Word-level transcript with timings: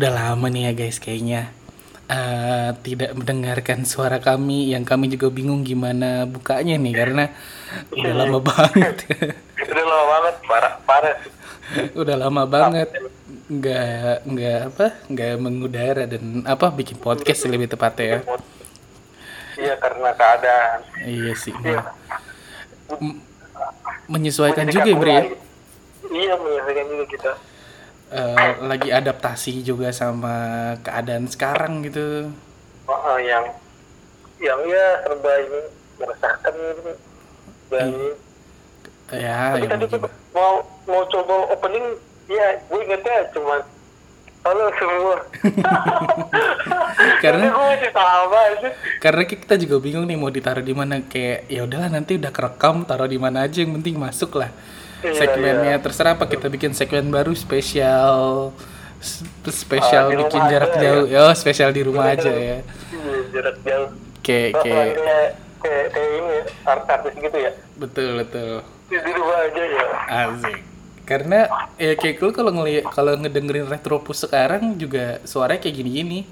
udah 0.00 0.10
lama 0.10 0.48
nih 0.48 0.62
ya 0.64 0.72
guys 0.74 0.96
kayaknya 0.96 1.52
eh, 2.08 2.70
tidak 2.80 3.12
mendengarkan 3.12 3.84
suara 3.84 4.16
kami 4.16 4.72
yang 4.72 4.82
kami 4.82 5.06
juga 5.06 5.28
bingung 5.28 5.60
gimana 5.60 6.24
bukanya 6.24 6.74
nih 6.74 6.94
karena 6.94 7.24
udah 7.92 8.12
lama 8.16 8.38
banget 8.40 8.96
Udah 9.60 9.84
lama 9.86 10.04
banget, 10.08 10.34
parah, 10.42 10.74
parah. 10.82 11.16
udah 11.92 12.16
lama 12.16 12.42
banget 12.44 12.88
nggak 13.46 13.86
nggak 14.24 14.58
apa 14.66 14.86
nggak 15.06 15.32
mengudara 15.36 16.02
dan 16.06 16.22
apa 16.42 16.66
bikin 16.70 16.96
podcast 16.96 17.44
lebih 17.44 17.68
tepatnya 17.68 18.06
ya 18.08 18.20
Iya, 19.60 19.74
karena 19.76 20.08
keadaan. 20.16 20.78
iya 21.04 21.32
sih 21.36 21.52
Iya. 21.52 21.84
M- 22.96 23.20
menyesuaikan 24.08 24.64
juga 24.66 24.88
ya 24.88 24.96
Bri 24.96 25.12
ya 25.12 25.22
Iya, 26.08 26.32
menyesuaikan 26.34 26.86
juga 26.88 27.04
kita. 27.06 27.32
Eh, 28.10 28.52
lagi 28.66 28.90
adaptasi 28.90 29.62
juga 29.62 29.94
sama 29.94 30.34
keadaan 30.82 31.30
sekarang 31.30 31.86
gitu. 31.86 32.26
Oh, 32.90 32.98
oh, 32.98 33.18
yang 33.22 33.46
yang 34.42 34.58
ya 34.66 34.86
serba 35.06 35.32
ini 35.38 35.60
meresahkan 35.94 36.54
gitu. 36.58 36.92
dan 37.70 37.92
ya 39.14 39.54
tapi 39.54 39.62
yang 39.62 39.70
tadi 39.70 39.84
tuh 39.86 39.98
gimana? 40.02 40.16
mau 40.34 40.52
mau 40.90 41.02
coba 41.06 41.54
opening 41.54 41.86
ya 42.26 42.58
gue 42.66 42.80
ingetnya 42.82 43.30
cuma 43.30 43.62
halo 44.42 44.66
semua. 44.74 45.16
Karena- 47.22 47.52
gue 47.52 47.62
masih 47.62 47.92
sama 47.94 48.40
sih 48.58 48.72
karena 48.98 49.22
kita 49.22 49.54
juga 49.54 49.76
bingung 49.78 50.08
nih 50.10 50.18
mau 50.18 50.34
ditaruh 50.34 50.66
di 50.66 50.74
mana. 50.74 50.98
Kayak 51.06 51.46
ya 51.46 51.62
udahlah 51.62 51.90
nanti 51.94 52.18
udah 52.18 52.32
kerekam 52.34 52.82
taruh 52.82 53.06
di 53.06 53.22
mana 53.22 53.46
aja 53.46 53.62
yang 53.62 53.78
penting 53.78 53.94
masuk 54.02 54.34
lah. 54.34 54.50
Iya, 54.50 54.79
segmennya. 55.02 55.72
iya. 55.72 55.76
terserah 55.78 56.12
apa 56.14 56.24
kita 56.24 56.46
bikin 56.46 56.72
segmen 56.72 57.08
baru 57.08 57.32
spesial 57.32 58.52
spesial 59.48 60.12
rumah 60.12 60.20
bikin 60.24 60.40
aja 60.40 60.50
jarak 60.50 60.70
ya. 60.70 60.80
jauh. 60.82 61.04
ya. 61.06 61.22
Spesial 61.32 61.70
di 61.72 61.82
rumah 61.82 62.04
aja 62.06 62.28
ya. 62.28 62.56
Iya, 62.92 63.16
jarak 63.32 63.56
jauh. 63.62 63.88
Kayak 64.20 64.50
Oh, 64.52 64.62
kayak 64.62 64.92
kayak 65.60 66.10
ini 66.14 66.36
artis 66.62 67.14
gitu 67.16 67.38
ya. 67.38 67.52
Betul 67.76 68.08
betul. 68.18 68.60
Di 68.86 68.96
rumah 69.10 69.38
aja 69.42 69.62
ya. 69.62 69.84
Asik. 70.28 70.58
Karena 71.02 71.40
ya 71.74 71.96
kayak 71.96 72.20
lu 72.20 72.30
kalau 72.30 72.52
ngeliat 72.52 72.84
kalau 72.86 73.16
ngedengerin 73.16 73.66
retropus 73.66 74.22
sekarang 74.22 74.76
juga 74.76 75.18
suaranya 75.24 75.58
kayak 75.58 75.76
gini-gini. 75.76 76.28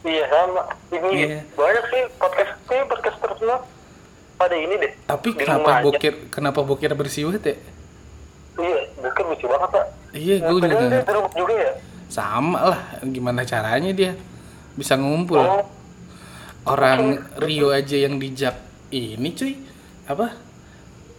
Iya 0.00 0.24
sama. 0.28 0.62
Ini 0.88 1.08
Iya. 1.10 1.38
banyak 1.50 1.84
sih 1.90 2.02
podcast 2.14 2.52
ini 2.68 2.82
podcast 2.86 3.16
terkenal 3.18 3.58
pada 4.34 4.54
ini 4.54 4.74
deh. 4.76 4.92
Tapi 5.02 5.28
Di 5.28 5.38
kenapa 5.40 5.60
rumah 5.60 5.76
aja. 5.76 5.84
bokir 5.84 6.14
kenapa 6.30 6.60
bokir 6.62 6.92
bersih 6.94 7.26
banget 7.26 7.44
ya 7.44 7.56
iya 8.58 8.78
bukan 9.02 9.24
lucu 9.34 9.46
banget 9.50 9.70
pak. 9.74 9.86
Iya 10.14 10.34
gue 10.46 10.58
juga 10.62 10.84
nggak- 10.86 11.06
teruk 11.06 11.26
juga 11.34 11.54
ya? 11.58 11.72
Sama 12.06 12.58
lah 12.70 12.80
gimana 13.02 13.42
caranya 13.42 13.90
dia 13.90 14.12
bisa 14.78 14.94
ngumpul. 14.94 15.42
Oh. 15.42 15.64
Orang 16.64 17.20
Rio 17.42 17.74
aja 17.74 17.98
yang 17.98 18.16
dijak 18.16 18.56
ini 18.88 19.34
cuy. 19.34 19.58
Apa? 20.08 20.32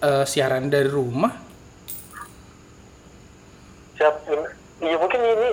Eh, 0.02 0.26
siaran 0.26 0.72
dari 0.72 0.90
rumah. 0.90 1.34
Siap 4.00 4.16
iya 4.84 4.96
mungkin 5.00 5.22
ini 5.24 5.50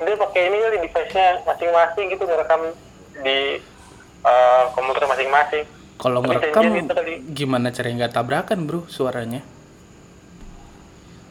dia 0.00 0.16
pakai 0.16 0.42
ini 0.48 0.56
kali 0.64 0.76
device-nya 0.80 1.26
masing-masing 1.44 2.06
gitu 2.08 2.24
ngerekam 2.24 2.60
di 3.20 3.38
eh, 4.24 4.62
komputer 4.76 5.04
masing-masing. 5.08 5.64
Kalau 6.00 6.24
ngerekam 6.24 6.64
gitu 6.72 6.92
gimana 7.36 7.68
caranya 7.68 8.06
nggak 8.06 8.14
tabrakan 8.16 8.64
bro 8.64 8.88
suaranya 8.88 9.44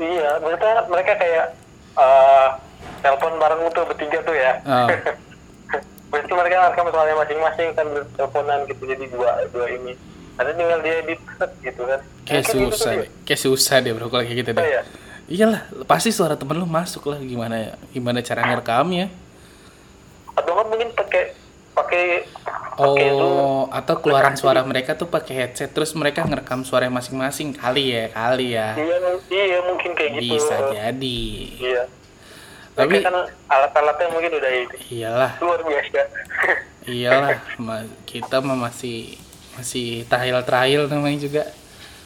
iya 0.01 0.31
mereka 0.39 0.67
mereka 0.87 1.13
kayak 1.13 1.45
eh, 1.93 2.47
telepon 2.99 3.33
bareng 3.35 3.61
tuh 3.69 3.83
bertiga 3.85 4.19
tuh 4.21 4.33
ya 4.33 4.51
Oh. 4.65 4.87
Berarti 6.09 6.33
mereka 6.33 6.55
rekam 6.67 6.89
soalnya 6.89 7.15
masing-masing 7.15 7.69
kan 7.71 7.85
teleponan 8.15 8.65
gitu 8.65 8.81
jadi 8.83 9.05
dua 9.07 9.45
dua 9.53 9.69
ini. 9.69 9.93
Ada 10.35 10.57
tinggal 10.57 10.81
dia 10.81 11.05
edit 11.05 11.21
gitu 11.61 11.85
kan. 11.85 12.01
kayak 12.25 12.43
gitu 12.45 12.65
susah 12.67 12.91
deh 12.95 13.09
kayak 13.23 13.39
susah 13.39 13.75
deh 13.77 13.91
bro 13.91 14.07
kalau 14.07 14.21
kayak 14.21 14.37
gitu 14.39 14.51
deh 14.51 14.63
Iya. 14.63 14.81
iyalah 15.27 15.61
pasti 15.83 16.09
suara 16.09 16.33
temen 16.33 16.55
lu 16.55 16.65
masuk 16.65 17.05
lah 17.05 17.19
gimana 17.19 17.55
ya 17.59 17.71
gimana 17.89 18.21
cara 18.21 18.41
ngerekamnya 18.43 19.09
Atau 20.31 20.53
kan 20.55 20.65
mungkin 20.65 20.89
pakai 20.93 21.33
pakai. 21.83 22.05
Oh, 22.79 23.67
atau 23.71 23.99
keluaran 23.99 24.39
suara 24.39 24.63
mereka 24.63 24.95
tuh 24.95 25.11
pakai 25.11 25.45
headset 25.45 25.75
terus 25.75 25.91
mereka 25.95 26.23
ngerekam 26.23 26.63
suara 26.63 26.87
masing-masing 26.87 27.51
kali 27.51 27.91
ya, 27.91 28.05
kali 28.11 28.55
ya. 28.55 28.75
Iya, 28.75 28.95
iya 29.27 29.59
mungkin 29.67 29.91
kayak 29.95 30.11
gitu. 30.15 30.39
Bisa 30.39 30.55
jadi. 30.71 31.21
Iya. 31.59 31.83
Tapi 32.79 33.03
kan 33.03 33.15
alat-alatnya 33.51 34.07
mungkin 34.15 34.31
udah 34.39 34.51
itu 34.55 34.75
iyalah, 34.95 35.31
luar 35.43 35.59
biasa. 35.67 36.01
iyalah 36.95 37.35
kita 38.07 38.39
mah 38.39 38.55
masih 38.55 39.19
masih 39.59 40.07
tahil-tahil 40.07 40.87
namanya 40.87 41.19
juga. 41.19 41.43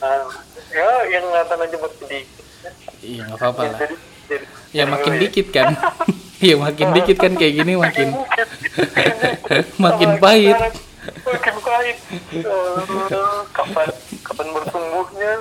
Ah, 0.01 0.25
ya 0.73 0.89
yang 1.13 1.23
ngeliatan 1.29 1.57
aja 1.61 1.77
sedikit. 1.77 2.25
Iya 3.05 3.21
nggak 3.29 3.37
apa-apa 3.37 3.61
lah. 3.69 3.79
Jadi, 3.85 3.95
jadi, 4.25 4.45
Ya 4.73 4.83
makin 4.89 5.13
dikit 5.21 5.47
kan. 5.53 5.77
Iya 6.43 6.55
makin 6.59 6.87
dikit 6.91 7.17
kan 7.17 7.33
kayak 7.33 7.53
gini 7.55 7.73
makin 7.79 8.07
makin 9.83 10.19
pahit. 10.19 10.57
Makin 11.23 11.55
pahit. 11.59 11.97
Kapan 13.51 13.87
kapan 14.21 14.47
bertumbuhnya? 14.51 15.31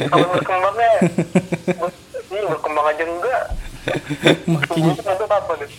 Kapan 0.00 0.28
berkembangnya? 0.32 0.92
Ber- 1.76 1.98
Ini 2.30 2.46
berkembang 2.46 2.86
aja 2.88 3.04
enggak. 3.04 3.42
Makin 4.46 4.82
apa 5.20 5.52
nih? 5.56 5.70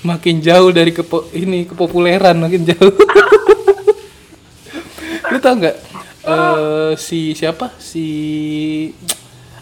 makin 0.00 0.40
jauh 0.40 0.72
dari 0.72 0.90
kepo 0.90 1.28
ini 1.30 1.68
kepopuleran 1.68 2.34
makin 2.34 2.64
jauh. 2.64 2.90
Lu 5.30 5.38
tau 5.38 5.54
nggak 5.54 5.76
eh 6.20 6.92
si 6.96 7.32
siapa 7.32 7.72
si 7.76 8.06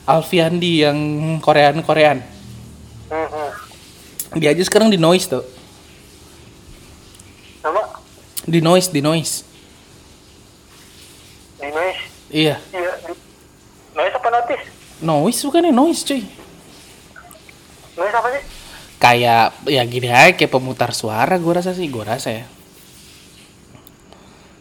Alfiandi 0.04 0.72
yang 0.80 0.98
Korean 1.42 1.82
Korean. 1.82 2.37
Dia 4.34 4.50
aja 4.50 4.60
sekarang 4.60 4.88
di 4.88 4.96
noise 4.96 5.24
tuh 5.26 5.44
Nama 7.58 7.80
di 8.44 8.60
noise 8.60 8.88
di 8.88 9.00
noise 9.00 9.34
di 11.58 11.68
noise. 11.68 12.02
iya 12.28 12.56
Iya. 12.68 12.92
Noise 13.90 14.14
apa 14.14 14.28
notis? 14.30 14.62
noise 15.00 15.40
bukan 15.42 15.62
ya 15.62 15.72
noise 15.72 16.02
cuy 16.02 16.22
Noise 17.94 18.14
apa 18.14 18.28
sih? 18.30 18.42
kayak 18.98 19.44
ya 19.64 19.82
gini 19.84 20.08
aja 20.08 20.32
kayak 20.32 20.50
pemutar 20.50 20.90
suara 20.92 21.34
gue 21.34 21.52
rasa 21.52 21.70
sih 21.70 21.86
gue 21.86 22.02
rasa 22.02 22.30
ya 22.32 22.44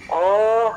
Oh, 0.07 0.71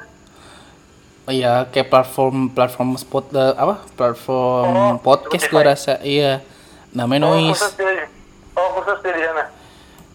Oh 1.23 1.31
iya 1.31 1.63
kayak 1.65 1.89
platform 1.89 2.51
platform 2.51 2.97
spot 2.97 3.31
eh, 3.31 3.55
apa 3.55 3.85
platform 3.95 4.69
Oh, 4.69 4.93
podcast 4.99 5.47
gue 5.47 5.63
rasa 5.63 5.95
iya 6.01 6.43
namanya 6.91 7.29
oh 7.29 7.39
noise 7.39 7.63
dia. 7.77 8.11
Oh 8.57 8.69
khusus 8.79 8.99
dia 9.03 9.13
di 9.15 9.23
sana. 9.23 9.45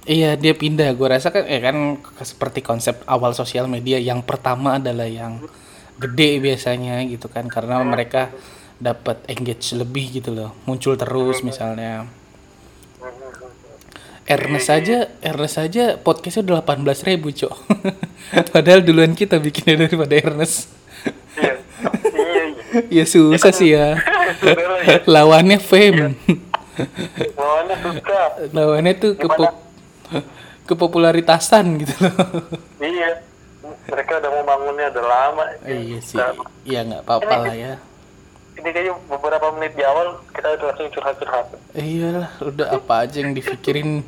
Iya 0.05 0.29
dia 0.37 0.53
pindah. 0.53 0.93
Gue 0.93 1.07
rasa 1.09 1.33
kan, 1.33 1.43
eh 1.49 1.57
kan 1.57 1.97
seperti 2.21 2.61
konsep 2.61 3.01
awal 3.09 3.33
sosial 3.33 3.65
media 3.65 3.97
yang 3.97 4.21
pertama 4.21 4.77
adalah 4.77 5.09
yang 5.09 5.41
gede 5.97 6.43
biasanya 6.43 7.01
gitu 7.07 7.31
kan, 7.31 7.47
karena 7.47 7.81
mereka 7.81 8.29
dapat 8.77 9.23
engage 9.31 9.71
lebih 9.71 10.19
gitu 10.19 10.35
loh, 10.35 10.51
muncul 10.67 10.99
terus 10.99 11.41
misalnya. 11.41 12.05
Ernest 14.25 14.73
aja, 14.73 15.05
Ernest 15.21 15.61
aja 15.61 16.01
podcastnya 16.01 16.49
udah 16.49 16.65
18 16.65 17.05
ribu 17.05 17.29
cok. 17.29 17.55
Padahal 18.53 18.81
duluan 18.81 19.13
kita 19.13 19.37
bikinnya 19.37 19.85
daripada 19.85 20.17
Ernest. 20.17 20.65
Iya. 21.37 21.53
iya, 22.17 22.43
iya. 22.89 23.03
ya 23.03 23.05
susah 23.05 23.53
sih 23.53 23.73
ya. 23.73 23.87
Ya. 24.85 25.01
Lawannya 25.09 25.57
fame. 25.57 26.17
Bawaannya 27.31 27.75
suka. 27.79 28.21
Lawannya 28.51 28.93
tuh 28.95 29.11
kepo 29.15 29.43
kepopularitasan 30.67 31.65
gitu 31.77 31.93
loh. 31.99 32.13
Iya. 32.79 33.21
Mereka 33.85 34.11
udah 34.17 34.29
mau 34.31 34.43
bangunnya 34.45 34.87
udah 34.89 35.05
lama. 35.05 35.45
iya 35.63 35.99
sih. 35.99 36.17
Udah- 36.17 36.49
Ya 36.63 36.81
nggak 36.81 37.01
apa-apa 37.03 37.35
lah 37.43 37.53
ya. 37.53 37.73
Ini 38.55 38.69
kayaknya 38.71 38.93
beberapa 39.05 39.51
menit 39.51 39.75
di 39.75 39.83
awal 39.83 40.17
kita 40.31 40.47
udah 40.49 40.65
langsung 40.71 40.89
curhat-curhat. 40.89 41.45
Iyalah, 41.75 42.29
udah 42.41 42.67
apa 42.73 42.93
aja 43.03 43.17
yang 43.19 43.35
dipikirin 43.35 44.01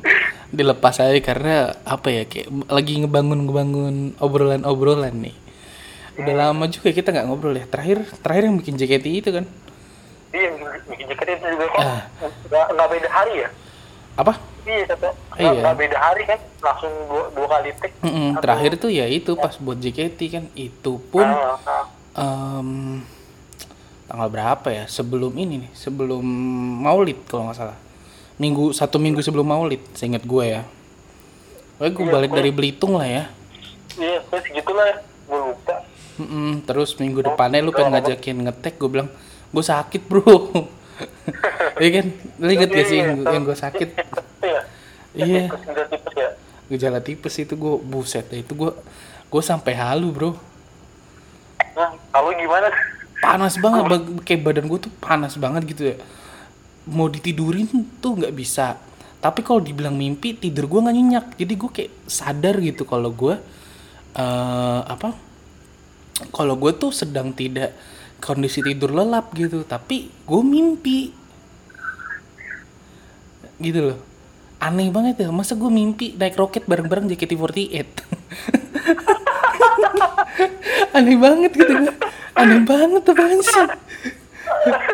dilepas 0.48 0.98
aja 0.98 1.12
karena 1.20 1.54
apa 1.84 2.08
ya 2.08 2.24
kayak 2.24 2.48
lagi 2.66 2.96
ngebangun 2.96 3.44
ngebangun 3.44 3.94
obrolan 4.18 4.64
obrolan 4.64 5.14
nih. 5.20 5.36
Udah 6.16 6.34
lama 6.34 6.66
juga 6.66 6.90
kita 6.90 7.12
nggak 7.12 7.26
ngobrol 7.28 7.54
ya. 7.54 7.68
Terakhir 7.68 8.02
terakhir 8.18 8.42
yang 8.44 8.56
bikin 8.58 8.74
JKT 8.74 9.06
itu 9.06 9.30
kan 9.30 9.44
Iya, 10.28 10.48
bikin 10.84 11.04
jaket 11.06 11.26
itu 11.34 11.46
juga 11.48 11.66
kok 11.68 11.80
Ah. 11.80 12.02
nggak 12.44 12.66
nggak 12.70 12.88
beda 12.90 13.08
hari 13.08 13.34
ya? 13.38 13.48
apa? 14.14 14.32
Iya, 14.62 14.84
kata. 14.86 15.08
Iya. 15.34 15.50
Nggak 15.62 15.76
beda 15.78 15.96
hari 15.96 16.22
kan, 16.24 16.40
langsung 16.58 16.92
dua, 17.06 17.24
dua 17.32 17.46
kali 17.48 17.70
tik. 17.72 17.92
Mm-mm, 18.00 18.28
terakhir 18.36 18.72
tuh 18.76 18.90
ya 18.90 19.06
itu 19.06 19.32
pas 19.34 19.54
buat 19.56 19.76
JKT 19.76 20.18
kan 20.28 20.44
itu 20.52 20.92
pun 21.06 21.22
Ah, 21.22 21.54
ah. 21.56 21.84
em, 22.58 23.00
tanggal 24.04 24.28
berapa 24.28 24.68
ya 24.68 24.84
sebelum 24.86 25.32
ini 25.32 25.62
nih 25.62 25.70
sebelum 25.72 26.24
Maulid 26.80 27.24
kalau 27.24 27.46
nggak 27.46 27.56
salah 27.56 27.78
minggu 28.36 28.70
satu 28.70 28.96
minggu 28.96 29.18
sebelum 29.18 29.44
maulid 29.44 29.82
seingat 29.92 30.22
gue 30.22 30.44
ya 30.48 30.62
Pokoknya 31.74 31.92
gue 31.92 32.02
Iya, 32.02 32.12
balik 32.12 32.30
dari 32.32 32.50
Belitung 32.50 32.94
lah 32.94 33.04
ya 33.04 33.24
iya 33.94 34.18
terus 34.24 34.42
segitulah 34.44 34.84
ya 34.84 34.96
gue 35.26 35.38
lupa 35.44 35.74
Mm-mm, 36.16 36.50
terus 36.64 36.90
minggu 36.96 37.20
depannya 37.20 37.60
lu 37.60 37.70
pengen 37.70 37.94
ngajakin 37.94 38.36
ngetek 38.40 38.74
gue 38.76 38.88
bilang 38.88 39.10
gue 39.52 39.64
sakit 39.64 40.02
bro. 40.06 40.24
Iya 41.78 42.02
kan? 42.02 42.06
Lu 42.42 42.50
inget 42.50 42.70
gak 42.74 42.86
sih 42.90 42.98
yang, 42.98 43.22
yang 43.22 43.42
gue 43.46 43.54
sakit? 43.54 43.88
Iya. 44.42 44.60
Iya. 45.18 45.44
tipes 45.50 45.62
gejala 45.66 45.84
tipes 45.90 46.14
ya. 46.14 46.30
Gejala 46.68 47.00
tipes 47.02 47.34
itu 47.38 47.54
gue 47.54 47.74
buset 47.80 48.26
itu 48.34 48.52
gue 48.54 48.70
gue 49.28 49.42
sampai 49.42 49.72
halu 49.74 50.10
bro. 50.14 50.30
Kalau 52.10 52.30
gimana? 52.34 52.68
Panas 53.18 53.54
banget. 53.58 53.82
Kayak 54.26 54.40
badan 54.46 54.66
gue 54.66 54.78
tuh 54.78 54.92
panas 54.98 55.34
banget 55.38 55.62
gitu 55.70 55.82
ya. 55.94 55.96
Mau 56.86 57.06
ditidurin 57.10 57.66
tuh 57.98 58.18
nggak 58.18 58.34
bisa. 58.34 58.78
Tapi 59.18 59.42
kalau 59.42 59.58
dibilang 59.58 59.94
mimpi 59.98 60.34
tidur 60.38 60.70
gue 60.70 60.80
nggak 60.82 60.96
nyenyak. 60.96 61.26
Jadi 61.38 61.52
gue 61.54 61.70
kayak 61.70 61.92
sadar 62.06 62.58
gitu 62.62 62.86
kalau 62.86 63.10
gue 63.10 63.34
eh 64.18 64.80
apa? 64.86 65.14
Kalau 66.34 66.54
gue 66.58 66.72
tuh 66.74 66.90
sedang 66.90 67.30
tidak 67.30 67.74
kondisi 68.18 68.62
tidur 68.62 68.94
lelap 68.94 69.32
gitu 69.34 69.62
tapi 69.64 70.10
gue 70.10 70.42
mimpi. 70.42 71.10
Gitu 73.58 73.80
loh. 73.92 73.98
Aneh 74.58 74.90
banget 74.90 75.22
ya 75.22 75.30
masa 75.30 75.54
gue 75.54 75.70
mimpi 75.70 76.18
naik 76.18 76.34
roket 76.34 76.66
bareng-bareng 76.66 77.06
JKT48 77.14 77.86
aneh 80.98 81.14
banget 81.14 81.52
gitu. 81.54 81.74
Aneh 82.34 82.60
banget 82.66 83.02
apaan 83.06 83.38
sih 83.38 83.66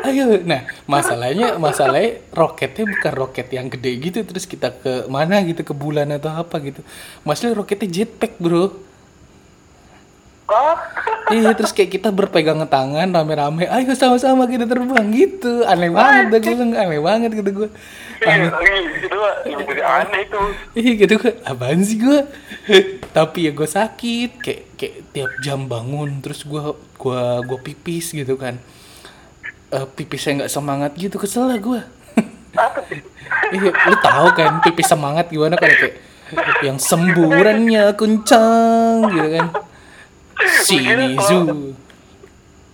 ayo 0.05 0.41
nah 0.45 0.69
masalahnya 0.85 1.57
masalahnya 1.57 2.21
roketnya 2.35 2.85
bukan 2.85 3.13
roket 3.17 3.49
yang 3.51 3.67
gede 3.73 3.93
gitu 4.01 4.19
terus 4.27 4.45
kita 4.45 4.75
ke 4.77 5.09
mana 5.09 5.41
gitu 5.47 5.65
ke 5.65 5.75
bulan 5.75 6.13
atau 6.13 6.33
apa 6.33 6.61
gitu. 6.61 6.81
Masalah 7.25 7.65
roketnya 7.65 7.89
jetpack 7.89 8.37
bro 8.37 8.75
ah 10.45 10.77
iya 11.33 11.57
terus 11.57 11.73
kayak 11.73 11.97
kita 11.97 12.09
berpegangan 12.13 12.69
tangan 12.69 13.09
rame-rame. 13.09 13.65
Ayo 13.65 13.97
sama-sama 13.97 14.45
kita 14.45 14.69
terbang. 14.69 15.09
Gitu. 15.09 15.65
Aneh 15.65 15.89
banget. 15.89 16.37
Dah 16.37 16.41
gue 16.45 16.55
aneh 16.77 17.01
banget 17.01 17.31
gitu 17.33 17.51
gue 17.65 17.71
iya 18.25 18.49
itu 19.05 19.17
mah 19.17 19.35
jadi 19.45 19.83
aneh 19.85 20.21
itu. 20.25 20.41
Iya 20.73 20.93
gitu 21.05 21.15
gue, 21.21 21.33
apaan 21.45 21.81
sih 21.85 22.01
gue? 22.01 22.25
Tapi 23.13 23.39
ya 23.49 23.53
gue 23.53 23.69
sakit, 23.69 24.31
kayak 24.41 24.63
kayak 24.81 24.97
tiap 25.13 25.31
jam 25.45 25.69
bangun, 25.69 26.25
terus 26.25 26.47
gue 26.49 26.63
gua 26.97 27.45
gua 27.45 27.59
pipis 27.61 28.17
gitu 28.17 28.41
kan. 28.41 28.57
Eh 29.69 29.87
pipisnya 29.93 30.45
nggak 30.45 30.53
semangat 30.53 30.97
gitu, 30.97 31.21
kesel 31.21 31.53
lah 31.53 31.59
gue. 31.61 31.81
Iya, 33.53 33.71
lu 33.75 33.97
tahu 33.99 34.27
kan 34.33 34.63
pipis 34.65 34.89
semangat 34.89 35.29
gimana 35.29 35.59
kan 35.61 35.69
kayak 35.69 35.95
yang 36.65 36.81
semburannya 36.81 37.93
kencang 37.93 39.11
gitu 39.13 39.29
kan. 39.37 39.47
Sini 40.67 41.15
zu. 41.17 41.39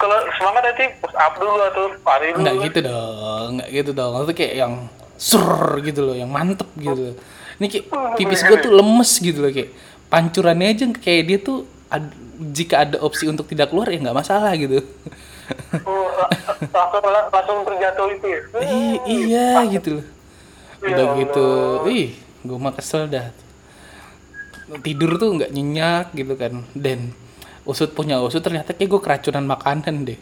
kalau 0.00 0.16
semangat 0.32 0.62
nanti 0.64 0.84
push 0.96 1.12
up 1.12 1.36
dulu 1.36 1.60
atau 1.60 1.84
lari 1.92 2.26
dulu 2.32 2.40
Enggak 2.40 2.54
gitu 2.64 2.78
dong, 2.88 3.46
enggak 3.52 3.68
gitu 3.68 3.90
dong. 3.92 4.12
Itu 4.24 4.32
kayak 4.32 4.54
yang 4.56 4.72
sur 5.20 5.44
gitu 5.84 6.00
loh, 6.00 6.16
yang 6.16 6.30
mantep 6.32 6.68
gitu 6.80 7.12
loh. 7.12 7.14
Ini 7.60 7.66
kayak 7.68 7.84
pipis 8.16 8.40
gue 8.40 8.56
tuh 8.56 8.72
lemes 8.72 9.10
gitu 9.20 9.38
loh 9.44 9.52
kayak 9.52 9.76
pancurannya 10.08 10.72
aja 10.72 10.84
kayak 10.96 11.22
dia 11.28 11.38
tuh 11.38 11.68
ad- 11.92 12.16
jika 12.56 12.88
ada 12.88 12.96
opsi 13.04 13.28
untuk 13.28 13.44
tidak 13.44 13.68
keluar 13.68 13.92
ya 13.92 14.00
nggak 14.00 14.16
masalah 14.16 14.56
gitu. 14.56 14.80
Oh, 15.84 16.08
langsung 16.72 17.04
langsung 17.28 17.58
terjatuh 17.68 18.06
itu 18.16 18.26
ya 18.26 18.40
I- 18.64 19.02
iya 19.04 19.48
gitu 19.68 20.00
loh. 20.00 20.06
Udah 20.80 21.06
Ya 21.06 21.18
gitu, 21.20 21.46
ih, 21.92 22.08
gue 22.40 22.56
mah 22.56 22.72
kesel 22.72 23.04
dah. 23.04 23.28
Tidur 24.80 25.20
tuh 25.20 25.36
nggak 25.36 25.52
nyenyak 25.52 26.16
gitu 26.16 26.32
kan. 26.40 26.64
Dan 26.72 27.12
usut 27.68 27.92
punya 27.92 28.20
usut 28.24 28.40
ternyata 28.40 28.72
kayak 28.72 28.88
gue 28.88 29.00
keracunan 29.00 29.44
makanan 29.44 30.06
deh. 30.08 30.18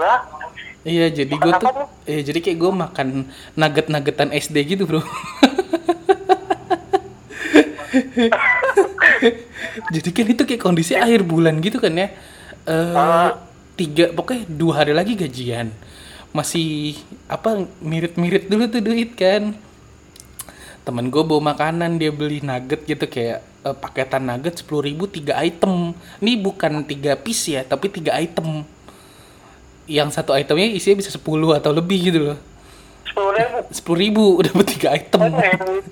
nah 0.00 0.44
Iya, 0.84 1.08
jadi 1.24 1.32
gue 1.32 1.52
tuh, 1.56 1.88
iya 2.04 2.20
jadi 2.20 2.44
kayak 2.44 2.58
gue 2.60 2.72
makan 2.76 3.08
nugget-nuggetan 3.56 4.36
SD 4.36 4.76
gitu 4.76 4.84
bro. 4.84 5.00
jadi 9.96 10.08
kan 10.12 10.26
itu 10.28 10.44
kayak 10.44 10.60
kondisi 10.60 10.92
akhir 10.92 11.24
bulan 11.24 11.56
gitu 11.64 11.80
kan 11.80 11.96
ya. 11.96 12.12
Eh 12.68 13.28
tiga, 13.80 14.12
pokoknya 14.12 14.44
dua 14.44 14.84
hari 14.84 14.92
lagi 14.92 15.16
gajian. 15.16 15.72
Masih 16.36 17.00
apa 17.32 17.64
mirip-mirip 17.80 18.52
dulu 18.52 18.68
tuh 18.68 18.84
duit 18.84 19.16
kan. 19.16 19.56
Temen 20.84 21.08
gue 21.08 21.24
bawa 21.24 21.56
makanan 21.56 21.96
dia 21.96 22.12
beli 22.12 22.44
nugget 22.44 22.84
gitu 22.84 23.08
kayak 23.08 23.40
eh, 23.64 23.76
paketan 23.76 24.28
nugget 24.28 24.60
sepuluh 24.60 24.84
ribu 24.84 25.08
tiga 25.08 25.40
item. 25.40 25.96
Ini 26.20 26.38
bukan 26.38 26.84
tiga 26.84 27.16
piece 27.16 27.56
ya, 27.56 27.64
tapi 27.64 27.88
tiga 27.88 28.14
item. 28.20 28.62
Yang 29.88 30.16
satu 30.16 30.32
itemnya 30.32 30.72
isinya 30.72 30.96
bisa 30.96 31.12
10 31.12 31.60
atau 31.60 31.70
lebih 31.72 31.98
gitu 32.08 32.20
loh. 32.32 32.38
Sepuluh 33.04 33.32
ribu? 33.36 33.58
Sepuluh 33.70 34.40
dapat 34.48 34.66
tiga 34.74 34.88
item. 34.96 35.20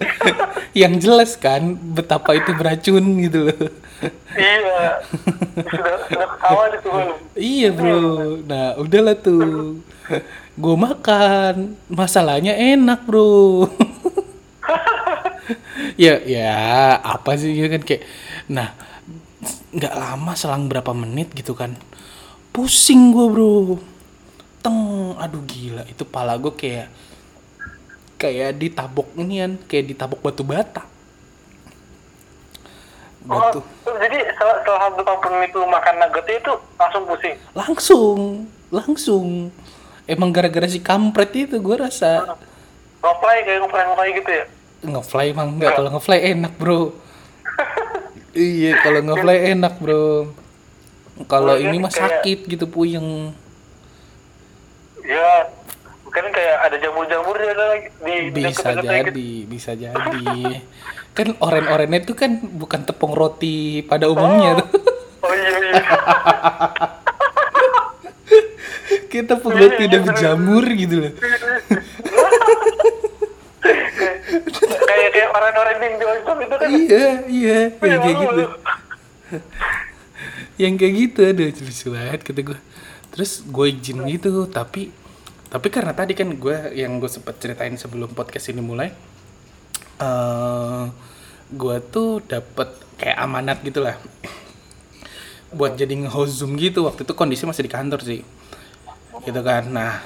Yang 0.80 0.94
jelas 1.04 1.30
kan 1.36 1.76
betapa 1.76 2.32
itu 2.32 2.50
beracun 2.56 3.04
gitu 3.20 3.52
loh. 3.52 3.68
Iya. 4.32 5.04
Sudah 5.68 5.94
sudah 6.08 6.28
ketawa 6.34 6.64
itu 6.72 6.90
iya 7.36 7.68
bro. 7.70 8.40
Nah 8.48 8.80
udahlah 8.80 9.14
tuh. 9.20 9.78
Gue 10.56 10.74
makan. 10.74 11.76
Masalahnya 11.92 12.56
enak 12.56 13.04
bro 13.04 13.68
ya 16.04 16.22
ya 16.22 16.54
apa 17.02 17.34
sih 17.38 17.54
gitu 17.54 17.68
kan 17.68 17.82
kayak 17.82 18.02
nah 18.46 18.74
nggak 19.72 19.94
lama 19.96 20.32
selang 20.38 20.70
berapa 20.70 20.92
menit 20.94 21.34
gitu 21.34 21.56
kan 21.56 21.74
pusing 22.52 23.10
gue 23.10 23.26
bro. 23.32 23.80
Teng 24.62 24.78
aduh 25.18 25.42
gila 25.42 25.82
itu 25.88 26.04
pala 26.06 26.38
gue 26.38 26.52
kayak 26.54 26.86
kayak 28.20 28.54
ditabok 28.60 29.08
ini 29.18 29.42
kan 29.42 29.52
kayak 29.66 29.84
ditabok 29.90 30.20
batu 30.22 30.44
bata. 30.46 30.82
Batu. 33.22 33.62
Oh, 33.62 33.96
jadi 34.02 34.18
setelah, 34.34 34.56
setelah 34.62 34.90
beberapa 34.94 35.26
menit 35.30 35.50
lu 35.54 35.66
makan 35.66 35.94
nuggetnya 35.98 36.36
itu 36.42 36.52
langsung 36.78 37.02
pusing? 37.08 37.34
Langsung 37.56 38.18
langsung. 38.70 39.26
Emang 40.06 40.30
gara-gara 40.30 40.66
si 40.68 40.78
kampret 40.82 41.30
itu 41.34 41.58
gue 41.58 41.76
rasa. 41.78 42.38
Ngefly 43.02 43.38
kayak 43.42 43.58
ngefly 43.66 44.10
gitu 44.22 44.30
ya 44.30 44.44
ngefly 44.82 45.30
emang 45.30 45.54
enggak 45.56 45.78
kalau 45.78 45.90
ngefly 45.94 46.18
enak 46.28 46.52
bro. 46.58 46.80
Iya 48.32 48.80
kalau 48.80 49.00
ngefly 49.04 49.38
enak 49.52 49.74
bro. 49.76 50.32
Kalau 51.28 51.54
Oh, 51.54 51.60
iya, 51.60 51.68
ini 51.68 51.76
mah 51.78 51.92
kayak- 51.92 52.24
sakit 52.24 52.38
gitu 52.48 52.64
puyeng. 52.66 53.36
Ya 55.04 55.52
kan 56.08 56.28
kayak 56.28 56.56
ada 56.62 56.76
jamur-jamur 56.76 57.36
ya 57.36 57.52
lagi 57.56 57.88
di 58.04 58.44
bisa 58.44 58.68
deket-deketnya 58.68 58.80
gitu. 58.82 58.92
jadi 59.12 59.30
bisa 59.46 59.72
jadi. 59.72 60.24
Kan 61.12 61.36
oren-orennya 61.38 62.00
itu 62.00 62.12
kan 62.12 62.36
bukan 62.40 62.84
tepung 62.84 63.12
roti 63.12 63.80
pada 63.84 64.08
umumnya 64.08 64.60
tuh. 64.60 64.68
Oh 65.22 65.32
iya 65.32 65.50
iya. 65.52 65.72
Kita 69.12 69.36
tepung 69.36 69.52
roti 69.52 69.82
udah 69.84 70.00
berjamur 70.02 70.64
gitu 70.72 70.96
loh 70.98 71.12
kayak 74.92 75.10
kayak 75.12 75.30
orang-orang 75.32 75.76
di 75.76 75.88
Johnson 75.96 76.36
itu 76.38 76.54
kan. 76.54 76.68
Iya 76.68 77.06
iya 77.26 77.58
yang 77.80 78.00
kayak 78.00 78.16
Iya, 78.16 78.20
gitu. 78.20 78.34
iya. 78.36 78.48
yang 80.60 80.74
kayak 80.76 80.94
gitu 80.94 81.20
aduh 81.24 81.48
lucu 81.48 81.86
banget 81.90 82.20
kata 82.22 82.40
gue 82.44 82.58
terus 83.08 83.40
gue 83.42 83.66
izin 83.68 84.04
gitu 84.06 84.44
tapi 84.46 84.92
tapi 85.48 85.68
karena 85.68 85.92
tadi 85.92 86.12
kan 86.12 86.28
gue 86.32 86.56
yang 86.72 86.96
gue 86.96 87.08
sempet 87.08 87.36
ceritain 87.36 87.74
sebelum 87.74 88.12
podcast 88.12 88.52
ini 88.52 88.60
mulai 88.60 88.92
eh 89.98 90.84
gue 91.52 91.76
tuh 91.88 92.24
dapet 92.24 92.68
kayak 92.96 93.18
amanat 93.18 93.60
gitu 93.60 93.84
lah. 93.84 93.96
Buat 95.52 95.76
jadi 95.76 95.92
nge-host 95.92 96.40
zoom 96.40 96.56
gitu 96.56 96.88
waktu 96.88 97.04
itu 97.04 97.12
kondisi 97.12 97.44
masih 97.44 97.68
di 97.68 97.72
kantor 97.72 98.00
sih. 98.00 98.20
Gitu 99.20 99.40
kan 99.44 99.68
nah 99.68 100.00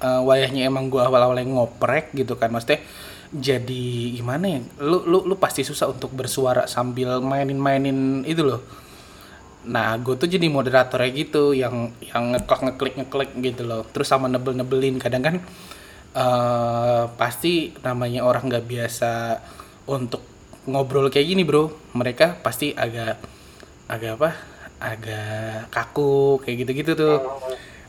eh, 0.00 0.20
wayahnya 0.24 0.64
emang 0.64 0.88
gue 0.88 1.00
awal-awalnya 1.00 1.44
ngoprek 1.44 2.16
gitu 2.16 2.40
kan 2.40 2.48
maksudnya 2.48 2.80
jadi 3.28 4.16
gimana 4.16 4.44
ya? 4.48 4.60
Lu 4.80 5.04
lu 5.04 5.28
lu 5.28 5.36
pasti 5.36 5.60
susah 5.60 5.92
untuk 5.92 6.12
bersuara 6.16 6.64
sambil 6.64 7.20
mainin-mainin 7.20 8.24
itu 8.24 8.40
loh. 8.40 8.64
Nah 9.68 9.92
gue 10.00 10.16
tuh 10.16 10.28
jadi 10.30 10.48
moderatornya 10.48 11.10
gitu 11.12 11.52
yang 11.52 11.92
yang 12.08 12.32
ngeklik 12.32 12.64
ngeklik 12.64 12.94
ngeklik 13.04 13.30
gitu 13.44 13.62
loh. 13.68 13.84
Terus 13.92 14.08
sama 14.08 14.32
nebel 14.32 14.56
nebelin 14.56 14.96
kadang 14.96 15.22
kan 15.24 15.36
eh 16.16 17.04
pasti 17.20 17.76
namanya 17.84 18.24
orang 18.24 18.48
nggak 18.48 18.64
biasa 18.64 19.12
untuk 19.92 20.24
ngobrol 20.64 21.12
kayak 21.12 21.28
gini 21.28 21.44
bro. 21.44 21.68
Mereka 21.92 22.40
pasti 22.40 22.72
agak 22.72 23.20
agak 23.92 24.12
apa? 24.16 24.30
Agak 24.80 25.68
kaku 25.68 26.40
kayak 26.40 26.56
gitu 26.64 26.70
gitu 26.80 26.92
tuh. 26.96 27.18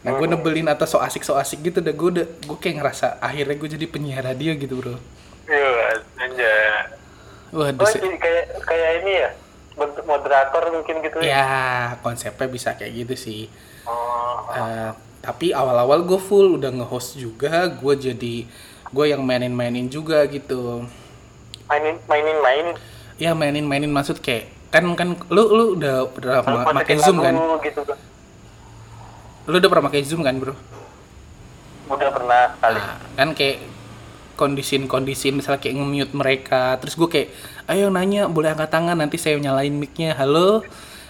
Nah 0.04 0.16
gue 0.20 0.28
nebelin 0.28 0.68
atau 0.68 0.84
so 0.84 1.00
asik 1.00 1.24
so 1.24 1.40
asik 1.40 1.64
gitu 1.64 1.80
dah 1.80 1.96
gue 1.96 2.28
gue 2.28 2.58
kayak 2.60 2.76
ngerasa 2.84 3.24
akhirnya 3.24 3.56
gue 3.56 3.70
jadi 3.80 3.86
penyiar 3.88 4.24
radio 4.28 4.52
gitu 4.56 4.76
bro 4.80 4.96
Iya, 5.50 6.62
waduh 7.50 7.82
Oh, 7.82 7.90
jadi 7.90 8.18
kayak 8.22 8.46
kayak 8.62 8.90
ini 9.02 9.12
ya, 9.26 9.30
bentuk 9.74 10.06
moderator 10.06 10.64
mungkin 10.70 10.96
gitu 11.02 11.18
ya. 11.26 11.34
ya 11.34 11.48
konsepnya 12.06 12.46
bisa 12.46 12.78
kayak 12.78 12.94
gitu 13.06 13.16
sih. 13.18 13.42
Oh, 13.90 14.46
Eh, 14.54 14.92
tapi 15.20 15.52
awal-awal 15.52 16.06
gue 16.06 16.20
full 16.22 16.62
udah 16.62 16.70
nge-host 16.70 17.18
juga. 17.18 17.66
Gue 17.74 17.98
jadi 17.98 18.46
gue 18.90 19.06
yang 19.10 19.26
mainin-mainin 19.26 19.90
juga 19.90 20.22
gitu. 20.30 20.86
Mainin 21.66 21.98
mainin 22.06 22.38
main. 22.42 22.68
ya 23.20 23.36
mainin-mainin 23.36 23.92
maksud 23.92 24.24
kayak 24.24 24.48
kan 24.72 24.86
kan 24.96 25.12
lu 25.28 25.44
lu 25.52 25.66
udah 25.76 26.08
pernah 26.08 26.40
ma- 26.40 26.72
pakai 26.72 26.96
zoom 26.96 27.20
kan? 27.20 27.36
Gitu 27.60 27.82
lu 29.50 29.56
udah 29.58 29.70
pernah 29.70 29.86
pakai 29.92 30.02
zoom 30.06 30.22
kan 30.24 30.38
bro? 30.40 30.54
Udah 31.90 32.10
pernah 32.14 32.54
kali. 32.62 32.78
Nah, 32.80 32.96
kan 33.18 33.30
kayak 33.34 33.58
kondisiin-kondisiin 34.40 35.36
misalnya 35.36 35.60
kayak 35.60 35.76
nge-mute 35.76 36.14
mereka. 36.16 36.80
Terus 36.80 36.96
gue 36.96 37.10
kayak 37.12 37.30
ayo 37.68 37.92
nanya 37.92 38.32
boleh 38.32 38.56
angkat 38.56 38.72
tangan 38.72 38.96
nanti 38.96 39.20
saya 39.20 39.36
nyalain 39.36 39.76
mic-nya. 39.76 40.16
Halo 40.16 40.64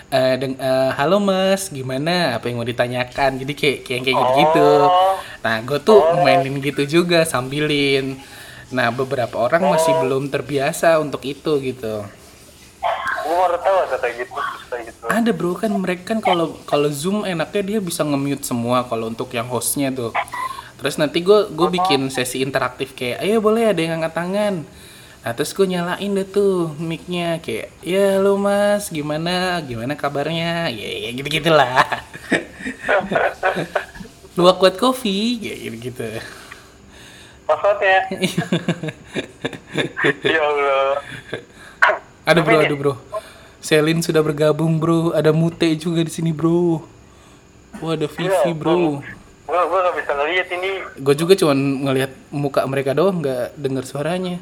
eh, 0.09 0.36
deng- 0.41 0.57
eh, 0.57 0.91
halo 0.98 1.21
mas 1.21 1.69
gimana? 1.69 2.33
Apa 2.33 2.50
yang 2.50 2.57
mau 2.57 2.65
ditanyakan. 2.65 3.38
Jadi 3.38 3.53
kayak 3.53 3.77
kayak 3.86 4.01
kayak 4.01 4.17
gitu 4.17 4.33
gitu 4.41 4.69
Oh. 4.81 5.13
nah 5.39 5.62
gue 5.62 5.79
tuh 5.79 6.01
mainin 6.19 6.57
gitu 6.59 6.83
juga 6.83 7.21
sambilin. 7.24 8.17
Nah 8.74 8.89
beberapa 8.89 9.38
orang 9.38 9.69
masih 9.69 9.93
belum 10.01 10.27
terbiasa 10.27 10.98
untuk 10.98 11.21
itu 11.24 11.62
gitu. 11.62 12.01
Gue 13.19 13.36
baru 13.38 13.57
tahu 13.62 13.77
ada 13.86 13.98
kayak 14.00 14.15
gitu, 14.25 14.33
kayak 14.67 14.83
gitu. 14.89 15.03
ada 15.05 15.29
bro. 15.29 15.53
Kan 15.53 15.71
mereka 15.77 16.03
kan 16.12 16.19
kalau 16.19 16.57
kalau 16.65 16.89
zoom 16.89 17.24
enaknya 17.24 17.62
dia 17.62 17.79
bisa 17.79 18.01
nge-mute 18.01 18.41
semua 18.41 18.81
kalau 18.83 19.07
untuk 19.07 19.29
yang 19.29 19.45
hostnya 19.45 19.93
tuh 19.93 20.09
terus 20.79 20.95
nanti 20.95 21.19
gue 21.19 21.51
gue 21.51 21.67
bikin 21.75 22.07
sesi 22.07 22.39
interaktif 22.39 22.95
kayak 22.95 23.19
ayo 23.19 23.43
boleh 23.43 23.75
ada 23.75 23.79
yang 23.83 24.00
angkat 24.00 24.15
tangan. 24.15 24.55
Nah 25.19 25.31
terus 25.36 25.51
gue 25.51 25.67
nyalain 25.67 26.12
deh 26.15 26.24
tuh 26.24 26.71
mic-nya 26.79 27.43
kayak 27.43 27.67
ya 27.83 28.15
halo 28.15 28.39
mas 28.39 28.88
gimana? 28.88 29.59
Gimana 29.59 30.00
kabarnya? 30.00 30.71
Ya 30.71 30.89
ya 31.03 31.09
gitu 31.12 31.27
gitulah 31.27 31.83
luak 34.39 34.57
kuat 34.63 34.75
kopi 34.79 35.43
ya 35.43 35.53
gitu 35.67 35.91
gitu 35.91 36.07
Maksudnya, 37.50 38.05
ya 40.21 40.38
Allah. 40.38 41.01
ada 42.21 42.39
bro 42.45 42.62
ada 42.62 42.75
bro. 42.77 42.93
Selin 43.57 44.05
sudah 44.05 44.21
bergabung 44.21 44.77
bro. 44.77 45.17
Ada 45.17 45.33
Mute 45.33 45.65
juga 45.74 46.05
di 46.05 46.13
sini 46.13 46.29
bro. 46.29 46.86
Wah 47.81 47.98
ada 47.98 48.05
Vivi 48.05 48.53
bro 48.53 49.01
Gue 49.50 49.62
gue 49.65 49.79
gak 49.82 49.96
bisa 49.98 50.12
ngeliat 50.13 50.48
ini. 50.53 50.72
gue 51.01 51.15
juga 51.18 51.34
cuman 51.34 51.58
ngelihat 51.89 52.12
muka 52.29 52.62
mereka 52.70 52.94
doang 52.94 53.18
nggak 53.18 53.58
denger 53.58 53.84
suaranya. 53.89 54.38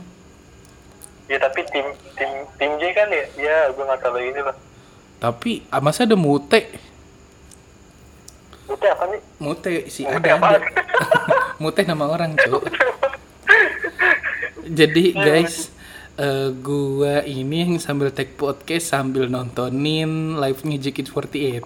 Ya 1.32 1.40
tapi 1.40 1.64
tim 1.72 1.88
tim 2.20 2.32
tim 2.60 2.72
J 2.76 2.84
kan 2.92 3.08
ya, 3.08 3.24
ya 3.40 3.58
gue 3.72 3.84
nggak 3.88 4.04
tahu 4.04 4.20
ini 4.20 4.42
lah. 4.44 4.56
tapi 5.18 5.66
ah, 5.74 5.82
masa 5.82 6.04
ada 6.06 6.14
mute? 6.14 6.62
Itu 8.68 8.86
apa 8.86 9.04
nih? 9.10 9.22
mute 9.40 9.74
si 9.90 10.04
Mute 10.04 10.28
ada 10.28 10.60
ada. 10.60 10.60
Mute 11.64 11.82
nama 11.88 12.06
orang 12.06 12.36
cuk. 12.38 12.68
Jadi 14.68 15.16
guys 15.16 15.72
eh, 16.18 16.50
gua 16.52 17.22
ini 17.22 17.64
yang 17.64 17.74
sambil 17.78 18.10
take 18.10 18.34
podcast 18.34 18.90
sambil 18.90 19.26
nontonin 19.26 20.36
live 20.36 20.62
nya 20.64 20.78
JKT48 20.80 21.64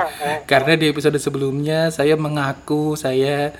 karena 0.50 0.72
di 0.74 0.86
episode 0.86 1.16
sebelumnya 1.16 1.88
saya 1.88 2.14
mengaku 2.14 2.94
saya 2.94 3.52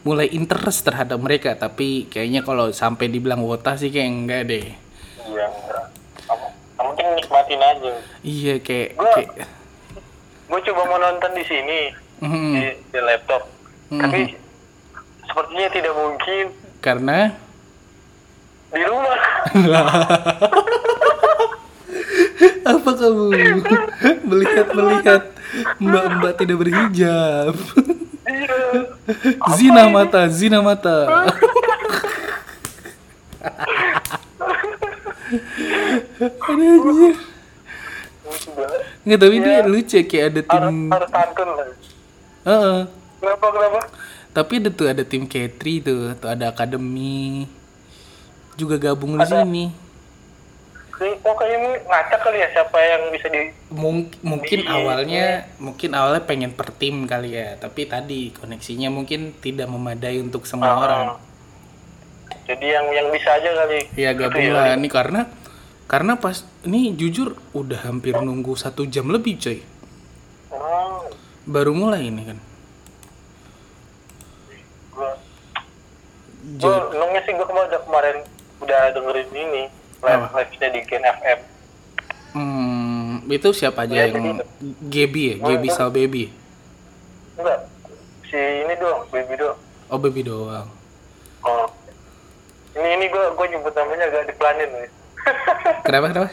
mulai 0.00 0.28
interest 0.28 0.82
terhadap 0.82 1.16
mereka 1.16 1.52
tapi 1.54 2.04
kayaknya 2.06 2.40
kalau 2.40 2.68
sampai 2.70 3.06
dibilang 3.06 3.40
wota 3.40 3.76
sih 3.76 3.88
kayak 3.88 4.08
enggak 4.08 4.42
deh 4.46 4.66
Iya, 5.22 5.46
enggak. 5.46 5.84
Kamu, 6.74 6.90
nikmatin 7.14 7.60
aja. 7.60 7.92
iya 8.20 8.54
kayak 8.58 8.88
Gua- 8.94 9.14
kayak 9.14 9.48
Gue 10.46 10.60
coba 10.64 10.82
mau 10.84 10.98
nonton 10.98 11.30
di 11.30 11.44
sini 11.44 11.80
Mhm. 12.18 12.52
di, 12.52 12.62
di 12.88 13.00
laptop, 13.00 13.46
Mhm. 13.88 14.00
tapi 14.00 14.20
sepertinya 15.22 15.68
tidak 15.70 15.94
mungkin 15.94 16.44
karena 16.78 17.18
di 18.70 18.82
rumah. 18.86 19.18
apa 22.70 22.90
kamu 22.94 23.34
melihat 24.22 24.70
melihat 24.72 25.22
mbak-mbak 25.82 26.38
tidak 26.38 26.56
berhijab 26.62 27.54
Iya. 28.30 28.86
zina 29.58 29.90
mata 29.90 30.30
zina 30.30 30.62
mata 30.62 31.10
ada 36.46 36.62
anjir 36.62 37.18
nggak 39.02 39.18
tapi 39.18 39.36
dia 39.42 39.66
lucu 39.66 39.98
kayak 40.06 40.30
ada 40.30 40.42
tim 40.46 40.86
lah. 40.92 41.02
Heeh. 42.46 42.78
Kenapa 43.20 43.46
kenapa? 43.52 43.80
tapi 44.30 44.62
ada 44.62 44.70
tuh 44.70 44.86
ada 44.86 45.02
tim 45.02 45.26
Katri 45.26 45.82
tuh 45.82 46.14
tuh 46.16 46.30
ada 46.30 46.54
akademi 46.54 47.50
juga 48.60 48.76
gabung 48.76 49.16
di 49.16 49.24
sini. 49.24 49.64
Kayak- 50.92 51.24
Oh 51.24 51.32
kayaknya 51.32 51.80
ngacak 51.80 52.20
kali 52.20 52.36
ya 52.36 52.48
siapa 52.50 52.76
yang 52.76 53.08
bisa 53.08 53.26
di 53.26 53.48
Mung- 53.72 54.12
mungkin 54.20 54.68
awalnya 54.68 55.48
mungkin 55.56 55.96
awalnya 55.96 56.20
pengen 56.20 56.52
per 56.52 56.68
tim 56.70 57.08
kali 57.08 57.32
ya 57.32 57.56
tapi 57.56 57.88
tadi 57.88 58.28
koneksinya 58.30 58.92
mungkin 58.92 59.32
tidak 59.34 59.64
memadai 59.64 60.20
untuk 60.20 60.44
semua 60.44 60.76
orang. 60.76 61.16
Jadi 62.44 62.66
yang 62.68 62.84
yang 62.90 63.08
bisa 63.08 63.32
aja 63.32 63.48
kali. 63.56 63.80
ya 63.96 64.12
Gitu 64.12 64.20
gabung 64.20 64.52
lah. 64.52 64.76
ini 64.76 64.88
karena 64.90 65.20
karena 65.86 66.12
pas 66.14 66.36
ini 66.62 66.92
jujur 66.92 67.32
udah 67.50 67.80
hampir 67.82 68.12
nunggu 68.14 68.52
satu 68.54 68.84
jam 68.84 69.08
lebih 69.08 69.40
coy. 69.40 69.64
Oh, 70.52 71.08
baru 71.46 71.72
mulai 71.72 72.04
ini 72.04 72.22
kan. 72.26 72.38
Gua 76.56 76.76
nungnya 76.90 77.20
sih 77.22 77.32
gua 77.32 77.46
kemarin 77.48 78.16
udah 78.60 78.80
dengerin 78.90 79.30
ini 79.30 79.62
live 80.00 80.24
live 80.28 80.52
nya 80.54 80.68
di 80.68 80.80
Gen 80.84 81.02
FM. 81.02 81.38
hmm, 82.32 83.10
itu 83.26 83.48
siapa 83.50 83.84
aja 83.84 83.94
Ya, 83.96 84.04
yang 84.08 84.40
Gaby 84.82 85.22
ya 85.22 85.34
Oh, 85.40 85.56
Sal 85.70 85.90
Baby 85.90 86.30
Enggak. 87.34 87.60
Si 88.22 88.36
ini 88.36 88.74
doang, 88.76 89.02
baby 89.08 89.34
doang. 89.34 89.58
oh 89.86 89.98
Baby 89.98 90.22
doang 90.22 90.68
Oh. 91.40 91.66
Ini 92.70 92.88
ini 92.94 93.04
gua 93.08 93.32
gua 93.32 93.46
nyebut 93.46 93.72
namanya 93.72 94.04
agak 94.06 94.28
diplanin 94.28 94.68
nih. 94.70 94.88
kenapa 95.84 96.06
kenapa 96.08 96.28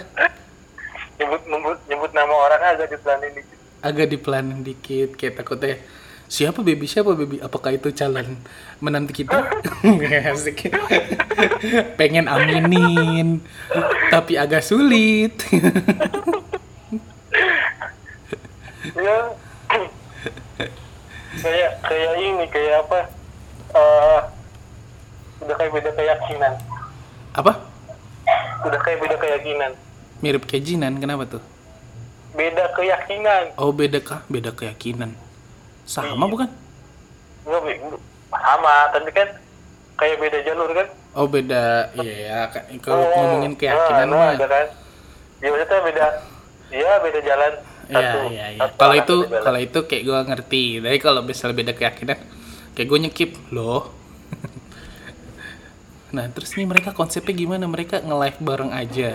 nyebut 1.18 1.42
nyebut 1.44 1.78
nyebut 1.88 2.12
nama 2.14 2.34
orang 2.38 2.62
agak 2.68 2.88
diplanin 2.90 3.32
dikit. 3.34 3.58
agak 3.80 4.08
diplanin 4.08 4.60
dikit 4.62 5.10
kayak 5.14 5.34
takutnya 5.36 5.82
siapa 6.26 6.60
baby 6.60 6.86
siapa 6.86 7.12
baby 7.12 7.40
apakah 7.40 7.72
itu 7.72 7.90
calon 7.90 8.38
menanti 8.78 9.18
kita 9.18 9.48
Asik. 10.30 10.70
Pengen 11.96 12.26
aminin 12.26 13.42
tapi 14.10 14.36
agak 14.36 14.62
sulit 14.62 15.34
Ya. 18.90 19.18
kayak 21.38 21.72
kayak 21.84 22.14
ini 22.18 22.46
kayak 22.50 22.82
apa? 22.82 23.00
Eh 23.70 24.20
udah 25.40 25.56
kayak 25.56 25.72
beda 25.72 25.92
keyakinan. 25.94 26.54
apa 27.32 27.54
Udah 28.60 28.80
kayak 28.82 29.00
beda 29.00 29.16
keyakinan. 29.18 29.72
mirip 30.18 30.44
kayak 30.44 30.66
Jinan 30.66 30.98
kenapa 30.98 31.30
tuh 31.30 31.44
Beda 32.34 32.74
keyakinan. 32.74 33.54
oh 33.56 33.70
beda 33.70 34.02
kah 34.02 34.26
beda 34.26 34.50
keyakinan 34.50 35.14
sama 35.86 36.26
bukan 36.26 36.50
Enggak, 37.46 37.62
Bi. 37.64 37.74
sama, 38.28 38.76
tapi 38.90 39.10
kan 39.14 39.30
kayak 39.96 40.18
beda 40.18 40.40
jalur 40.42 40.74
kan? 40.74 40.88
Oh 41.18 41.28
beda 41.28 41.66
iya 41.98 42.16
ya 42.30 42.40
ka- 42.48 42.68
kalau 42.80 43.04
Oh, 43.04 43.10
ngomongin 43.12 43.54
keyakinan 43.58 44.08
oh, 44.08 44.16
mah 44.16 44.30
ada 44.34 44.46
kan? 44.48 44.68
Ya 45.38 45.48
maksudnya 45.50 45.80
beda, 45.84 46.06
iya 46.72 46.92
beda 46.98 47.20
jalan. 47.22 47.54
Iya 47.88 47.96
Satu, 47.96 48.20
iya 48.28 48.46
iya. 48.52 48.66
Kalau 48.74 48.96
itu 48.96 49.16
kalau 49.40 49.60
itu 49.60 49.80
kayak 49.86 50.04
gue 50.04 50.20
ngerti. 50.30 50.64
Tapi 50.80 50.98
kalau 50.98 51.22
misalnya 51.22 51.56
beda 51.56 51.74
keyakinan, 51.74 52.18
kayak 52.74 52.88
gue 52.88 53.00
nyekip 53.00 53.32
loh. 53.50 53.94
nah 56.16 56.26
terus 56.32 56.56
nih 56.56 56.66
mereka 56.66 56.90
konsepnya 56.92 57.34
gimana? 57.34 57.66
Mereka 57.66 58.02
nge-live 58.02 58.40
bareng 58.42 58.72
aja. 58.74 59.10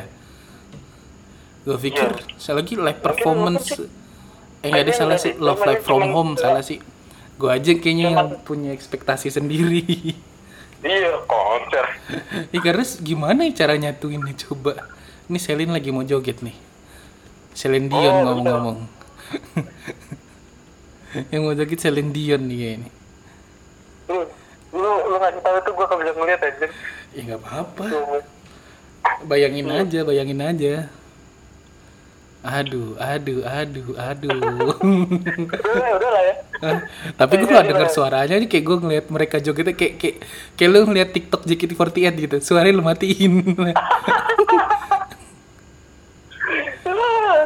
Gue 1.62 1.76
pikir 1.78 2.08
Iya. 2.10 2.38
saya 2.38 2.54
lagi 2.58 2.74
live 2.74 3.00
performance. 3.00 3.66
Eh 4.62 4.68
nggak 4.70 4.84
ada 4.86 4.94
salah 4.94 5.18
sih 5.18 5.34
love 5.36 5.62
live 5.62 5.82
from 5.82 6.06
home 6.10 6.32
salah 6.34 6.62
sih. 6.62 6.78
Gue 7.34 7.50
aja 7.50 7.74
kayaknya 7.74 8.14
yang 8.14 8.28
punya 8.42 8.70
ekspektasi 8.70 9.28
sendiri. 9.28 9.82
Iya, 10.82 11.10
konser. 11.24 11.84
ya 12.50 12.58
karena 12.58 12.82
s- 12.82 12.98
gimana 12.98 13.42
ya 13.42 13.50
cara 13.56 13.74
nyatuinnya 13.74 14.34
coba. 14.42 14.86
Ini 15.26 15.38
Selin 15.38 15.70
lagi 15.70 15.88
mau 15.88 16.02
joget 16.02 16.40
nih. 16.40 16.54
Selin 17.52 17.86
Dion 17.86 18.12
Oh, 18.12 18.20
ngomong-ngomong. 18.28 18.78
yang 21.30 21.40
mau 21.42 21.52
joget 21.52 21.78
Celine 21.78 22.08
Dion 22.08 22.42
nih 22.42 22.74
ini 22.74 22.88
lu 24.08 24.18
lu 24.72 24.90
lu 25.06 25.14
ngasih 25.16 25.40
tahu 25.40 25.54
itu 25.58 25.70
gue 25.70 25.84
bisa 25.92 26.10
ngeliat 26.12 26.40
aja 26.42 26.66
ya 27.12 27.20
nggak 27.22 27.38
apa-apa 27.38 27.84
bayangin 29.22 29.68
aja 29.68 29.98
bayangin 30.02 30.40
aja 30.40 30.72
aduh 32.42 32.98
aduh 32.98 33.46
aduh 33.46 33.94
aduh 33.94 34.34
udah 34.82 35.90
udah 35.94 36.10
lah 36.10 36.22
ya 36.26 36.34
tapi 37.14 37.38
gue 37.38 37.46
gak 37.46 37.70
denger 37.70 37.88
suaranya 37.90 38.34
nih 38.38 38.50
kayak 38.50 38.64
gue 38.66 38.76
ngeliat 38.82 39.06
mereka 39.14 39.36
jogetnya 39.38 39.78
kayak 39.78 39.94
kayak 39.98 40.16
kayak 40.58 40.70
lu 40.74 40.82
ngeliat 40.90 41.10
TikTok 41.14 41.46
JKT48 41.46 42.12
gitu 42.18 42.36
suaranya 42.42 42.74
lu 42.74 42.82
matiin 42.82 43.32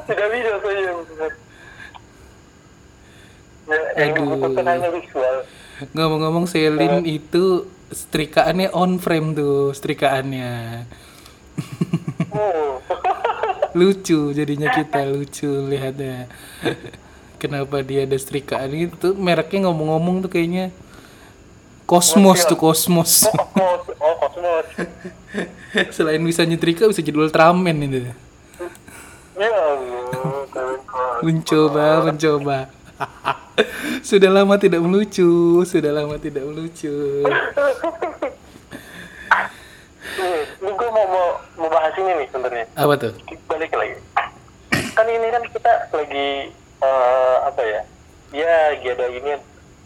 tidak 0.07 0.31
bisa 0.31 0.57
saya. 0.63 0.91
Ya, 3.67 4.15
Aduh. 4.15 4.95
visual. 5.03 5.37
ngomong-ngomong 5.93 6.47
Selin 6.47 7.03
itu 7.05 7.67
setrikaannya 7.91 8.71
on 8.73 9.03
frame 9.03 9.35
tuh 9.35 9.75
setrikaannya 9.75 10.87
Oh. 12.37 12.76
Lucu 13.77 14.33
jadinya 14.33 14.73
kita 14.73 15.05
lucu 15.05 15.69
lihatnya. 15.69 16.27
Kenapa 17.43 17.85
dia 17.85 18.09
ada 18.09 18.17
setrikaan 18.17 18.73
itu 18.73 19.13
mereknya 19.13 19.69
ngomong-ngomong 19.69 20.25
tuh 20.25 20.31
kayaknya. 20.33 20.73
Cosmos 21.87 22.43
tuh 22.43 22.59
Cosmos 22.59 23.31
Kosmos, 23.31 23.83
oh 24.03 24.15
kosmos. 24.19 24.67
selain 25.95 26.19
bisa 26.19 26.43
nyetrika 26.43 26.83
bisa 26.91 26.99
jadi 26.99 27.15
Ultraman 27.15 27.79
itu 27.79 28.11
Ya 29.39 29.53
Allah, 29.53 30.49
mencoba 31.23 32.11
mencoba. 32.11 32.59
Sudah 34.09 34.33
lama 34.33 34.57
tidak 34.57 34.81
melucu 34.81 35.61
sudah 35.65 35.93
lama 35.93 36.17
tidak 36.17 36.45
melucu. 36.45 37.25
Nih, 40.17 40.41
ini 40.65 40.71
gue 40.73 40.89
mau, 40.93 41.07
mau 41.09 41.29
mau 41.61 41.69
bahas 41.69 41.93
ini 41.97 42.13
nih 42.21 42.29
sebenarnya. 42.33 42.65
apa 42.77 42.95
tuh 43.01 43.13
Balik 43.57 43.73
lagi. 43.73 43.97
Kan 44.93 45.09
ini 45.09 45.33
kan 45.33 45.41
kita 45.49 45.73
lagi 45.89 46.53
eh, 46.85 47.37
apa 47.41 47.63
ya? 47.65 47.81
Ya, 48.37 48.77
lagi 48.77 48.85
ada 48.93 49.07
ini 49.09 49.33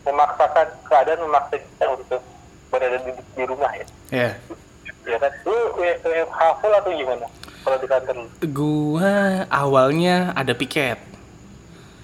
memaksakan 0.02 0.66
keadaan 0.90 1.22
memaksa 1.22 1.54
kita 1.62 1.86
untuk 1.94 2.18
berada 2.74 2.98
di, 2.98 3.14
di 3.14 3.44
rumah 3.46 3.70
ya. 3.78 3.86
ya 4.10 4.30
Ya 5.06 5.22
kan? 5.22 5.30
Lu 5.46 5.78
WFH 5.78 6.40
full 6.58 6.74
atau 6.74 6.90
gimana? 6.90 7.30
Kalau 7.62 7.76
di 7.78 7.86
kantor 7.86 8.14
lu? 8.18 8.28
gua 8.50 9.46
awalnya 9.54 10.34
ada 10.34 10.50
piket 10.50 10.98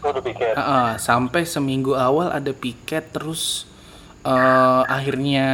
Lu 0.06 0.14
udah 0.14 0.22
pikir? 0.22 0.54
Heeh, 0.54 0.88
sampai 1.02 1.42
seminggu 1.50 1.98
awal 1.98 2.30
ada 2.30 2.54
piket 2.54 3.10
terus 3.10 3.66
eh, 4.22 4.82
akhirnya 4.86 5.48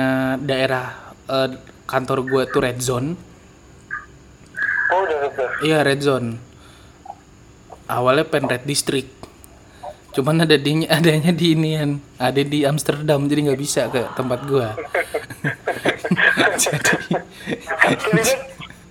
daerah 0.45 0.93
eh, 1.25 1.57
kantor 1.89 2.21
gua 2.29 2.45
tuh 2.45 2.69
red 2.69 2.85
zone 2.85 3.32
Oh, 4.93 5.01
udah 5.09 5.49
iya 5.65 5.81
red 5.81 6.05
zone 6.05 6.37
awalnya 7.89 8.29
pen 8.29 8.45
red 8.45 8.69
district 8.69 9.09
cuman 10.13 10.45
ada 10.45 10.61
di 10.61 10.85
adanya 11.01 11.33
di 11.33 11.57
inian 11.57 11.97
ada 12.21 12.43
di 12.45 12.69
Amsterdam 12.69 13.25
jadi 13.25 13.49
nggak 13.49 13.61
bisa 13.61 13.89
ke 13.89 14.05
tempat 14.13 14.45
gua 14.45 14.77
jadi 16.63 18.21
kan 18.21 18.39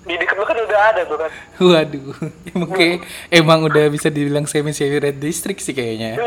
di 0.02 0.17
dekat 0.17 0.34
lu 0.34 0.43
kan 0.49 0.58
udah 0.58 0.80
ada 0.91 1.02
tuh 1.06 1.17
kan. 1.21 1.32
waduh 1.62 2.17
emang 2.52 2.71
kayak 2.73 2.97
emang 3.30 3.60
udah 3.69 3.86
bisa 3.93 4.10
dibilang 4.10 4.49
semi 4.49 4.73
semi 4.73 4.97
red 4.97 5.21
district 5.21 5.62
sih 5.62 5.78
kayaknya 5.78 6.17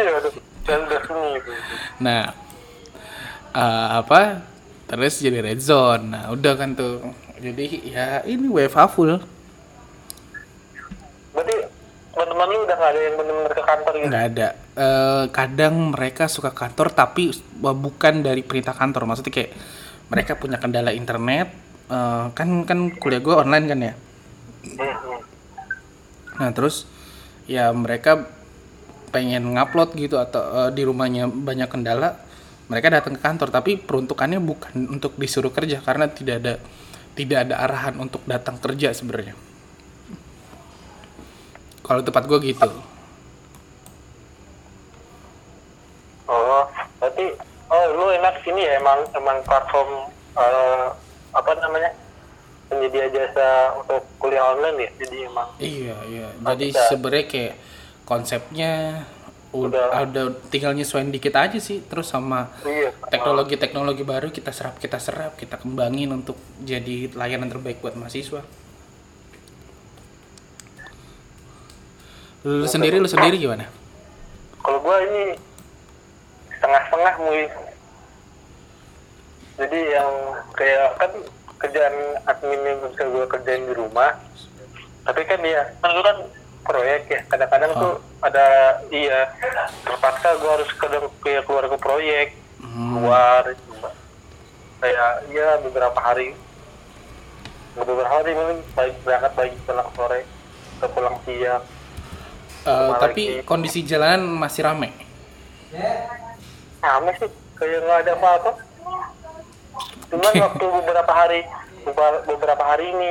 Iya. 0.65 0.81
Nah, 2.01 2.33
eh, 3.53 3.87
apa? 4.01 4.41
Terus 4.89 5.21
jadi 5.21 5.45
red 5.45 5.61
zone. 5.61 6.13
Nah, 6.13 6.33
udah 6.33 6.55
kan 6.57 6.77
tuh. 6.77 7.13
Jadi 7.41 7.93
ya 7.93 8.25
ini 8.25 8.49
WFH 8.49 8.81
full. 8.95 9.21
Berarti 11.35 11.57
teman-teman 12.15 12.47
lu 12.49 12.59
udah 12.65 12.77
gak 12.79 12.84
ada 12.95 13.01
yang 13.11 13.15
bener-bener 13.19 13.53
ke 13.53 13.65
kantor 13.67 13.93
gitu? 13.99 14.07
Nggak 14.07 14.25
ada. 14.31 14.49
Eh, 14.79 15.25
kadang 15.35 15.75
mereka 15.91 16.25
suka 16.31 16.55
kantor 16.55 16.95
tapi 16.95 17.35
bukan 17.59 18.23
dari 18.23 18.47
perintah 18.47 18.71
kantor. 18.71 19.11
Maksudnya 19.11 19.35
kayak 19.35 19.53
mereka 20.07 20.33
punya 20.39 20.63
kendala 20.63 20.95
internet. 20.95 21.51
Eh, 21.91 22.25
kan 22.31 22.49
kan 22.63 22.79
kuliah 22.95 23.19
gue 23.19 23.35
online 23.35 23.67
kan 23.67 23.79
ya. 23.83 23.95
Hmm, 24.65 24.79
hmm. 24.79 25.21
Nah 26.39 26.51
terus 26.55 26.87
ya 27.51 27.75
mereka 27.75 28.31
pengen 29.11 29.59
ngupload 29.59 29.99
gitu 29.99 30.23
atau 30.23 30.43
eh, 30.67 30.71
di 30.71 30.87
rumahnya 30.87 31.27
banyak 31.27 31.67
kendala, 31.67 32.23
mereka 32.71 32.95
datang 32.95 33.19
ke 33.19 33.23
kantor. 33.27 33.51
Tapi 33.51 33.83
peruntukannya 33.83 34.39
bukan 34.39 34.95
untuk 34.95 35.19
disuruh 35.19 35.51
kerja 35.51 35.83
karena 35.83 36.07
tidak 36.07 36.37
ada 36.39 36.55
tidak 37.15 37.47
ada 37.51 37.55
arahan 37.63 37.95
untuk 37.99 38.23
datang 38.27 38.59
kerja 38.63 38.95
sebenarnya. 38.95 39.54
Kalau 41.85 42.01
tempat 42.01 42.25
gue 42.25 42.39
gitu. 42.41 42.71
Oh, 46.25 46.65
berarti 46.97 47.27
oh 47.69 47.85
lu 47.93 48.07
enak 48.17 48.41
sini 48.41 48.65
ya 48.65 48.81
emang 48.81 49.05
emang 49.13 49.37
platform 49.45 50.09
eh, 50.41 50.87
apa 51.37 51.51
namanya 51.61 51.93
penyedia 52.73 53.13
jasa 53.13 53.77
untuk 53.77 54.01
kuliah 54.17 54.57
online 54.57 54.89
ya 54.89 54.91
jadi 55.05 55.17
emang 55.29 55.49
Iya 55.61 55.97
iya. 56.09 56.29
Jadi 56.41 56.67
sebenarnya 56.73 57.27
kayak 57.29 57.55
konsepnya 58.09 58.73
udah 59.55 59.87
ada 59.93 60.35
tinggal 60.51 60.73
nyesuaiin 60.73 61.13
dikit 61.13 61.37
aja 61.37 61.61
sih. 61.61 61.85
Terus 61.85 62.09
sama 62.09 62.49
iya 62.65 62.97
teknologi-teknologi 63.13 64.03
baru 64.09 64.33
kita 64.33 64.57
serap 64.57 64.81
kita 64.81 64.97
serap 64.97 65.37
kita 65.37 65.61
kembangin 65.61 66.17
untuk 66.17 66.41
jadi 66.65 67.13
layanan 67.13 67.53
terbaik 67.53 67.85
buat 67.85 67.93
mahasiswa 67.93 68.64
lu 72.45 72.69
sendiri 72.69 73.01
lu 73.01 73.09
sendiri 73.09 73.41
gimana? 73.41 73.65
Kalau 74.61 74.79
gua 74.79 75.01
ini 75.03 75.33
setengah-setengah 76.53 77.15
mui 77.19 77.45
jadi 79.55 79.81
yang 79.97 80.11
kayak 80.53 80.89
kan 80.99 81.13
kerjaan 81.57 81.95
admin 82.25 82.61
yang 82.61 82.79
bisa 82.83 83.03
gua 83.07 83.25
kerjain 83.25 83.65
di 83.65 83.73
rumah 83.73 84.13
tapi 85.05 85.21
kan 85.23 85.39
dia 85.41 85.73
kan 85.79 85.91
lu 85.91 86.03
kan 86.03 86.19
proyek 86.65 87.03
ya. 87.07 87.21
Kadang-kadang 87.29 87.73
Oh. 87.73 87.81
tuh 87.81 87.95
ada 88.21 88.47
iya 88.89 89.29
terpaksa 89.83 90.37
gua 90.37 90.57
harus 90.57 90.71
kadang 90.75 91.09
kayak 91.21 91.45
keluar 91.45 91.65
ke 91.65 91.79
proyek 91.79 92.29
Hmm. 92.61 92.97
keluar 92.97 93.43
kayak 94.81 95.11
iya 95.29 95.49
beberapa 95.61 95.97
hari. 95.97 96.33
Beberapa 97.75 98.05
hari 98.07 98.33
mungkin 98.33 98.59
baik 98.73 98.95
berangkat 99.01 99.33
pagi 99.35 99.57
pulang 99.63 99.89
sore 99.93 100.21
atau 100.77 100.89
pulang 100.91 101.17
siang 101.23 101.63
Rumah 102.65 102.97
tapi 102.97 103.23
lagi. 103.29 103.45
kondisi 103.45 103.85
jalanan 103.85 104.25
masih 104.25 104.63
rame 104.65 104.89
Rame 106.81 107.11
sih, 107.17 107.31
kayak 107.55 107.81
nggak 107.81 107.99
ada 108.05 108.13
apa-apa. 108.15 108.51
Cuman 110.07 110.35
waktu 110.45 110.65
beberapa 110.65 111.13
hari, 111.13 111.41
beberapa, 112.29 112.63
hari 112.63 112.87
ini 112.93 113.11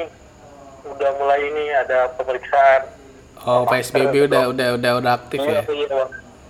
udah 0.85 1.11
mulai 1.17 1.41
ini 1.43 1.63
ada 1.73 2.11
pemeriksaan. 2.13 2.81
oh 3.43 3.63
psbb 3.65 4.27
udah 4.27 4.43
udah 4.51 4.67
udah 4.77 4.91
udah 4.99 5.11
aktif 5.13 5.39
Iya, 5.41 5.59
ya 5.59 5.63
iya, 5.67 6.03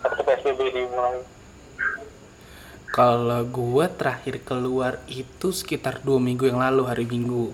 waktu 0.03 0.21
PSBB 0.21 0.59
dimulai. 0.69 1.19
kalau 2.93 3.41
gua 3.49 3.85
terakhir 3.89 4.45
keluar 4.45 4.93
itu 5.09 5.49
sekitar 5.49 5.95
dua 6.05 6.19
minggu 6.21 6.45
yang 6.45 6.61
lalu 6.61 6.83
hari 6.85 7.05
minggu 7.09 7.45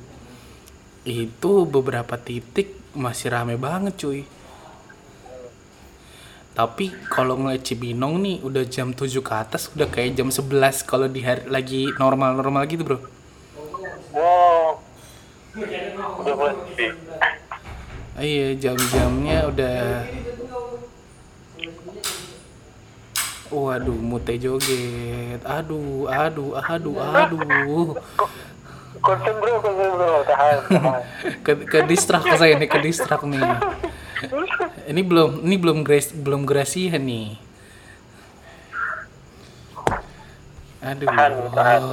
itu 1.08 1.52
beberapa 1.66 2.16
titik 2.20 2.68
masih 2.94 3.32
rame 3.32 3.56
banget 3.56 3.96
cuy 3.98 4.20
tapi 6.60 6.92
kalau 7.08 7.40
ngeliat 7.40 7.64
Cibinong 7.64 8.20
nih 8.20 8.44
udah 8.44 8.68
jam 8.68 8.92
7 8.92 9.24
ke 9.24 9.32
atas 9.32 9.72
udah 9.72 9.88
kayak 9.88 10.20
jam 10.20 10.28
11 10.28 10.84
kalau 10.84 11.08
di 11.08 11.24
hari 11.24 11.48
lagi 11.48 11.88
normal-normal 11.96 12.68
gitu 12.68 12.84
bro 12.84 13.00
Wow, 14.10 14.82
udah 16.20 16.34
mulai. 16.36 16.56
Ah, 18.18 18.26
iya 18.26 18.58
jam-jamnya 18.60 19.48
udah 19.48 20.04
Waduh, 23.50 23.96
mute 23.96 24.36
joget. 24.38 25.42
Aduh, 25.42 26.06
aduh, 26.12 26.54
aduh, 26.60 26.98
aduh. 27.02 27.98
Konsen 29.00 29.36
bro, 29.40 29.54
konsen 29.64 29.90
bro, 29.96 30.22
tahan, 30.28 30.58
tahan. 30.70 31.02
Ke, 31.48 31.52
ke 31.66 31.80
distrak 31.88 32.28
saya 32.36 32.60
nih, 32.60 32.70
ke 32.70 32.78
distrak 32.84 33.24
nih. 33.24 33.42
Ini 34.92 35.02
belum, 35.06 35.46
ini 35.46 35.56
belum 35.56 35.80
grace, 35.86 36.12
belum 36.12 36.44
grasian 36.44 37.06
nih. 37.06 37.38
Aduh. 40.84 41.08
Tahan, 41.08 41.34
tahan. 41.54 41.84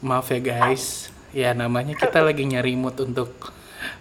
Maaf 0.00 0.30
ya 0.32 0.40
guys. 0.40 1.10
Ya 1.34 1.52
namanya 1.52 1.92
kita 1.98 2.22
lagi 2.24 2.46
nyari 2.48 2.78
mood 2.78 2.96
untuk 3.02 3.52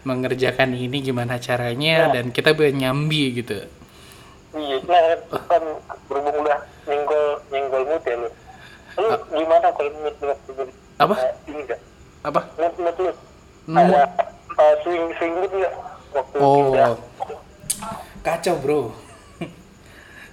mengerjakan 0.08 0.78
ini 0.78 1.04
gimana 1.04 1.41
caranya 1.41 2.13
dan 2.13 2.32
kita 2.32 2.56
nyambi 2.56 3.43
gitu. 3.43 3.60
Iya, 4.56 4.80
nah 4.88 5.04
kan 5.51 5.63
berhubung 6.08 6.47
nyenggol 6.88 7.25
nyenggol 7.49 7.84
mood 7.84 8.04
ya 8.06 8.15
lu 8.15 8.30
lu 8.95 9.08
gimana 9.36 9.67
kalau 9.73 9.91
mood 9.99 10.15
lu 10.21 10.25
waktu 10.32 10.51
Apa? 10.95 11.15
eh, 11.19 11.34
ini 11.51 11.62
enggak 11.65 11.80
Apa? 12.23 12.41
mood 12.56 12.75
mood 12.80 12.97
lu 13.04 13.12
ada 13.75 14.06
eh, 14.56 14.73
swing 14.86 15.04
swing 15.19 15.34
mood 15.36 15.51
enggak 15.51 15.73
waktu 16.15 16.36
Oh. 16.39 16.71
pindah 16.71 16.95
Kacau 18.25 18.56
bro. 18.58 18.82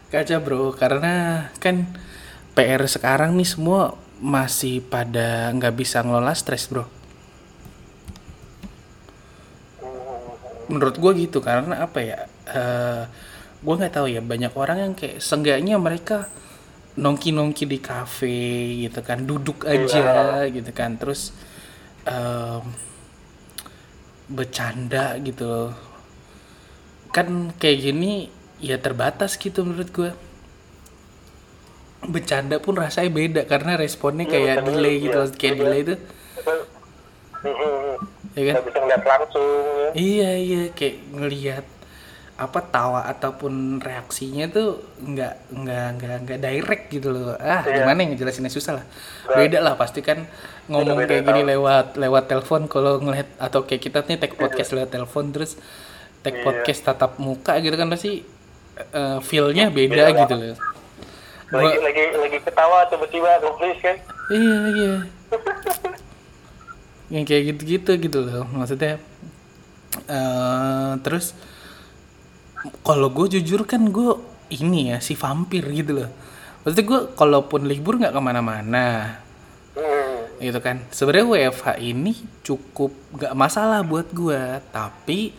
Kacau 0.09 0.39
bro, 0.41 0.73
karena 0.73 1.49
kan 1.61 1.89
PR 2.57 2.85
sekarang 2.89 3.37
nih 3.37 3.49
semua 3.49 3.97
masih 4.23 4.81
pada 4.81 5.51
nggak 5.53 5.75
bisa 5.77 6.01
ngelola 6.01 6.33
stres 6.33 6.71
bro. 6.71 6.87
Menurut 10.71 10.97
gue 10.97 11.13
gitu 11.29 11.43
karena 11.45 11.85
apa 11.85 11.99
ya? 12.01 12.19
eh 12.53 13.03
gue 13.63 13.75
nggak 13.79 13.95
tahu 13.95 14.07
ya 14.11 14.19
banyak 14.19 14.53
orang 14.59 14.79
yang 14.83 14.93
kayak 14.99 15.23
seenggaknya 15.23 15.79
mereka 15.79 16.27
nongki-nongki 16.99 17.65
di 17.65 17.79
kafe 17.79 18.41
gitu 18.85 19.01
kan, 19.01 19.23
duduk 19.25 19.65
aja 19.65 20.45
gitu 20.51 20.71
kan, 20.75 20.99
terus 21.01 21.33
em, 22.05 22.61
bercanda 24.29 25.17
gitu 25.23 25.45
loh. 25.47 25.73
Kan 27.11 27.53
kayak 27.59 27.79
gini 27.83 28.29
ya 28.63 28.79
terbatas 28.79 29.35
gitu 29.39 29.67
menurut 29.67 29.91
gue 29.91 30.11
bercanda 32.03 32.59
pun 32.59 32.75
rasanya 32.75 33.11
beda 33.15 33.43
karena 33.47 33.79
responnya 33.79 34.27
Iya, 34.27 34.33
kayak 34.35 34.47
bercanda 34.59 34.71
delay 34.75 34.95
iya. 34.99 35.05
gitu 35.07 35.19
kayak 35.39 35.55
delay 35.59 35.81
itu 35.87 35.95
ya 38.33 38.43
kan? 38.43 38.55
Bisa 38.67 38.79
ngeliat 38.83 39.03
langsung 39.07 39.47
ya. 39.47 39.91
iya 39.95 40.31
iya 40.39 40.63
kayak 40.75 40.97
ngelihat 41.15 41.65
apa 42.33 42.59
tawa 42.65 43.05
ataupun 43.07 43.79
reaksinya 43.79 44.49
tuh 44.49 44.81
nggak 44.99 45.53
nggak 45.53 45.87
nggak 45.95 46.17
nggak 46.23 46.39
direct 46.41 46.85
gitu 46.89 47.09
loh 47.09 47.35
ah 47.35 47.61
Iya. 47.61 47.77
gimana 47.79 47.99
yang 47.99 48.11
ngejelasinnya 48.13 48.49
susah 48.49 48.81
lah 48.81 48.85
Nggak. 49.23 49.37
beda 49.37 49.59
lah 49.61 49.75
pasti 49.77 50.01
kan 50.01 50.25
ngomong 50.65 50.97
Beda-beda 50.99 51.13
kayak 51.13 51.25
gini 51.29 51.41
tahu. 51.41 51.51
lewat 51.53 51.87
lewat 51.97 52.25
telepon 52.27 52.61
kalau 52.67 52.99
ngeliat 52.99 53.29
atau 53.37 53.63
kayak 53.63 53.83
kita 53.83 53.99
nih 54.03 54.17
tag 54.17 54.33
podcast 54.35 54.73
lewat 54.73 54.91
telepon 54.91 55.25
terus 55.29 55.61
tag 56.21 56.35
Iya. 56.35 56.43
podcast 56.43 56.81
tatap 56.83 57.13
muka 57.19 57.53
gitu 57.59 57.75
kan 57.75 57.87
pasti 57.87 58.25
eh, 58.75 59.19
feel-nya 59.21 59.69
beda, 59.69 60.09
Beda 60.09 60.19
gitu 60.19 60.35
loh 60.35 60.57
lagi 61.53 61.69
Gua- 61.69 61.85
lagi 61.85 62.03
lagi 62.17 62.39
ketawa 62.41 62.79
tiba-tiba 62.89 63.29
kan 63.79 63.97
iya 64.31 64.57
iya 64.73 64.93
yang 67.09 67.25
kayak 67.25 67.43
gitu-gitu 67.53 67.93
gitu 68.01 68.19
loh 68.21 68.49
maksudnya 68.49 68.97
eh 70.03 70.93
terus 71.03 71.37
kalau 72.87 73.11
gue 73.11 73.39
jujur 73.39 73.67
kan 73.67 73.83
gue 73.91 74.15
ini 74.55 74.95
ya 74.95 74.99
si 75.03 75.19
vampir 75.19 75.67
gitu 75.73 76.03
loh. 76.03 76.11
Maksudnya 76.63 76.85
gue 76.87 77.01
kalaupun 77.19 77.67
libur 77.67 77.99
nggak 77.99 78.15
ke 78.15 78.21
mana-mana. 78.23 79.19
Hmm. 79.73 80.29
gitu 80.37 80.61
kan. 80.61 80.85
Sebenarnya 80.93 81.49
WFH 81.49 81.81
ini 81.81 82.13
cukup 82.45 82.93
nggak 83.17 83.33
masalah 83.33 83.81
buat 83.81 84.13
gue 84.13 84.61
tapi 84.69 85.33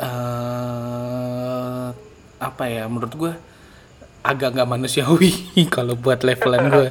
eh 0.00 1.88
apa 2.42 2.64
ya 2.66 2.88
menurut 2.90 3.14
gue 3.14 3.32
agak 4.24 4.56
nggak 4.56 4.70
manusiawi 4.70 5.30
kalau 5.74 5.94
buat 5.94 6.26
levelan 6.26 6.70
gue 6.70 6.88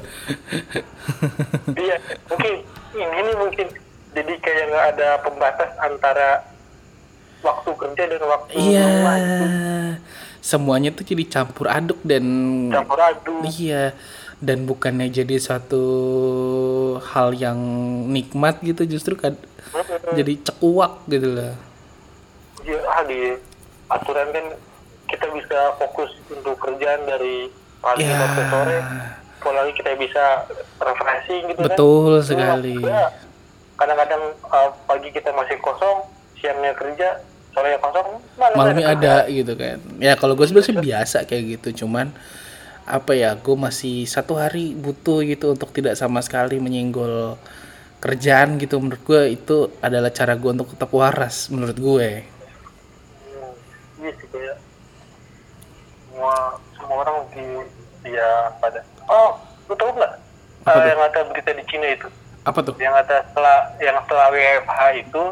iya 1.88 1.98
mungkin 2.30 2.54
ini 2.94 3.20
nih 3.26 3.36
mungkin. 3.36 3.68
Jadi 4.12 4.34
kayak 4.44 4.66
nggak 4.70 4.86
ada 4.96 5.10
pembatas 5.24 5.72
antara 5.80 6.44
waktu 7.42 7.70
kerja 7.72 8.04
dan 8.08 8.22
waktu 8.24 8.52
Iya, 8.54 8.84
rumah 8.88 9.16
itu. 9.18 9.46
Semuanya 10.40 10.90
tuh 10.90 11.04
jadi 11.04 11.24
campur 11.28 11.68
aduk 11.68 12.02
dan 12.02 12.24
campur 12.70 12.98
aduk. 12.98 13.46
Iya. 13.48 13.94
Dan 14.38 14.66
bukannya 14.66 15.06
jadi 15.08 15.38
satu 15.38 15.84
hal 17.00 17.34
yang 17.34 17.58
nikmat 18.08 18.58
gitu 18.60 18.90
justru 18.90 19.14
kan 19.14 19.38
jadi 20.12 20.42
cekuak 20.42 21.06
gitu 21.08 21.30
loh. 21.32 21.54
ya, 22.62 22.78
ah 22.88 23.02
di 23.04 23.38
aturan 23.88 24.30
kan 24.30 24.46
kita 25.06 25.26
bisa 25.30 25.60
fokus 25.78 26.10
untuk 26.28 26.58
kerjaan 26.58 27.06
dari 27.06 27.50
pagi 27.78 28.02
Ya. 28.02 28.18
sampai 28.18 28.46
sore. 28.48 28.78
Apalagi 29.38 29.72
kita 29.74 29.92
bisa 29.96 30.26
refreshing 30.80 31.44
gitu 31.48 31.62
Betul 31.64 32.12
kan 32.16 32.26
sekali. 32.28 32.78
Ya, 32.78 33.10
kadang-kadang 33.74 34.22
uh, 34.44 34.70
pagi 34.86 35.10
kita 35.10 35.30
masih 35.32 35.58
kosong 35.60 36.06
siangnya 36.36 36.74
kerja 36.74 37.18
sore 37.52 37.76
kosong 37.80 38.08
malam 38.40 38.56
Malamnya 38.56 38.88
ada 38.96 39.16
gitu 39.28 39.54
kan. 39.56 39.78
Ya 40.00 40.16
kalau 40.16 40.34
gue 40.34 40.48
sebenarnya 40.48 40.70
sih 40.72 40.78
biasa 40.78 41.18
kayak 41.28 41.44
gitu, 41.60 41.84
cuman 41.86 42.12
apa 42.88 43.12
ya, 43.14 43.36
gue 43.38 43.56
masih 43.56 44.08
satu 44.08 44.36
hari 44.36 44.74
butuh 44.74 45.22
gitu 45.24 45.54
untuk 45.54 45.70
tidak 45.72 45.96
sama 45.96 46.20
sekali 46.24 46.58
menyenggol 46.58 47.36
kerjaan 48.00 48.56
gitu. 48.58 48.80
Menurut 48.80 49.04
gue 49.04 49.22
itu 49.36 49.58
adalah 49.80 50.10
cara 50.10 50.34
gue 50.36 50.52
untuk 50.52 50.72
tetap 50.74 50.90
waras 50.92 51.52
menurut 51.52 51.78
gue. 51.78 52.10
Hmm, 52.24 53.52
iya 54.02 54.12
sih 54.16 54.28
kayak 54.32 54.58
semua 56.12 56.36
semua 56.76 56.96
orang 57.04 57.18
di 57.32 57.46
dia 58.02 58.30
pada 58.58 58.82
oh 59.08 59.38
lu 59.70 59.78
tahu 59.78 59.94
nggak 59.94 60.14
Apa 60.66 60.78
uh, 60.78 60.86
yang 60.90 61.02
ada 61.02 61.20
berita 61.30 61.52
di 61.54 61.64
Cina 61.70 61.88
itu 61.90 62.10
Apa 62.42 62.60
tuh? 62.66 62.74
yang 62.82 62.94
ada 62.98 63.22
setelah 63.30 63.58
yang 63.78 63.98
setelah 64.06 64.28
WFH 64.34 64.80
itu 65.06 65.24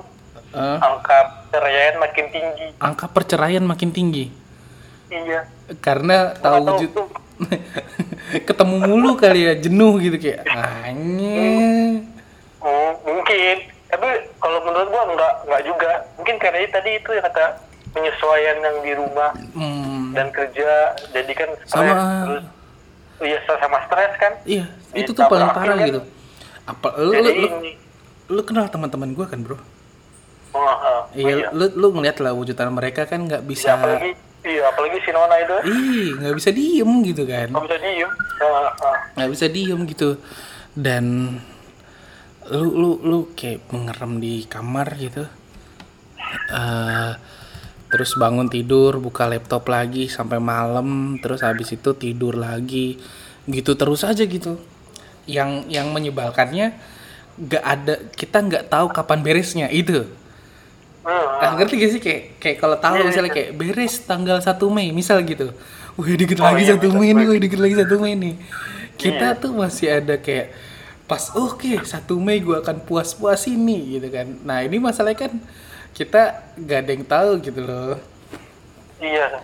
Eh, 0.49 0.77
angka 0.82 1.38
perceraian 1.49 1.95
makin 1.97 2.25
tinggi. 2.29 2.65
Angka 2.77 3.05
perceraian 3.09 3.65
makin 3.65 3.89
tinggi. 3.89 4.25
Iya. 5.09 5.41
Karena 5.81 6.38
Gua 6.38 6.41
tahu 6.45 6.57
wujud 6.77 6.91
ketemu 8.49 8.75
mulu 8.85 9.17
kali 9.17 9.49
ya 9.49 9.53
jenuh 9.57 9.97
gitu 9.97 10.17
kayak 10.21 10.45
anjing. 10.85 12.05
Hmm, 12.62 12.91
mungkin. 13.01 13.57
Tapi 13.89 14.09
kalau 14.38 14.59
menurut 14.62 14.88
gua 14.93 15.03
nggak 15.17 15.33
nggak 15.49 15.62
juga. 15.65 15.91
Mungkin 16.21 16.35
karena 16.38 16.69
tadi 16.69 16.89
itu 17.01 17.09
yang 17.09 17.25
kata 17.25 17.45
penyesuaian 17.89 18.57
yang 18.62 18.77
di 18.85 18.93
rumah 18.93 19.31
hmm, 19.33 20.13
dan 20.13 20.29
kerja. 20.29 20.93
Jadi 21.09 21.33
kan 21.33 21.49
stres 21.65 21.73
Sama. 21.73 22.25
terus. 22.29 22.43
Iya 23.19 23.35
sama 23.43 23.77
stres 23.89 24.13
kan? 24.15 24.33
Iya 24.45 24.65
itu 24.93 25.12
tuh 25.12 25.25
paling 25.25 25.49
parah 25.51 25.75
kan. 25.75 25.88
gitu. 25.89 26.01
Apa 26.69 26.88
lu 27.01 27.12
lu, 27.17 27.45
lu, 28.29 28.41
kenal 28.45 28.69
teman-teman 28.69 29.17
gue 29.17 29.25
kan 29.25 29.41
bro 29.41 29.57
oh, 30.53 30.65
ah, 30.65 31.01
iya 31.13 31.49
lu 31.53 31.69
lu 31.77 31.88
ngeliat 31.93 32.17
lah 32.21 32.33
wujudan 32.33 32.73
mereka 32.73 33.05
kan 33.05 33.25
nggak 33.25 33.43
Ya, 33.43 33.47
bisa 33.47 33.69
apalagi 33.77 34.12
iya 34.45 34.63
apalagi 34.71 34.97
si 35.03 35.12
Nona 35.12 35.35
itu. 35.41 35.55
Ih 35.67 36.07
nggak 36.17 36.35
bisa 36.38 36.49
diem 36.55 36.91
gitu 37.05 37.23
kan. 37.27 37.47
Nggak 37.51 37.65
bisa 37.65 37.77
diem. 37.81 38.12
Nggak 39.15 39.29
bisa 39.31 39.45
diem 39.51 39.79
gitu. 39.89 40.09
Dan 40.73 41.05
lu 42.49 42.69
lu 42.73 42.91
lu 43.03 43.19
kayak 43.35 43.69
mengerem 43.73 44.13
di 44.17 44.33
kamar 44.47 44.88
gitu. 44.97 45.23
Eh 46.53 47.12
terus 47.89 48.13
bangun 48.21 48.53
tidur 48.53 49.01
buka 49.01 49.25
laptop 49.25 49.65
lagi 49.65 50.05
sampai 50.13 50.38
malam 50.38 51.17
terus 51.17 51.41
habis 51.41 51.73
itu 51.73 51.93
tidur 51.97 52.38
lagi. 52.39 52.97
Gitu 53.49 53.75
terus 53.75 54.05
aja 54.05 54.23
gitu. 54.23 54.55
Yang 55.29 55.67
yang 55.69 55.91
menyebalkannya 55.91 56.73
nggak 57.39 57.63
ada 57.63 57.95
kita 58.13 58.38
nggak 58.43 58.67
tahu 58.67 58.91
kapan 58.91 59.19
beresnya 59.23 59.67
itu 59.71 60.18
Nah, 60.99 61.55
ngerti 61.55 61.73
gak 61.79 61.91
sih 61.91 62.01
kayak 62.03 62.21
kayak 62.38 62.57
kalau 62.59 62.75
tahu 62.75 62.99
Iya, 62.99 63.05
misalnya 63.07 63.31
iya. 63.31 63.38
kayak 63.39 63.51
beres 63.55 63.93
tanggal 64.03 64.38
1 64.38 64.67
Mei 64.69 64.91
misal 64.91 65.23
gitu. 65.23 65.55
Wih 65.95 66.15
dikit 66.15 66.39
Oh, 66.39 66.45
lagi 66.45 66.63
iya, 66.63 66.75
1 66.75 66.79
betul, 66.79 66.95
Mei 66.95 67.12
nih, 67.12 67.25
wih 67.25 67.39
dikit 67.39 67.59
lagi 67.59 67.75
1 67.75 67.95
Mei 67.97 68.13
nih. 68.15 68.35
Kita 68.95 69.27
Iya. 69.31 69.39
tuh 69.39 69.51
masih 69.55 69.88
ada 69.89 70.15
kayak 70.15 70.51
pas 71.05 71.31
oke 71.33 71.71
1 71.81 72.19
Mei 72.19 72.39
gua 72.39 72.59
akan 72.59 72.83
puas-puas 72.83 73.47
ini 73.47 73.97
gitu 73.97 74.07
kan. 74.09 74.27
Nah, 74.43 74.62
ini 74.62 74.77
masalahnya 74.77 75.25
kan 75.25 75.33
kita 75.89 76.21
gak 76.55 76.79
ada 76.85 76.91
yang 76.93 77.05
tahu 77.05 77.31
gitu 77.39 77.62
loh. 77.62 77.97
iya 78.99 79.39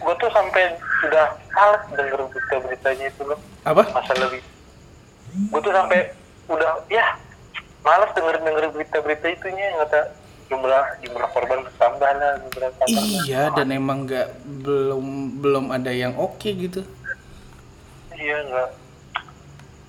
gue 0.00 0.14
tuh 0.16 0.30
sampai 0.30 0.78
udah 1.04 1.26
males 1.52 1.82
denger 1.92 2.24
berita-beritanya 2.24 3.10
itu 3.10 3.22
loh 3.26 3.36
Apa? 3.66 3.82
masa 3.90 4.14
lebih 4.16 4.38
gue 5.50 5.60
tuh 5.60 5.74
sampai 5.74 6.14
udah 6.46 6.72
ya 6.86 7.18
males 7.82 8.08
denger 8.14 8.38
denger 8.38 8.64
berita-berita 8.70 9.26
itunya 9.28 9.66
kata 9.76 10.00
jumlah 10.50 10.84
jumlah 11.06 11.28
korban 11.30 11.62
bertambah 11.62 12.10
lah 12.18 12.32
jumlah 12.42 12.70
tambah 12.74 13.02
lah. 13.06 13.22
Iya, 13.22 13.42
dan 13.54 13.68
emang 13.70 14.02
nggak 14.04 14.28
belum 14.66 15.06
belum 15.38 15.64
ada 15.70 15.94
yang 15.94 16.18
oke 16.18 16.50
gitu. 16.50 16.82
iya 18.20 18.36
nggak 18.50 18.68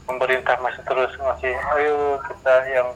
pemerintah 0.08 0.56
masih 0.64 0.80
terus 0.88 1.12
ngasih 1.20 1.52
ayo 1.52 2.16
kita 2.30 2.56
yang 2.72 2.90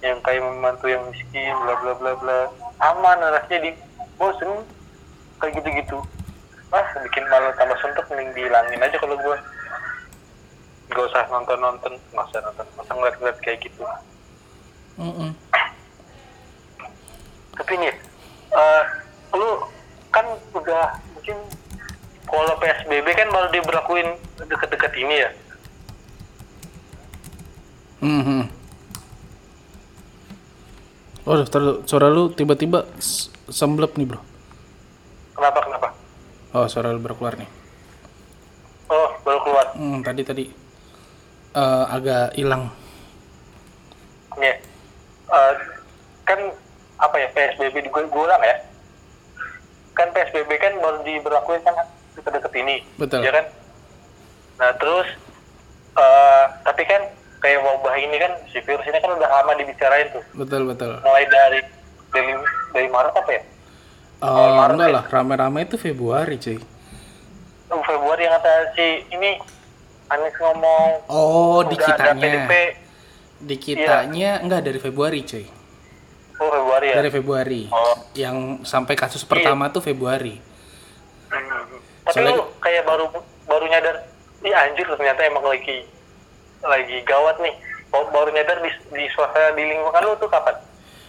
yang 0.00 0.18
kayak 0.24 0.42
membantu 0.42 0.88
yang 0.88 1.04
miskin 1.12 1.54
bla 1.62 1.76
bla 1.78 1.92
bla 1.94 2.12
bla 2.18 2.38
aman 2.80 3.20
rasanya 3.20 3.68
di 3.68 3.70
bosen 4.16 4.64
kayak 5.38 5.60
gitu 5.60 5.68
gitu 5.76 5.98
ah 6.72 6.86
bikin 7.06 7.22
malu 7.28 7.52
tambah 7.54 7.76
suntuk 7.78 8.06
mending 8.10 8.32
dihilangin 8.34 8.80
aja 8.80 8.96
kalau 8.98 9.14
gue 9.14 9.36
nggak 10.90 11.06
usah 11.06 11.22
nonton 11.30 11.58
nonton 11.58 11.92
masa 12.10 12.42
nonton 12.42 12.66
masa 12.74 12.90
ngeliat 12.96 13.16
ngeliat 13.20 13.38
kayak 13.44 13.58
gitu 13.62 13.82
Mm-mm. 14.98 15.30
Tapi 17.56 17.72
nih 17.78 17.94
eh 18.50 18.82
lu 19.34 19.50
kan 20.10 20.26
udah 20.54 20.98
mungkin 21.14 21.36
kalau 22.26 22.54
PSBB 22.62 23.06
kan 23.14 23.28
baru 23.30 23.48
diberlakuin 23.50 24.08
deket-deket 24.38 24.92
ini 24.98 25.14
ya. 25.26 25.30
Hmm. 28.00 28.22
hmm. 28.22 28.44
Oh, 31.26 31.36
tar- 31.46 31.82
suara 31.84 32.08
lu 32.08 32.32
tiba-tiba 32.32 32.86
semblep 33.50 33.94
nih, 33.94 34.06
Bro. 34.08 34.20
Kenapa 35.36 35.58
kenapa? 35.62 35.88
Oh, 36.54 36.66
suara 36.66 36.90
lu 36.94 37.02
baru 37.02 37.14
keluar 37.18 37.34
nih. 37.38 37.50
Oh 38.90 39.10
baru 39.22 39.38
keluar. 39.46 39.66
Hmm, 39.78 40.02
tadi 40.02 40.22
tadi 40.26 40.44
eh, 41.54 41.84
agak 41.86 42.34
hilang. 42.34 42.70
Eh, 44.40 44.58
kan 46.26 46.40
apa 47.00 47.16
ya 47.16 47.28
PSBB 47.32 47.88
di 47.88 47.90
gue 47.90 48.04
ulang 48.12 48.42
ya. 48.44 48.56
Kan 49.96 50.12
PSBB 50.12 50.50
kan 50.60 50.72
baru 50.78 51.00
diberlakuin 51.02 51.64
kan 51.64 51.74
deket-deket 52.16 52.52
ini. 52.60 52.76
Betul. 53.00 53.24
Ya 53.24 53.32
kan? 53.32 53.46
Nah 54.60 54.70
terus 54.76 55.08
eh 55.96 56.44
tapi 56.62 56.84
kan 56.84 57.02
kayak 57.40 57.64
wabah 57.64 57.96
ini 57.96 58.16
kan 58.20 58.32
si 58.52 58.60
virus 58.62 58.84
ini 58.84 59.00
kan 59.00 59.16
udah 59.16 59.28
lama 59.28 59.52
dibicarain 59.56 60.12
tuh. 60.12 60.24
Betul, 60.36 60.68
betul. 60.68 61.00
Mulai 61.00 61.24
dari 61.26 61.60
dari 62.12 62.32
dari 62.76 62.88
Maret 62.92 63.14
apa 63.16 63.30
ya? 63.32 63.42
Oh, 64.20 64.52
Maret 64.60 64.76
enggak 64.76 64.90
ya? 64.92 64.96
lah, 65.00 65.04
rame-rame 65.08 65.60
itu 65.64 65.76
Februari, 65.80 66.36
cuy. 66.36 66.60
Oh, 67.72 67.80
Februari 67.80 68.28
yang 68.28 68.36
kata 68.36 68.76
si 68.76 68.86
ini 69.16 69.40
Anies 70.12 70.36
ngomong 70.36 71.08
Oh, 71.08 71.64
di 71.64 71.76
kitanya. 71.80 72.44
Di 73.40 73.56
kitanya 73.56 74.30
enggak 74.44 74.60
dari 74.68 74.76
Februari, 74.76 75.24
cuy. 75.24 75.48
Oh 76.40 76.48
Februari 76.48 76.86
ya. 76.88 76.94
Dari 76.96 77.10
Februari. 77.10 77.62
Oh. 77.68 77.94
Yang 78.12 78.36
sampai 78.64 78.94
kasus 78.94 79.22
pertama 79.22 79.68
tuh 79.68 79.80
Februari. 79.80 80.40
Hmm. 81.28 81.68
Tapi 82.02 82.16
Soalnya- 82.16 82.34
lu 82.34 82.44
kayak 82.58 82.82
baru 82.82 83.04
baru 83.44 83.64
nyadar, 83.66 83.96
ih 84.40 84.50
anjir 84.50 84.88
ternyata 84.88 85.20
emang 85.22 85.44
lagi 85.44 85.84
lagi 86.60 86.96
gawat 87.04 87.36
nih. 87.38 87.54
Baru, 87.88 88.06
baru 88.08 88.28
nyadar 88.30 88.58
di, 88.58 88.70
di 88.90 89.04
suasana 89.10 89.52
di 89.52 89.64
lingkungan 89.64 90.00
lu 90.00 90.16
tuh 90.16 90.28
kapan? 90.28 90.56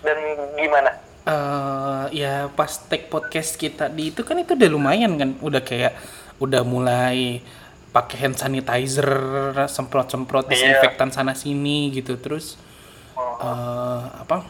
Dan 0.02 0.18
gimana? 0.56 0.92
eh 1.22 2.06
ya 2.18 2.50
pas 2.50 2.82
take 2.82 3.06
podcast 3.06 3.54
kita 3.54 3.86
di 3.88 4.10
itu 4.10 4.26
kan 4.26 4.34
itu 4.36 4.58
udah 4.58 4.66
lumayan 4.68 5.14
kan 5.16 5.38
udah 5.38 5.62
kayak 5.62 5.94
udah 6.42 6.66
mulai 6.66 7.46
pakai 7.94 8.26
hand 8.26 8.42
sanitizer 8.42 9.06
semprot-semprot 9.70 10.50
Iya. 10.50 10.82
disinfektan 10.82 11.14
sana 11.14 11.38
sini 11.38 11.94
gitu 11.94 12.18
terus 12.18 12.58
eh 13.38 14.02
apa 14.18 14.42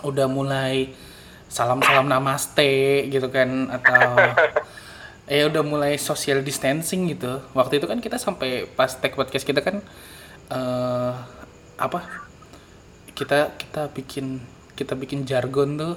udah 0.00 0.24
mulai 0.24 0.96
salam-salam 1.46 2.08
namaste 2.08 2.72
gitu 3.06 3.28
kan 3.28 3.68
atau 3.70 4.16
ya 5.28 5.44
udah 5.50 5.60
mulai 5.60 5.94
social 5.94 6.40
distancing 6.40 7.06
gitu 7.06 7.44
waktu 7.52 7.76
itu 7.76 7.84
kan 7.84 7.98
kita 7.98 8.16
sampai 8.16 8.64
pas 8.66 8.88
take 8.90 9.12
podcast 9.12 9.44
kita 9.44 9.60
kan 9.60 9.84
eh 10.48 11.12
apa 11.76 12.00
kita 13.12 13.52
kita 13.54 13.88
bikin 13.90 14.40
kita 14.72 14.96
bikin 14.96 15.22
jargon 15.22 15.76
tuh 15.76 15.94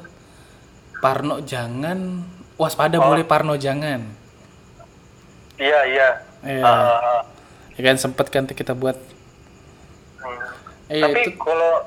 Parno 0.98 1.40
jangan 1.40 2.24
waspada 2.56 2.98
Oh. 2.98 3.08
boleh 3.08 3.24
Parno 3.24 3.56
jangan 3.56 4.04
Iya 5.56 5.80
iya. 5.88 6.10
Iya. 6.44 6.64
Ah. 6.64 7.20
ya 7.72 7.82
kan 7.82 7.96
sempet 7.96 8.28
kan 8.28 8.44
kita 8.46 8.72
buat 8.74 9.00
Hmm. 10.16 10.42
Iya, 10.88 11.06
Tapi 11.08 11.22
itu- 11.24 11.38
kalau 11.38 11.86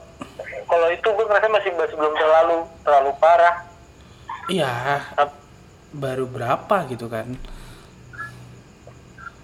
kalau 0.69 0.89
itu 0.89 1.09
gue 1.09 1.25
ngerasa 1.25 1.49
masih 1.49 1.71
masih 1.75 1.97
belum 1.97 2.15
terlalu 2.15 2.57
terlalu 2.83 3.11
parah. 3.17 3.57
iya 4.47 5.03
baru 5.91 6.25
berapa 6.25 6.77
gitu 6.87 7.09
kan 7.09 7.33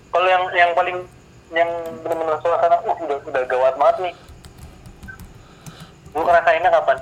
Kalau 0.08 0.28
yang 0.30 0.44
yang 0.54 0.70
paling 0.72 1.02
yang 1.50 1.66
benar-benar 2.00 2.38
suasana, 2.38 2.78
uh 2.78 2.96
udah 2.96 3.18
udah 3.20 3.42
gawat 3.44 3.74
banget 3.74 3.96
nih. 4.00 4.14
Gue 6.08 6.22
ngerasainnya 6.22 6.70
kapan? 6.70 6.98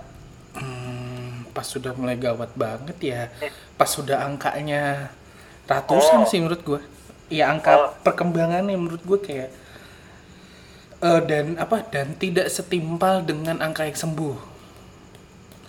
Hmm, 0.56 1.28
pas 1.52 1.62
sudah 1.62 1.92
mulai 1.92 2.16
gawat 2.16 2.48
banget 2.56 2.96
ya 2.98 3.22
pas 3.74 3.84
sudah 3.84 4.24
angkanya 4.24 5.12
ratusan 5.64 6.24
Oh. 6.24 6.28
sih 6.28 6.40
menurut 6.40 6.62
gue 6.62 6.80
ya 7.28 7.52
angka 7.52 7.70
Oh. 7.72 7.88
perkembangannya 8.00 8.72
menurut 8.74 9.02
gue 9.02 9.18
kayak 9.20 9.48
eh, 11.02 11.20
dan 11.28 11.46
apa 11.64 11.76
dan 11.92 12.16
tidak 12.22 12.48
setimpal 12.56 13.20
dengan 13.26 13.60
angka 13.60 13.82
yang 13.88 13.98
sembuh 13.98 14.36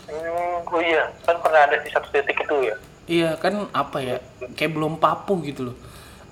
Hmm, 0.08 0.68
oh 0.68 0.82
iya, 0.84 1.10
kan 1.26 1.36
pernah 1.44 1.62
ada 1.66 1.78
di 1.80 1.90
satu 1.90 2.08
titik 2.12 2.38
itu 2.44 2.56
ya. 2.70 2.76
Iya 3.08 3.30
kan 3.44 3.68
apa 3.76 3.98
ya 4.00 4.18
kayak 4.56 4.72
belum 4.76 4.94
papu 5.04 5.44
gitu 5.44 5.72
loh. 5.72 5.78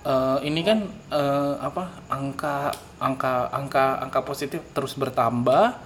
Eh, 0.06 0.38
ini 0.50 0.62
kan 0.66 0.80
eh, 1.12 1.54
apa 1.62 1.84
angka 2.10 2.72
angka 3.02 3.52
angka 3.54 3.86
angka 4.04 4.20
positif 4.26 4.62
terus 4.76 4.94
bertambah, 4.98 5.78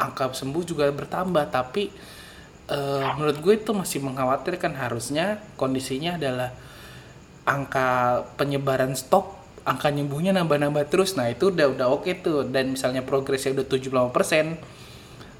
angka 0.00 0.24
sembuh 0.34 0.64
juga 0.66 0.84
bertambah 0.90 1.44
tapi 1.52 1.92
eh, 2.70 3.06
menurut 3.16 3.38
gue 3.44 3.54
itu 3.60 3.72
masih 3.76 4.00
mengkhawatirkan 4.06 4.72
harusnya 4.78 5.42
kondisinya 5.60 6.16
adalah 6.20 6.50
angka 7.46 8.22
penyebaran 8.38 8.94
stop 8.94 9.41
angka 9.62 9.88
nyembuhnya 9.94 10.34
nambah-nambah 10.34 10.90
terus 10.90 11.14
nah 11.14 11.30
itu 11.30 11.50
udah 11.54 11.66
udah 11.74 11.86
oke 11.90 12.10
tuh. 12.22 12.46
Dan 12.48 12.74
misalnya 12.74 13.02
progresnya 13.02 13.54
udah 13.54 13.66
75% 13.66 14.58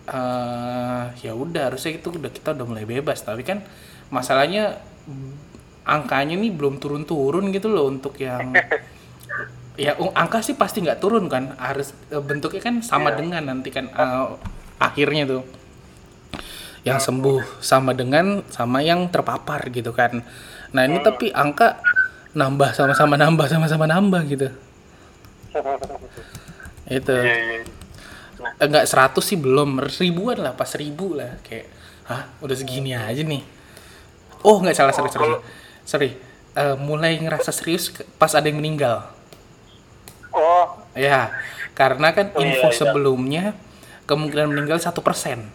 eh 0.03 1.05
ya 1.23 1.33
udah 1.33 1.71
harusnya 1.71 1.95
itu 1.95 2.11
udah 2.11 2.31
kita 2.31 2.55
udah 2.59 2.67
mulai 2.67 2.85
bebas. 2.87 3.23
Tapi 3.23 3.43
kan 3.47 3.63
masalahnya 4.11 4.83
angkanya 5.83 6.39
nih 6.39 6.51
belum 6.55 6.79
turun-turun 6.79 7.51
gitu 7.51 7.67
loh 7.71 7.91
untuk 7.91 8.15
yang 8.19 8.55
ya 9.81 9.97
uh, 9.97 10.13
angka 10.15 10.43
sih 10.45 10.55
pasti 10.59 10.83
nggak 10.83 10.99
turun 11.03 11.27
kan. 11.31 11.55
Harus 11.59 11.95
eh, 12.11 12.23
bentuknya 12.23 12.63
kan 12.63 12.75
sama 12.83 13.15
Iya. 13.15 13.19
dengan 13.23 13.43
nanti 13.51 13.71
kan 13.71 13.87
eh, 13.91 14.27
akhirnya 14.79 15.27
tuh. 15.27 15.43
Yang 16.83 16.99
sembuh 17.07 17.63
sama 17.63 17.95
dengan 17.95 18.43
sama 18.51 18.83
yang 18.83 19.07
terpapar 19.07 19.71
gitu 19.71 19.95
kan. 19.95 20.27
Nah 20.75 20.83
ini 20.83 20.99
tapi 20.99 21.31
angka 21.31 21.79
nambah 22.33 22.73
sama-sama 22.73 23.14
nambah 23.21 23.47
sama-sama 23.49 23.85
nambah 23.85 24.23
gitu. 24.29 24.49
Itu. 26.88 27.16
Iya 27.16 27.37
iya. 27.37 27.61
enggak 28.59 28.88
100 28.88 29.16
sih 29.23 29.38
belum. 29.38 29.81
Ribuan 29.87 30.38
lah 30.40 30.53
pas 30.57 30.68
ribu 30.75 31.14
lah 31.14 31.38
kayak 31.47 31.68
hah 32.09 32.27
udah 32.42 32.57
segini 32.57 32.97
aja 32.97 33.23
nih. 33.23 33.45
Oh 34.42 34.59
nggak 34.59 34.75
salah 34.75 34.92
sorry 34.97 35.11
sorry 35.12 35.38
sorry. 35.87 36.11
Eh, 36.53 36.77
mulai 36.77 37.16
ngerasa 37.16 37.49
serius 37.49 37.88
pas 38.21 38.33
ada 38.37 38.45
yang 38.45 38.61
meninggal. 38.61 39.09
Oh, 40.33 40.81
ya 40.97 41.29
karena 41.77 42.12
kan 42.16 42.33
Oh, 42.33 42.40
iya, 42.40 42.57
info 42.57 42.68
iya. 42.73 42.77
sebelumnya 42.77 43.45
kemungkinan 44.09 44.49
meninggal 44.53 44.81
satu 44.81 45.01
persen. 45.05 45.49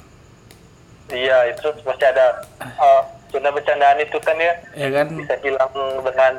Iya 1.09 1.53
itu 1.53 1.71
pasti 1.85 2.05
ada 2.05 2.41
uh, 2.61 3.01
bercandaan 3.31 4.01
itu 4.01 4.17
kan 4.19 4.37
ya? 4.37 4.53
Ya 4.73 4.89
kan? 4.91 5.07
Bisa 5.13 5.37
hilang 5.39 5.71
dengan 6.03 6.33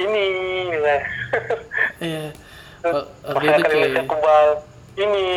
ini 0.00 0.24
dengan 0.72 1.00
iya. 2.00 2.26
Oh, 2.84 3.00
waktu 3.24 3.48
itu 3.48 3.60
Indonesia 3.64 3.96
kayak 3.96 4.08
kebal 4.12 4.46
ini. 5.00 5.28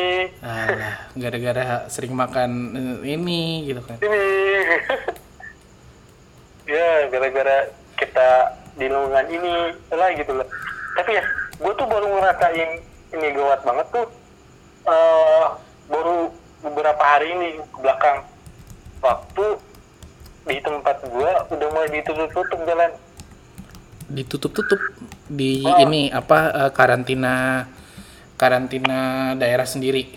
Alah 0.43 0.95
gara-gara 1.15 1.65
sering 1.87 2.11
makan 2.11 2.51
eh, 2.75 3.15
ini 3.15 3.71
gitu 3.71 3.81
kan. 3.87 3.97
Ini. 4.03 4.23
Ya 6.67 7.07
gara-gara 7.07 7.71
kita 7.95 8.59
di 8.75 8.91
lingkungan 8.91 9.27
ini 9.31 9.71
lah 9.95 10.11
gitu 10.11 10.35
loh. 10.35 10.47
Tapi 10.99 11.15
ya 11.15 11.23
gue 11.55 11.71
tuh 11.79 11.87
baru 11.87 12.11
ngerasain 12.11 12.83
ini 13.15 13.27
gawat 13.31 13.63
banget 13.63 13.87
tuh. 13.95 14.07
Eh 14.83 15.45
baru 15.87 16.27
beberapa 16.67 16.99
hari 16.99 17.31
ini 17.31 17.63
ke 17.63 17.77
belakang. 17.79 18.27
Waktu 18.99 19.45
di 20.51 20.59
tempat 20.59 21.07
gue 21.07 21.31
udah 21.55 21.67
mulai 21.71 21.89
ditutup-tutup 21.95 22.59
jalan 22.67 22.91
ditutup-tutup 24.07 24.79
di 25.27 25.61
Oh. 25.61 25.77
ini 25.79 26.07
apa 26.09 26.39
eh, 26.65 26.71
karantina 26.71 27.67
karantina 28.35 28.99
daerah 29.33 29.65
sendiri 29.65 30.07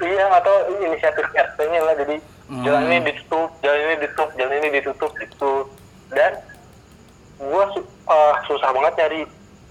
iya 0.00 0.26
atau 0.32 0.54
inisiatif 0.80 1.26
RT-nya 1.28 1.80
lah 1.80 1.96
jadi 1.96 2.16
Hmm. 2.44 2.60
jalan 2.60 2.84
ini 2.86 3.08
ditutup 3.08 3.56
jalan 3.64 3.80
ini 3.80 3.94
ditutup 3.98 4.28
jalan 4.36 4.54
ini 4.54 4.68
ditutup 4.68 5.10
gitu 5.16 5.64
dan 6.12 6.36
gue 7.34 7.64
susah 8.44 8.68
banget 8.68 8.92
nyari 9.00 9.20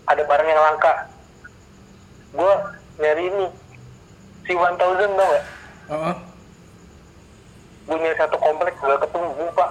ada 0.04 0.26
barang 0.26 0.48
yang 0.50 0.58
langka 0.58 0.94
gue 2.34 2.54
nyari 2.98 3.30
ini 3.30 3.46
si 4.42 4.58
1000 4.58 4.74
tau 4.74 4.90
gak 4.98 5.44
Heeh. 5.86 6.16
gue 7.86 7.98
nyari 8.02 8.18
satu 8.18 8.42
kompleks 8.42 8.82
gak 8.82 9.00
ketemu 9.06 9.46
pak 9.54 9.70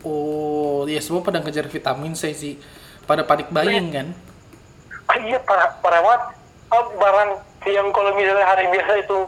Oh, 0.00 0.88
ya 0.88 0.96
semua 0.98 1.20
pada 1.20 1.38
ngejar 1.38 1.68
vitamin 1.68 2.16
C 2.16 2.32
sih. 2.32 2.56
Pada 3.04 3.20
panik 3.22 3.50
buying 3.50 3.90
kan? 3.90 4.08
ah, 5.10 5.18
iya 5.18 5.42
parah 5.42 5.74
parah 5.82 5.98
banget 6.06 6.22
ah, 6.70 6.86
barang 6.94 7.30
yang 7.66 7.90
kalau 7.90 8.14
misalnya 8.14 8.46
hari 8.46 8.70
biasa 8.70 9.02
itu 9.02 9.18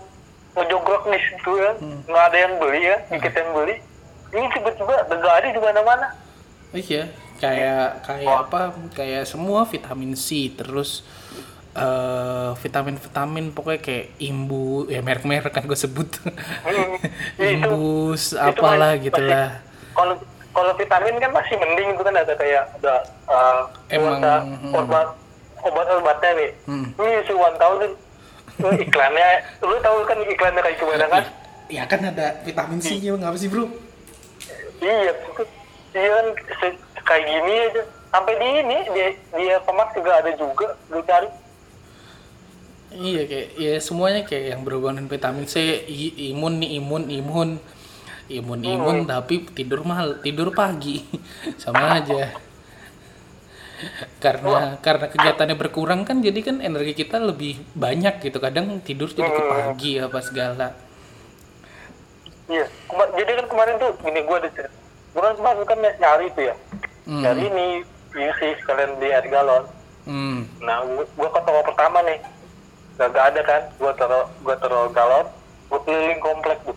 ngejogrok 0.54 1.10
di 1.10 1.18
situ 1.18 1.50
kan 1.58 1.74
nggak 2.06 2.24
ada 2.30 2.38
yang 2.38 2.54
beli 2.56 2.80
ya. 2.86 2.96
Dikit 3.10 3.34
yang 3.34 3.50
beli. 3.52 3.76
Ini 4.32 4.46
tiba-tiba 4.48 4.94
nggak 5.10 5.34
ada 5.42 5.48
di 5.50 5.60
mana-mana. 5.60 6.06
Oh, 6.72 6.80
iya, 6.80 7.10
kayak 7.36 8.06
kayak 8.06 8.36
apa? 8.48 8.60
Kayak 8.96 9.28
semua 9.28 9.68
vitamin 9.68 10.16
C 10.16 10.48
terus 10.54 11.02
eh 11.72 12.50
vitamin 12.60 13.00
vitamin 13.00 13.48
pokoknya 13.48 13.80
kayak 13.80 14.06
imbu 14.20 14.92
ya 14.92 15.00
merek 15.00 15.24
merek 15.24 15.52
kan 15.52 15.64
gue 15.64 15.76
sebut. 15.76 16.08
Hmm, 16.22 16.96
ya 17.40 17.48
itu 17.48 17.64
imbus 17.64 18.32
itu 18.32 18.40
apalah 18.40 18.92
masih- 18.96 19.08
gitulah. 19.08 19.48
kalau 19.92 20.14
kalau 20.52 20.72
vitamin 20.76 21.16
kan 21.16 21.32
masih 21.32 21.56
mending 21.56 21.88
itu 21.96 22.02
kan 22.04 22.14
ada 22.16 22.32
kayak 22.36 22.62
ada 22.80 22.94
uh, 23.28 23.60
Emang, 23.88 24.20
hmm. 24.20 24.76
obat 24.76 25.08
obat-obatnya 25.64 26.30
nih. 26.36 26.50
Hmm. 26.68 26.86
ini 26.96 27.24
si 27.24 27.32
one 27.32 27.56
thousand 27.56 27.92
iklannya 28.60 29.28
lu 29.64 29.76
tahu 29.80 29.98
kan 30.04 30.18
iklannya 30.20 30.60
kayak 30.60 30.78
gimana 30.78 31.04
kan? 31.08 31.24
Ya 31.72 31.82
kan 31.88 32.00
ada 32.04 32.36
vitamin 32.44 32.78
C 32.84 33.00
nya 33.00 33.16
ngapa 33.16 33.36
sih 33.40 33.48
bro? 33.48 33.64
Iya 34.82 35.08
iya 35.08 35.12
kan 35.96 36.26
kayak 37.08 37.24
gini 37.24 37.54
aja. 37.72 37.82
Sampai 38.12 38.36
di 38.36 38.48
ini 38.60 38.76
dia 38.92 39.08
dia 39.32 39.56
pemak 39.64 39.96
juga 39.96 40.20
ada 40.20 40.30
juga 40.36 40.76
lu 40.92 41.00
cari. 41.08 41.28
Iya 42.92 43.24
kayak 43.24 43.48
ya 43.56 43.74
semuanya 43.80 44.20
kayak 44.28 44.52
yang 44.52 44.60
berhubungan 44.68 45.00
dengan 45.00 45.16
vitamin 45.16 45.48
C, 45.48 45.80
imun 46.28 46.60
nih 46.60 46.76
imun 46.76 47.02
imun 47.08 47.50
imun 48.30 48.60
imun 48.62 48.98
tapi 49.08 49.46
tidur 49.50 49.82
mahal 49.82 50.20
tidur 50.22 50.54
pagi. 50.54 51.02
Sama 51.62 51.98
aja. 51.98 52.30
Karena 54.22 54.78
karena 54.78 55.10
kegiatannya 55.10 55.56
berkurang 55.58 56.06
kan 56.06 56.22
jadi 56.22 56.38
kan 56.42 56.62
energi 56.62 56.94
kita 56.94 57.18
lebih 57.18 57.58
banyak 57.74 58.22
gitu. 58.22 58.38
Kadang 58.38 58.78
tidur 58.86 59.10
jadi 59.10 59.26
ke 59.26 59.42
pagi 59.42 59.92
apa 59.98 60.18
segala. 60.22 60.68
Iya 62.46 62.66
jadi 63.16 63.30
kan 63.42 63.46
kemarin 63.48 63.74
tuh 63.78 63.90
gini 64.02 64.20
gua 64.26 64.36
ada 64.42 64.50
cerita 64.50 64.76
gua 65.12 65.22
kan 65.30 65.34
kemarin 65.38 65.62
kan 65.66 65.78
nyari 65.98 66.26
tuh 66.34 66.44
ya. 66.50 66.54
Hmm. 67.02 67.22
nyari 67.22 67.42
ini 67.50 67.66
isi 68.14 68.48
sekalian 68.60 69.00
beli 69.00 69.10
air 69.10 69.26
galon. 69.26 69.64
Hmm. 70.04 70.44
Nah, 70.60 70.82
gua 71.16 71.28
ke 71.30 71.40
toko 71.46 71.60
pertama 71.72 72.02
nih. 72.04 72.18
Gak, 73.00 73.08
gak 73.14 73.24
ada 73.32 73.40
kan? 73.42 73.62
Gua 73.80 73.92
taruh 73.96 74.26
gua 74.44 74.54
taruh 74.58 74.90
galon, 74.92 75.26
gua 75.70 75.80
keliling 75.86 76.20
komplek 76.20 76.58
tuh. 76.66 76.76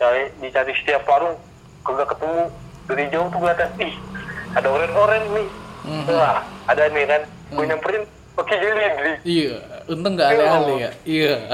Cari 0.00 0.22
dicari 0.40 0.72
setiap 0.80 1.04
warung, 1.04 1.36
kagak 1.84 2.08
ketemu. 2.16 2.42
Dari 2.88 3.04
jauh 3.12 3.28
tuh 3.30 3.38
liat, 3.44 3.60
ih, 3.78 3.94
ada 4.56 4.66
oren-oren 4.66 5.22
nih. 5.36 5.48
Mhm. 5.84 6.04
Wah, 6.16 6.42
ada 6.66 6.88
nih 6.88 7.04
kan. 7.04 7.22
Gua 7.52 7.64
nyamperin, 7.68 8.02
oke 8.40 8.54
jadi 8.54 9.12
iya 9.26 9.58
untung 9.90 10.14
nggak 10.16 10.28
ale-ale 10.32 10.74
ya 10.78 10.90
iya 11.02 11.34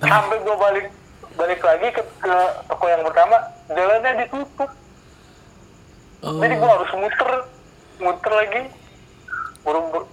Sampai 0.00 0.40
gua 0.42 0.56
balik 0.56 0.86
balik 1.36 1.60
lagi 1.60 1.88
ke, 1.92 2.02
ke 2.24 2.34
toko 2.66 2.84
yang 2.88 3.04
pertama, 3.04 3.36
jalannya 3.68 4.24
ditutup. 4.24 4.70
oh 6.24 6.40
Jadi 6.40 6.54
gua 6.56 6.70
harus 6.80 6.90
muter, 6.96 7.30
muter 8.00 8.32
lagi. 8.32 8.62
Buru-buru 9.60 10.08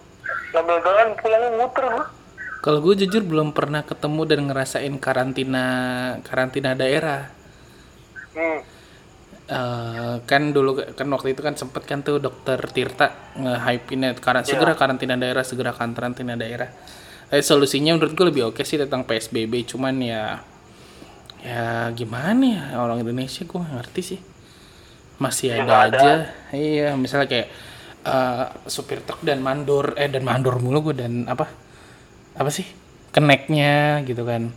ngambil 0.51 0.77
galon 0.83 1.09
pulangnya 1.17 1.49
muter 1.57 1.85
gua. 1.89 2.05
Kalau 2.63 2.79
gue 2.79 3.03
jujur 3.03 3.21
belum 3.21 3.51
pernah 3.51 3.83
ketemu 3.83 4.21
dan 4.23 4.39
ngerasain 4.47 4.95
karantina 4.97 5.65
karantina 6.23 6.71
daerah 6.73 7.27
Hmm. 8.33 8.65
Eh, 9.43 10.15
kan 10.23 10.55
dulu 10.55 10.79
kan 10.95 11.05
waktu 11.11 11.35
itu 11.35 11.43
kan 11.43 11.53
sempet 11.53 11.83
kan 11.83 11.99
tuh 12.01 12.17
dokter 12.17 12.57
Tirta 12.71 13.11
nge-hype-in 13.35 14.15
karena 14.17 14.41
Iya. 14.41 14.49
segera 14.55 14.73
karantina 14.73 15.13
daerah 15.19 15.43
segera 15.43 15.69
karantina 15.75 16.33
daerah. 16.33 16.71
Eh, 17.29 17.43
solusinya 17.43 17.93
menurut 17.93 18.15
gue 18.15 18.25
lebih 18.31 18.43
oke 18.49 18.63
sih 18.63 18.79
tentang 18.79 19.03
PSBB 19.03 19.67
cuman 19.67 19.99
ya 19.99 20.39
ya 21.43 21.91
gimana 21.91 22.71
ya 22.71 22.79
orang 22.79 23.03
Indonesia 23.03 23.43
gue 23.43 23.59
ngerti 23.59 24.01
sih 24.01 24.19
masih 25.19 25.53
Ya, 25.53 25.61
ada, 25.61 25.75
ada. 25.75 25.97
aja 25.99 26.13
iya 26.55 26.95
misalnya 26.95 27.27
kayak 27.27 27.47
eh, 28.07 28.45
supir 28.65 29.03
truk 29.03 29.21
dan 29.21 29.43
mandor 29.43 29.93
eh 29.93 30.07
dan 30.07 30.23
mandor 30.23 30.57
mulu 30.57 30.89
gue 30.89 30.95
dan 31.03 31.27
apa 31.27 31.45
apa 32.33 32.49
sih 32.49 32.65
keneknya 33.09 34.01
gitu 34.03 34.23
kan. 34.23 34.51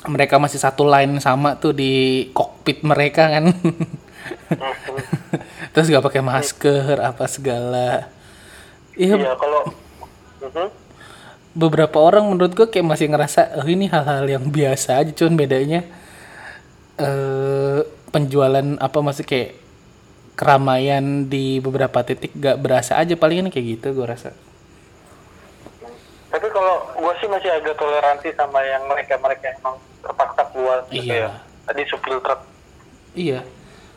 Mereka 0.00 0.40
masih 0.40 0.56
satu 0.56 0.88
line 0.88 1.20
sama 1.20 1.60
tuh 1.60 1.76
di 1.76 2.24
kokpit 2.32 2.82
mereka 2.82 3.28
kan. 3.28 3.50
Terus 5.72 5.86
gak 5.86 6.02
pakai 6.02 6.24
masker 6.24 6.98
apa 6.98 7.24
segala. 7.28 8.08
Iya. 8.96 9.16
Iya, 9.16 9.32
kalau 9.36 9.60
Mhm. 10.40 10.72
beberapa 11.52 12.00
orang 12.00 12.32
menurut 12.32 12.56
gue 12.56 12.64
kayak 12.64 12.86
masih 12.86 13.12
ngerasa 13.12 13.60
oh 13.60 13.68
ini 13.68 13.92
hal-hal 13.92 14.24
yang 14.24 14.48
biasa 14.48 15.04
aja 15.04 15.12
cuman 15.12 15.36
bedanya 15.36 15.84
eh 16.96 17.84
penjualan 18.08 18.80
apa 18.80 18.98
masih 19.04 19.28
kayak 19.28 19.60
keramaian 20.32 21.28
di 21.28 21.60
beberapa 21.60 22.00
titik 22.00 22.32
gak 22.32 22.56
berasa 22.56 22.96
aja 22.96 23.20
palingan 23.20 23.52
kayak 23.52 23.76
gitu 23.76 23.92
gue 23.92 24.06
rasa 24.08 24.32
Tapi 26.30 26.46
kalau 26.48 26.74
gue 26.92 27.12
sih 27.16 27.26
masih 27.26 27.50
agak 27.50 27.74
toleransi 27.74 28.30
sama 28.32 28.62
yang 28.62 28.82
mereka-mereka 28.84 29.44
yang 29.44 29.58
emang 29.60 29.74
terpaksa 30.00 30.42
keluar 30.48 30.78
gitu 30.88 31.10
Iya. 31.10 31.26
ya. 31.26 31.30
Tadi 31.62 31.82
supir 31.84 32.14
truk 32.16 32.40
iya 33.12 33.42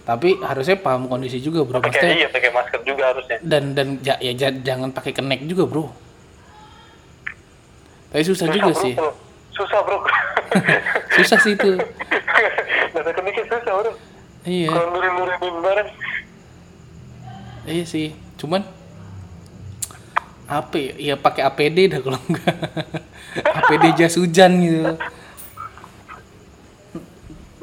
tapi 0.04 0.36
harusnya 0.38 0.76
paham 0.76 1.06
kondisi 1.06 1.38
juga 1.38 1.62
bro 1.62 1.78
pakai 1.78 1.90
Maksudnya- 1.96 2.18
iya 2.18 2.28
pakai 2.28 2.50
masker 2.50 2.82
juga 2.82 3.04
harusnya. 3.08 3.38
dan 3.42 3.72
dan 3.72 3.88
ya 4.02 4.18
ja- 4.32 4.60
jangan 4.60 4.90
pakai 4.90 5.10
kenek 5.12 5.46
juga 5.46 5.64
bro 5.64 5.86
tapi 8.10 8.22
susah 8.22 8.48
juga 8.48 8.70
bro, 8.70 8.78
sih 8.80 8.94
bro. 8.94 9.12
Susah 9.52 9.80
bro. 9.80 9.98
susah 11.16 11.38
sih 11.40 11.54
itu 11.54 11.72
Data 12.94 13.12
keniknya 13.12 13.46
susah 13.48 13.74
bro. 13.76 13.92
iya 14.44 14.68
Kalau 14.68 14.88
nurin-nurin 14.92 15.40
bareng. 15.62 15.90
iya 17.66 17.84
sih 17.84 18.12
cuman 18.36 18.66
apa 20.48 20.76
ya, 20.76 21.14
ya 21.14 21.16
pakai 21.16 21.48
APD 21.48 21.78
dah 21.88 22.00
kalau 22.04 22.20
enggak. 22.28 22.56
APD 23.64 23.84
jas 23.96 24.16
hujan 24.20 24.52
gitu. 24.60 24.92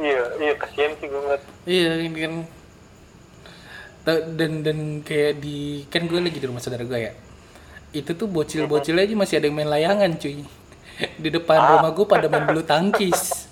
Iya, 0.01 0.23
iya 0.41 0.53
kasihan 0.57 0.93
sih 0.97 1.07
gue 1.13 1.21
ngeliat. 1.21 1.43
iya 1.69 1.91
ini 2.01 2.19
kan. 2.19 2.35
Ta- 4.01 4.27
dan 4.33 4.65
dan 4.65 4.79
kayak 5.05 5.45
di 5.45 5.85
kan 5.93 6.09
gue 6.09 6.21
lagi 6.25 6.41
di 6.41 6.47
rumah 6.49 6.65
saudara 6.65 6.89
gue 6.89 6.99
ya. 6.99 7.13
Itu 7.93 8.17
tuh 8.17 8.31
bocil-bocil 8.31 8.97
aja 8.97 9.13
masih 9.13 9.37
ada 9.43 9.47
yang 9.51 9.57
main 9.61 9.69
layangan 9.69 10.17
cuy. 10.17 10.41
Di 11.21 11.29
depan 11.29 11.59
rumah 11.77 11.93
gue 11.93 12.07
pada 12.09 12.33
main 12.33 12.49
bulu 12.49 12.65
tangkis. 12.65 13.45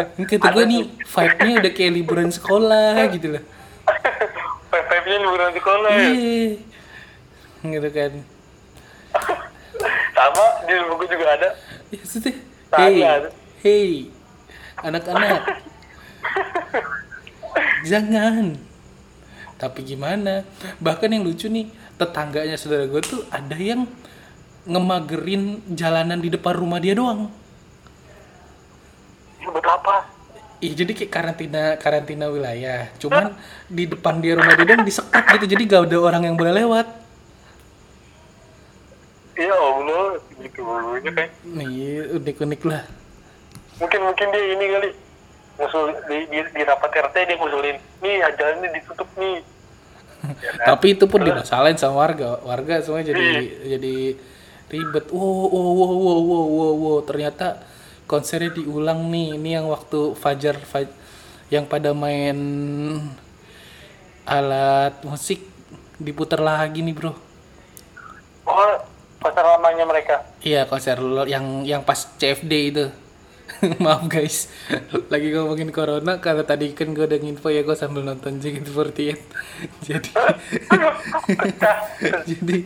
Kata 0.00 0.56
gue 0.56 0.64
nih 0.64 0.82
vibe-nya 1.04 1.52
udah 1.60 1.72
kayak 1.76 1.92
liburan 1.92 2.30
sekolah 2.32 2.96
gitu 3.12 3.36
loh. 3.36 3.44
PPP-nya 4.72 5.18
liburan 5.20 5.50
sekolah. 5.52 5.92
Ya. 5.92 6.10
iya. 6.16 6.48
Gitu 7.60 7.90
kan 7.92 8.39
Sama 10.20 10.46
di 10.68 10.72
gue 10.76 11.06
juga 11.08 11.26
ada. 11.32 11.48
ya 11.96 12.02
sudah 12.04 12.34
hey 12.76 13.00
hey 13.64 13.88
anak-anak. 14.84 15.40
Jangan. 17.90 18.60
Tapi 19.56 19.80
gimana? 19.80 20.44
Bahkan 20.76 21.08
yang 21.08 21.24
lucu 21.24 21.48
nih 21.48 21.72
tetangganya 21.96 22.60
saudara 22.60 22.84
gue 22.84 23.00
tuh 23.00 23.24
ada 23.32 23.56
yang 23.56 23.88
ngemagerin 24.68 25.64
jalanan 25.72 26.20
di 26.20 26.28
depan 26.28 26.52
rumah 26.52 26.76
dia 26.76 26.92
doang. 26.92 27.32
Buat 29.40 29.64
apa? 29.64 30.04
Iya 30.60 30.84
jadi 30.84 30.92
kayak 30.92 31.12
karantina 31.12 31.62
karantina 31.80 32.28
wilayah. 32.28 32.92
Cuman 33.00 33.32
di 33.72 33.88
depan 33.88 34.20
dia 34.20 34.36
rumah 34.36 34.52
dia 34.52 34.76
disekat 34.84 35.40
gitu 35.40 35.56
jadi 35.56 35.62
gak 35.64 35.88
ada 35.88 35.96
orang 35.96 36.28
yang 36.28 36.36
boleh 36.36 36.60
lewat 36.60 37.00
Iya 39.40 39.56
Allah, 39.56 40.04
gitu 40.36 40.60
bulunya 40.60 41.10
kayak. 41.10 41.30
nih 41.48 41.72
unik-unik 42.12 42.62
lah 42.68 42.84
Mungkin 43.80 44.00
mungkin 44.04 44.26
dia 44.28 44.44
ini 44.52 44.64
kali 44.68 44.88
ngusul 45.56 45.84
di, 46.04 46.18
di, 46.28 46.38
di 46.44 46.62
rapat 46.62 46.90
RT 47.08 47.16
dia 47.24 47.36
ngusulin 47.36 47.76
nih 48.00 48.14
jalannya 48.36 48.68
ditutup 48.70 49.08
nih. 49.16 49.40
Ya 50.20 50.52
kan? 50.52 50.76
tapi 50.76 50.92
itu 50.92 51.08
pun 51.08 51.24
dimasalahin 51.24 51.80
sama 51.80 52.04
warga 52.04 52.36
warga 52.44 52.84
semua 52.84 53.00
jadi 53.00 53.16
Iya. 53.16 53.40
jadi 53.72 53.94
ribet 54.68 55.08
wow 55.08 55.24
wow 55.48 55.70
wow 55.72 55.92
wow 55.96 56.20
wow 56.20 56.44
wow, 56.44 56.72
wow. 56.76 56.98
ternyata 57.00 57.64
konsernya 58.04 58.52
diulang 58.52 59.08
nih 59.08 59.40
ini 59.40 59.56
yang 59.56 59.64
waktu 59.72 60.12
fajar 60.14 60.60
Faj- 60.60 60.92
yang 61.48 61.64
pada 61.64 61.96
main 61.96 62.36
alat 64.28 64.94
musik 65.02 65.40
diputar 65.96 66.40
lagi 66.40 66.84
nih 66.84 66.92
bro 66.92 67.12
Pasar 69.20 69.44
lamanya 69.44 69.84
mereka. 69.84 70.24
iya 70.40 70.64
konser 70.64 70.96
yang 71.28 71.62
yang 71.62 71.84
pas 71.84 72.08
CFD 72.16 72.52
itu. 72.72 72.86
Maaf 73.84 74.06
guys. 74.06 74.48
Lagi 75.12 75.28
ngomongin 75.30 75.68
corona 75.68 76.16
karena 76.16 76.40
tadi 76.40 76.72
kan 76.72 76.90
gue 76.90 77.04
udah 77.04 77.18
nginfo 77.18 77.50
ya 77.50 77.60
gue 77.60 77.74
sambil 77.74 78.00
nonton 78.00 78.40
JKT48 78.40 79.18
jadi 79.86 80.10
jadi 82.30 82.56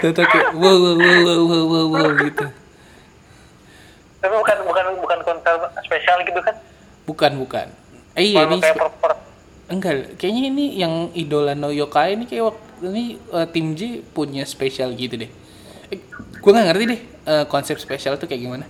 tetap 0.00 0.24
kayak 0.24 0.48
wow 0.54 0.72
wow 0.72 0.94
wow 0.96 1.18
wow 1.20 1.64
wow 1.66 1.86
wow, 1.92 2.08
gitu. 2.16 2.46
Tapi 4.18 4.34
bukan 4.34 4.56
bukan 4.64 4.84
bukan 4.98 5.18
konser 5.22 5.54
spesial 5.84 6.16
gitu 6.24 6.40
kan? 6.40 6.54
bukan 7.04 7.32
bukan. 7.36 7.66
Eh 8.12 8.32
iya 8.32 8.44
ini 8.44 8.56
enggak 9.68 10.16
kayaknya 10.16 10.42
ini 10.48 10.64
yang 10.76 11.12
idola 11.12 11.52
no 11.52 11.68
yokai 11.68 12.16
ini 12.16 12.24
kayak 12.24 12.48
wak- 12.48 12.64
ini 12.80 13.20
eh, 13.20 13.46
tim 13.52 13.76
J 13.76 14.00
punya 14.06 14.42
spesial 14.42 14.92
gitu 14.92 15.16
deh. 15.16 15.28
eh, 15.28 15.32
gue 16.38 16.50
nggak 16.50 16.66
ngerti 16.68 16.84
deh 16.86 17.00
eh, 17.24 17.44
konsep 17.46 17.76
spesial 17.76 18.14
tuh 18.14 18.26
kayak 18.26 18.42
gimana. 18.42 18.64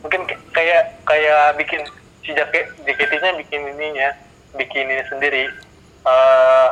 Mungkin 0.00 0.20
kayak 0.50 1.04
kayak 1.04 1.56
bikin 1.56 1.80
si 2.20 2.32
jaket 2.32 2.70
JKT-nya 2.80 3.36
bikin 3.36 3.60
ininya 3.68 4.08
bikin 4.52 4.86
ini 4.86 5.04
sendiri 5.06 5.44
eh 6.00 6.68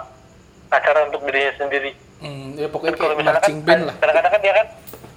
acara 0.69 1.09
untuk 1.09 1.25
dirinya 1.25 1.53
sendiri. 1.57 1.93
Hmm, 2.19 2.59
ya 2.59 2.67
pokoknya 2.67 2.95
Kan 2.95 3.01
kalau 3.01 3.15
marching 3.17 3.59
band 3.63 3.83
lah. 3.87 3.95
kadang-kadang 4.01 4.33
kan 4.33 4.41
dia 4.41 4.53
kan 4.53 4.67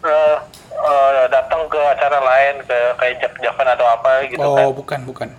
eh, 0.01 0.37
eh, 0.71 1.23
datang 1.29 1.61
ke 1.67 1.79
acara 1.79 2.19
lain 2.19 2.55
ke 2.61 2.77
kayak 2.95 3.15
Jak 3.19 3.33
Javan 3.39 3.67
atau 3.69 3.85
apa 3.85 4.09
gitu 4.25 4.39
kan. 4.39 4.61
oh 4.61 4.71
bukan 4.71 4.99
bukan. 5.05 5.29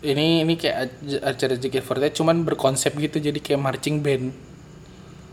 Ini 0.00 0.48
ini 0.48 0.56
kayak 0.56 0.96
acara 1.20 1.54
JKT48 1.54 2.16
cuman 2.16 2.40
berkonsep 2.40 2.96
gitu 2.96 3.20
jadi 3.20 3.36
kayak 3.36 3.60
marching 3.60 4.00
band. 4.00 4.32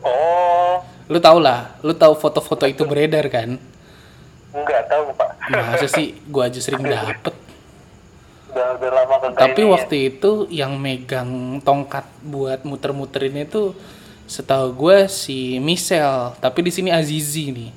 Oh 0.03 0.83
lu 1.07 1.17
tau 1.23 1.39
lah 1.39 1.79
lu 1.83 1.95
tahu 1.95 2.13
foto-foto 2.19 2.67
itu 2.67 2.83
beredar 2.83 3.23
kan? 3.31 3.55
Nggak 4.51 4.83
tahu 4.91 5.03
pak. 5.15 5.29
Masa 5.47 5.87
sih 5.87 6.19
gua 6.27 6.51
aja 6.51 6.59
sering 6.59 6.83
dapet? 6.83 7.35
Udah 8.51 8.67
udah 8.79 8.89
lama 8.91 9.15
tapi 9.37 9.61
ini 9.63 9.69
ya. 9.69 9.73
waktu 9.77 9.95
itu 10.11 10.31
yang 10.49 10.75
megang 10.75 11.61
tongkat 11.63 12.03
buat 12.25 12.65
muter-muterin 12.65 13.45
itu 13.45 13.75
setahu 14.27 14.75
gue 14.75 15.07
si 15.07 15.55
Michelle 15.63 16.35
tapi 16.43 16.59
di 16.65 16.71
sini 16.73 16.89
Azizi 16.91 17.53
nih. 17.53 17.71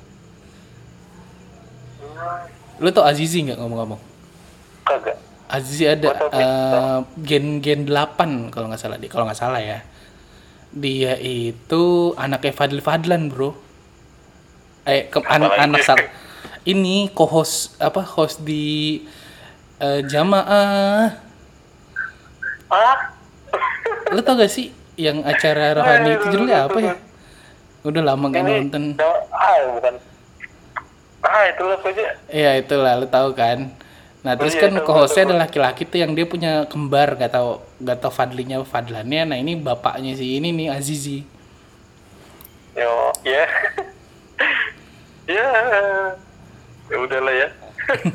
Lu 2.81 2.89
tau 2.89 3.05
Azizi 3.05 3.45
nggak 3.45 3.61
ngomong-ngomong? 3.61 4.01
Kagak. 4.83 5.17
Azizi 5.51 5.85
ada 5.85 6.07
Gua 6.11 6.17
tau 6.17 6.29
eh, 6.33 6.99
gen 7.21 7.59
gen 7.59 7.81
8 7.87 8.49
kalau 8.49 8.71
nggak 8.71 8.81
salah 8.81 8.97
dia 8.97 9.11
kalau 9.11 9.27
nggak 9.27 9.39
salah 9.39 9.59
ya 9.59 9.83
dia 10.71 11.19
itu 11.19 12.15
anaknya 12.15 12.55
Fadil 12.55 12.79
Fadlan 12.83 13.27
bro. 13.27 13.51
Eh 14.87 15.11
ke, 15.11 15.19
an- 15.27 15.53
anak 15.59 15.83
sal 15.85 15.99
ini 16.65 17.11
co-host 17.13 17.77
apa 17.77 18.01
host 18.01 18.41
di 18.41 19.01
eh, 19.77 20.01
jamaah. 20.07 21.11
Ah 22.71 22.97
Lo 24.11 24.19
tau 24.23 24.39
gak 24.39 24.51
sih 24.51 24.71
yang 24.99 25.23
acara 25.23 25.75
rohani 25.75 26.15
itu 26.19 26.25
judulnya 26.31 26.67
apa 26.67 26.79
ya? 26.79 26.93
Udah 27.83 28.01
lama 28.03 28.25
gak 28.31 28.43
nonton. 28.43 28.83
ah 29.31 29.55
bukan? 29.75 29.95
Ah 31.21 31.43
itu 31.47 31.63
lah 31.63 31.77
aja 31.79 32.05
Iya 32.31 32.51
itulah 32.59 32.93
lo 32.99 33.07
tau 33.07 33.31
kan. 33.35 33.71
Nah 34.21 34.37
terus 34.37 34.53
iya, 34.53 34.61
kan 34.69 34.71
tahu, 34.77 34.85
co-hostnya 34.85 35.25
tahu. 35.25 35.31
ada 35.33 35.37
laki-laki 35.49 35.81
tuh 35.89 35.97
yang 35.97 36.13
dia 36.13 36.29
punya 36.29 36.69
kembar 36.69 37.17
gak 37.17 37.33
tau 37.33 37.65
gak 37.81 37.97
tau 38.05 38.13
Fadlinya 38.13 38.61
Fadlannya. 38.61 39.33
Nah 39.33 39.37
ini 39.41 39.57
bapaknya 39.57 40.13
si 40.13 40.37
ini 40.37 40.53
nih 40.53 40.67
Azizi. 40.69 41.25
yo 42.71 43.11
ya 43.27 43.43
ya 45.27 45.49
ya 46.87 46.95
udahlah 46.95 47.35
ya 47.35 47.47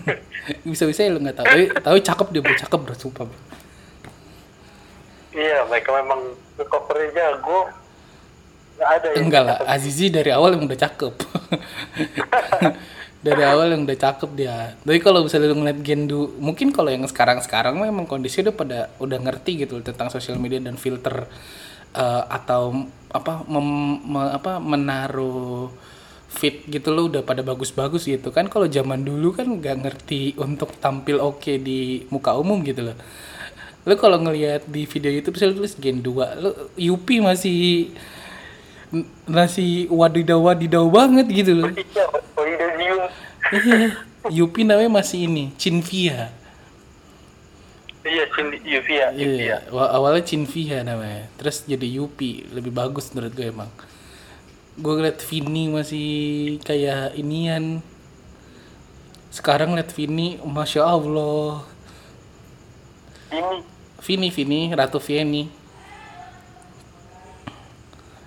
Bisa-bisa 0.70 1.04
ya 1.04 1.12
lo 1.12 1.20
gak 1.20 1.36
tau. 1.36 1.44
Tapi, 1.44 1.68
tapi 1.74 1.98
cakep 2.00 2.26
dia 2.32 2.40
bro, 2.40 2.54
cakep 2.56 2.80
bro, 2.80 2.94
sumpah 2.96 3.24
bro. 3.26 3.40
iya 5.36 5.60
mereka 5.68 5.92
memang 5.92 6.32
covernya 6.56 7.10
jago 7.12 7.68
nggak 8.76 8.88
ada 8.88 9.06
yang 9.12 9.24
Enggak 9.28 9.42
lah, 9.44 9.58
Azizi 9.68 10.12
dari 10.12 10.30
awal 10.32 10.56
yang 10.56 10.68
udah 10.68 10.80
cakep. 10.80 11.14
dari 13.26 13.42
awal 13.42 13.74
yang 13.74 13.82
udah 13.82 13.98
cakep 13.98 14.30
dia. 14.38 14.78
Tapi 14.78 14.98
kalau 15.02 15.26
misalnya 15.26 15.50
lu 15.50 15.58
ngeliat 15.58 15.82
Gendu, 15.82 16.38
mungkin 16.38 16.70
kalau 16.70 16.94
yang 16.94 17.02
sekarang-sekarang 17.02 17.74
mah 17.74 17.90
emang 17.90 18.06
kondisi 18.06 18.46
udah 18.46 18.54
pada 18.54 18.78
udah 19.02 19.18
ngerti 19.18 19.66
gitu 19.66 19.82
tentang 19.82 20.06
sosial 20.14 20.38
media 20.38 20.62
dan 20.62 20.78
filter 20.78 21.26
eh, 21.94 22.22
atau 22.30 22.86
apa 23.10 23.42
mem- 23.50 24.02
me- 24.06 24.32
apa 24.34 24.62
menaruh 24.62 25.70
fit 26.36 26.68
gitu 26.68 26.92
lo 26.92 27.08
udah 27.08 27.24
pada 27.24 27.40
bagus-bagus 27.40 28.04
gitu 28.04 28.28
kan 28.28 28.50
kalau 28.52 28.68
zaman 28.68 29.00
dulu 29.00 29.32
kan 29.32 29.48
nggak 29.48 29.76
ngerti 29.88 30.36
untuk 30.36 30.76
tampil 30.76 31.16
oke 31.22 31.56
di 31.56 32.04
muka 32.12 32.36
umum 32.36 32.60
gitu 32.60 32.92
loh 32.92 32.96
lo 33.86 33.94
kalau 33.96 34.20
ngelihat 34.20 34.68
di 34.68 34.84
video 34.84 35.08
YouTube 35.08 35.38
saya 35.40 35.54
tulis 35.54 35.78
gen 35.78 36.04
2 36.04 36.42
lo 36.42 36.50
Yupi 36.76 37.24
masih 37.24 37.88
n- 38.92 39.08
masih 39.26 39.86
wadidaw 39.88 40.38
wadidaw 40.42 40.84
banget 40.86 41.26
gitu 41.30 41.52
loh. 41.54 41.70
Iya 41.72 43.06
Yupi 44.36 44.66
namanya 44.66 44.90
masih 45.02 45.30
ini 45.30 45.54
Cinvia. 45.54 46.34
Iya 48.06 48.22
Cindy 48.30 48.62
Yuvia 48.62 49.10
iya 49.18 49.66
wa- 49.70 49.90
awalnya 49.90 50.22
Cinvia 50.22 50.82
namanya. 50.82 51.26
Terus 51.38 51.66
jadi 51.66 51.86
Yupi 51.86 52.46
lebih 52.54 52.70
bagus 52.70 53.10
menurut 53.10 53.34
gue 53.34 53.50
emang. 53.50 53.70
Gue 54.78 54.92
ngeliat 54.94 55.18
Vini 55.26 55.72
masih 55.72 56.08
kayak 56.62 57.14
inian. 57.18 57.82
Sekarang 59.30 59.74
liat 59.74 59.90
Vini 59.90 60.38
masya 60.42 60.86
Allah. 60.86 61.66
Ini 63.30 63.58
Vini 64.06 64.28
Vini 64.30 64.60
Ratu 64.70 65.02
Vieni 65.02 65.50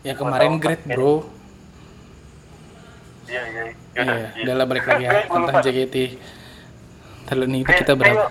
ya 0.04 0.14
kemarin 0.16 0.60
great 0.60 0.84
bro. 0.88 1.26
Iya 3.30 3.42
iya 3.46 3.64
iya. 3.70 4.30
Udah 4.44 4.54
lah 4.58 4.66
balik 4.66 4.86
lagi 4.90 5.04
ya. 5.06 5.12
Tentang 5.28 5.56
JKT 5.62 5.96
Terlalu 7.30 7.46
nih 7.54 7.60
itu 7.62 7.74
kita 7.86 7.94
berapa? 7.94 8.28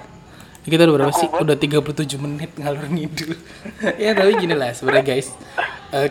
kita 0.69 0.85
udah 0.85 0.97
berapa 1.01 1.15
sih? 1.17 1.29
Udah 1.33 1.57
37 1.57 2.19
menit 2.21 2.51
ngalur 2.59 2.87
ngidul. 2.91 3.33
Ya 4.03 4.13
tapi 4.13 4.37
gini 4.37 4.53
lah 4.59 4.75
sebenarnya 4.75 5.05
guys. 5.07 5.33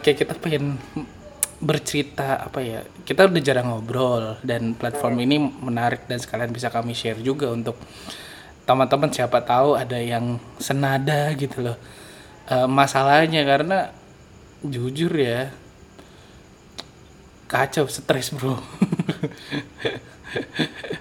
Kayak 0.02 0.18
kita 0.24 0.34
pengen 0.40 0.80
bercerita 1.60 2.48
apa 2.48 2.64
ya? 2.64 2.80
Kita 3.04 3.28
udah 3.28 3.42
jarang 3.44 3.70
ngobrol 3.70 4.40
dan 4.42 4.74
platform 4.74 5.20
ini 5.22 5.38
menarik 5.38 6.08
dan 6.10 6.18
sekalian 6.18 6.50
bisa 6.50 6.72
kami 6.72 6.96
share 6.96 7.20
juga 7.22 7.52
untuk 7.52 7.76
teman-teman. 8.66 9.12
Siapa 9.12 9.44
tahu 9.46 9.76
ada 9.76 10.00
yang 10.00 10.40
senada 10.58 11.36
gitu 11.36 11.62
loh. 11.62 11.78
Eh, 12.48 12.66
masalahnya 12.72 13.44
karena 13.44 13.92
jujur 14.66 15.14
ya 15.14 15.54
kacau 17.48 17.88
stres 17.88 18.32
bro. 18.36 18.60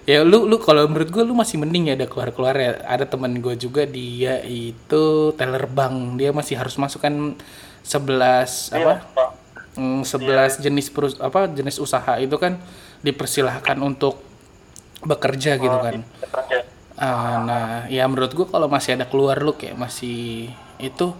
Ya 0.06 0.22
lu 0.22 0.46
lu 0.46 0.62
kalau 0.62 0.86
menurut 0.86 1.10
gue 1.10 1.22
lu 1.26 1.34
masih 1.34 1.58
mending 1.58 1.90
ya 1.90 1.98
ada 1.98 2.06
keluar 2.06 2.30
keluar 2.30 2.54
ya. 2.54 2.78
Ada 2.86 3.10
teman 3.10 3.42
gue 3.42 3.58
juga 3.58 3.82
dia 3.82 4.38
itu 4.46 5.34
teller 5.34 5.66
bank. 5.66 6.14
Dia 6.14 6.30
masih 6.30 6.54
harus 6.54 6.78
masukkan 6.78 7.34
11 7.82 8.70
iya 8.78 9.02
apa? 9.02 9.34
Mm, 9.74 10.06
11 10.06 10.62
jenis 10.62 10.86
perus 10.94 11.18
apa 11.18 11.50
jenis 11.50 11.82
usaha 11.82 12.22
itu 12.22 12.38
kan 12.38 12.62
dipersilahkan 13.02 13.76
untuk 13.82 14.22
bekerja 15.02 15.58
gitu 15.58 15.78
kan. 15.82 16.06
Kerja. 16.06 16.58
Ah, 16.96 17.42
nah 17.42 17.66
ya 17.90 18.06
menurut 18.06 18.30
gue 18.30 18.46
kalau 18.46 18.70
masih 18.70 18.94
ada 18.94 19.10
keluar 19.10 19.42
lu 19.42 19.58
kayak 19.58 19.74
masih 19.74 20.48
itu 20.78 21.12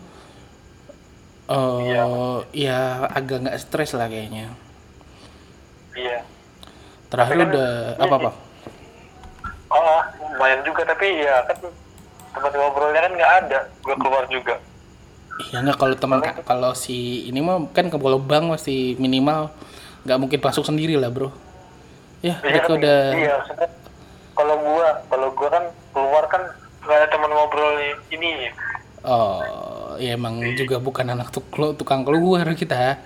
eh 1.46 2.38
ya 2.54 3.06
agak 3.10 3.46
nggak 3.46 3.58
stres 3.62 3.94
lah 3.94 4.10
kayaknya. 4.10 4.50
Iya. 5.96 6.26
Terakhir 7.06 7.36
udah 7.48 7.70
apa 8.02 8.14
apa 8.18 8.30
oh 9.66 10.00
lumayan 10.34 10.62
juga 10.62 10.86
tapi 10.86 11.26
ya 11.26 11.42
kan 11.46 11.58
tempat 12.34 12.52
ngobrolnya 12.54 13.00
kan 13.02 13.12
nggak 13.14 13.32
ada 13.44 13.58
gue 13.82 13.96
keluar 13.98 14.24
juga. 14.30 14.54
Ya 15.52 15.60
nggak 15.60 15.76
kalau 15.78 15.94
teman 15.98 16.18
kalau 16.46 16.72
si 16.72 17.28
ini 17.28 17.40
mah 17.42 17.68
kan 17.72 17.90
ke 17.92 17.98
bank 17.98 18.44
masih 18.56 18.96
minimal 18.96 19.52
nggak 20.06 20.18
mungkin 20.18 20.38
masuk 20.40 20.64
sendiri 20.64 20.94
lah 20.96 21.10
bro. 21.10 21.30
Ya 22.24 22.40
Iya, 22.40 22.42
mereka 22.42 22.70
udah 22.74 23.00
iya 23.12 23.36
kalau 24.36 24.56
gua 24.60 24.88
kalau 25.08 25.28
gua 25.32 25.48
kan 25.48 25.64
keluar 25.92 26.24
kan 26.28 26.42
nggak 26.84 26.96
ada 26.96 27.08
teman 27.12 27.30
ngobrol 27.32 27.74
ini. 28.10 28.50
Oh 29.04 29.75
ya 29.98 30.14
emang 30.16 30.40
juga 30.54 30.76
bukan 30.78 31.06
anak 31.12 31.28
tuk- 31.32 31.76
tukang 31.76 32.02
keluar 32.06 32.46
kita 32.56 32.98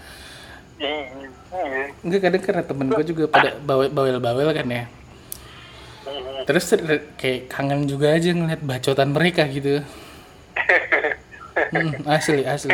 Enggak 2.00 2.20
kadang 2.24 2.42
karena 2.42 2.62
temen 2.64 2.86
gue 2.88 3.04
juga 3.04 3.24
pada 3.28 3.52
bawel 3.60 3.92
bawel 3.92 4.16
bawel 4.22 4.48
kan 4.56 4.64
ya. 4.64 4.84
Terus 6.48 6.64
ter- 6.72 7.12
kayak 7.20 7.52
kangen 7.52 7.84
juga 7.84 8.16
aja 8.16 8.32
ngeliat 8.32 8.62
bacotan 8.64 9.10
mereka 9.12 9.44
gitu. 9.50 9.80
Hmm, 11.60 11.92
asli 12.08 12.40
asli. 12.46 12.72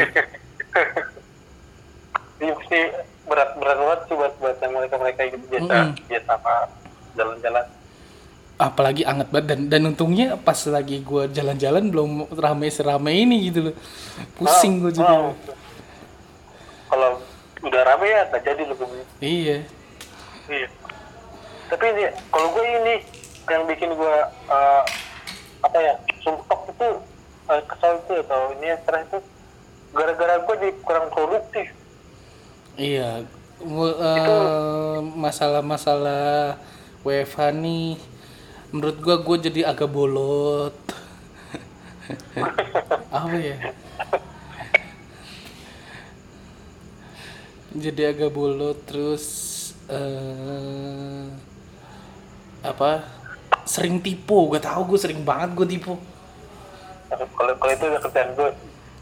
Pasti 2.39 2.81
berat 3.27 3.51
berat 3.59 3.77
banget 3.83 4.01
sih 4.07 4.15
buat 4.15 4.35
buat 4.39 4.57
yang 4.63 4.73
mereka 4.79 4.95
mereka 5.01 5.21
gitu 5.27 5.45
biasa 5.51 5.75
Mm-mm. 5.75 5.89
biasa 6.07 6.31
apa 6.39 6.55
jalan-jalan 7.19 7.67
apalagi 8.57 9.05
anget 9.05 9.29
banget. 9.33 9.47
Dan 9.53 9.61
dan 9.69 9.83
untungnya 9.93 10.37
pas 10.41 10.57
lagi 10.69 11.01
gue 11.05 11.23
jalan-jalan 11.33 11.93
belum 11.93 12.11
rame 12.35 12.69
seramai 12.73 13.25
ini 13.25 13.53
gitu 13.53 13.71
loh. 13.71 13.75
Pusing 14.37 14.83
gue 14.85 14.93
juga. 14.97 15.33
kalau 16.87 17.19
udah 17.67 17.83
rame 17.83 18.07
ya 18.07 18.23
nggak 18.31 18.43
jadi 18.47 18.63
lu 18.63 18.75
iya. 19.19 19.59
Iya. 20.47 20.69
Tapi 21.67 21.85
ini 21.91 22.05
kalau 22.31 22.49
gue 22.55 22.63
ini 22.63 22.95
yang 23.51 23.63
bikin 23.67 23.91
gue 23.95 24.17
eh, 24.51 24.83
apa 25.67 25.79
ya 25.83 25.95
sumpah 26.23 26.61
itu 26.71 26.89
eh, 27.51 27.63
kesal 27.67 27.99
itu 28.07 28.15
atau 28.23 28.41
ini 28.59 28.71
stres 28.87 29.03
itu 29.11 29.19
gara-gara 29.97 30.35
gue 30.45 30.55
jadi 30.63 30.75
kurang 30.85 31.07
produktif. 31.11 31.67
Iya, 32.77 33.25
eh, 33.65 34.99
masalah-masalah 35.17 36.61
WFH 37.01 37.57
nih, 37.57 37.97
menurut 38.77 39.01
gua 39.01 39.17
gua 39.25 39.37
jadi 39.41 39.73
agak 39.73 39.89
bolot. 39.89 40.77
Apa 43.17 43.37
ya? 43.41 43.57
Jadi 47.77 48.03
agak 48.05 48.31
bolot 48.33 48.77
terus 48.85 49.25
eh 49.89 51.29
apa? 52.65 53.05
Sering 53.67 53.99
tipu, 54.03 54.51
gak 54.55 54.67
tau 54.67 54.83
gue 54.87 54.99
sering 54.99 55.23
banget 55.23 55.55
gue 55.55 55.67
tipu. 55.79 55.95
kalau 57.37 57.55
kalau 57.57 57.73
itu 57.73 57.85
udah 57.87 58.01
kerjaan 58.03 58.31
gue 58.35 58.51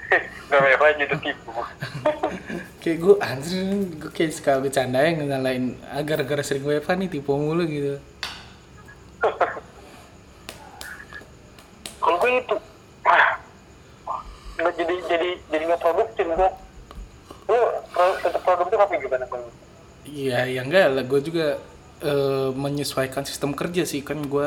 nggak 0.53 0.77
apa 0.77 0.85
jadi 1.01 1.17
tipu 1.19 1.51
Kayak 2.85 2.99
gue 3.01 3.15
anjir, 3.17 3.65
gue 3.97 4.11
kayak 4.13 4.33
suka 4.37 4.61
bercanda 4.61 5.01
yang 5.01 5.25
ngalahin 5.25 5.73
agar 5.89 6.21
gara 6.29 6.45
sering 6.45 6.69
WFH 6.69 7.01
nih 7.01 7.09
tipu 7.09 7.33
mulu 7.33 7.65
gitu. 7.65 7.97
Kalau 12.05 12.17
gue 12.21 12.31
itu 12.37 12.57
ah, 13.09 13.41
nggak 14.61 14.75
jadi 14.77 14.95
jadi 15.09 15.31
jadi 15.49 15.63
nggak 15.73 15.83
produktif 15.83 16.27
gue 16.29 16.51
lu 17.45 17.61
tetap 18.25 18.41
produktif 18.41 18.79
apa 18.81 18.93
gimana 18.97 19.27
kalau 19.29 19.49
Iya, 20.05 20.45
ya 20.47 20.61
enggak 20.61 20.87
lah. 20.93 21.05
Gue 21.09 21.21
juga 21.25 21.57
eh, 22.05 22.51
menyesuaikan 22.53 23.25
sistem 23.25 23.57
kerja 23.57 23.89
sih 23.89 24.05
kan 24.05 24.21
gue 24.21 24.47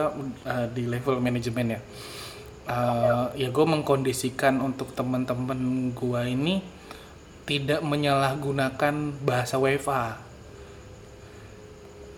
di 0.78 0.86
level 0.86 1.18
manajemen 1.18 1.78
ya. 1.78 1.80
Eh, 2.68 3.26
ya 3.42 3.50
gue 3.50 3.66
mengkondisikan 3.66 4.62
untuk 4.62 4.94
teman-teman 4.94 5.92
gue 5.98 6.22
ini 6.30 6.62
tidak 7.50 7.82
menyalahgunakan 7.82 8.96
bahasa 9.26 9.58
WFA. 9.58 10.27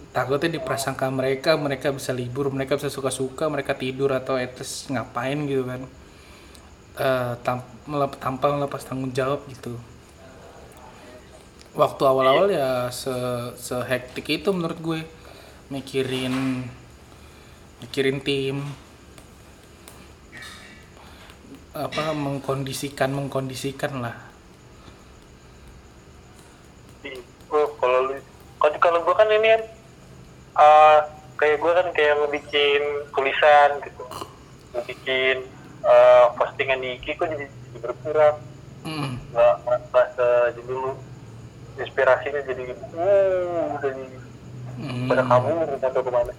Takutnya 0.10 0.58
diprasangka 0.58 1.06
mereka, 1.14 1.54
mereka 1.54 1.94
bisa 1.94 2.10
libur, 2.10 2.50
mereka 2.50 2.76
bisa 2.82 2.90
suka-suka, 2.90 3.46
mereka 3.46 3.78
tidur 3.78 4.10
atau 4.10 4.36
etes 4.42 4.90
ngapain 4.90 5.38
gitu 5.46 5.64
kan. 5.70 5.82
Eh, 7.00 7.34
tam- 7.46 7.64
tanpa 8.20 8.52
melepas 8.52 8.82
tanggung 8.84 9.14
jawab 9.14 9.46
gitu. 9.48 9.78
Waktu 11.78 12.02
awal-awal 12.04 12.50
ya 12.50 12.90
se 12.92 13.14
sehektik 13.56 14.26
itu 14.28 14.50
menurut 14.52 14.80
gue. 14.82 15.02
Mikirin 15.70 16.66
mikirin 17.80 18.20
tim. 18.26 18.66
Apa 21.72 22.12
mengkondisikan 22.18 23.14
mengkondisikan 23.14 24.02
lah. 24.02 24.18
Oh 27.54 27.70
kalau 27.80 28.00
lu 28.10 28.14
kalau 28.60 28.78
kalau 28.82 29.00
gue 29.06 29.16
kan 29.16 29.30
ini 29.32 29.79
ah, 30.56 31.06
kayak 31.38 31.58
gue 31.62 31.72
kan 31.72 31.88
kayak 31.94 32.14
ngebikin 32.24 32.84
tulisan 33.14 33.70
gitu. 33.84 34.04
Ngebikin 34.74 35.38
ah, 35.86 36.34
postingan 36.38 36.82
di 36.82 36.98
IG 36.98 37.18
kok 37.18 37.28
jadi, 37.30 37.46
jadi 37.46 37.78
berkurang. 37.84 38.38
Mm. 38.80 39.20
nggak 39.36 39.56
nggak 39.92 40.08
jadi 40.16 40.62
dulu 40.64 40.96
inspirasinya 41.76 42.42
jadi 42.48 42.64
uh 42.96 43.76
jadi 43.84 44.04
Mm. 44.80 45.12
pada 45.12 45.28
kabur 45.28 45.68
atau 45.76 46.02
ke 46.08 46.12
mana. 46.12 46.34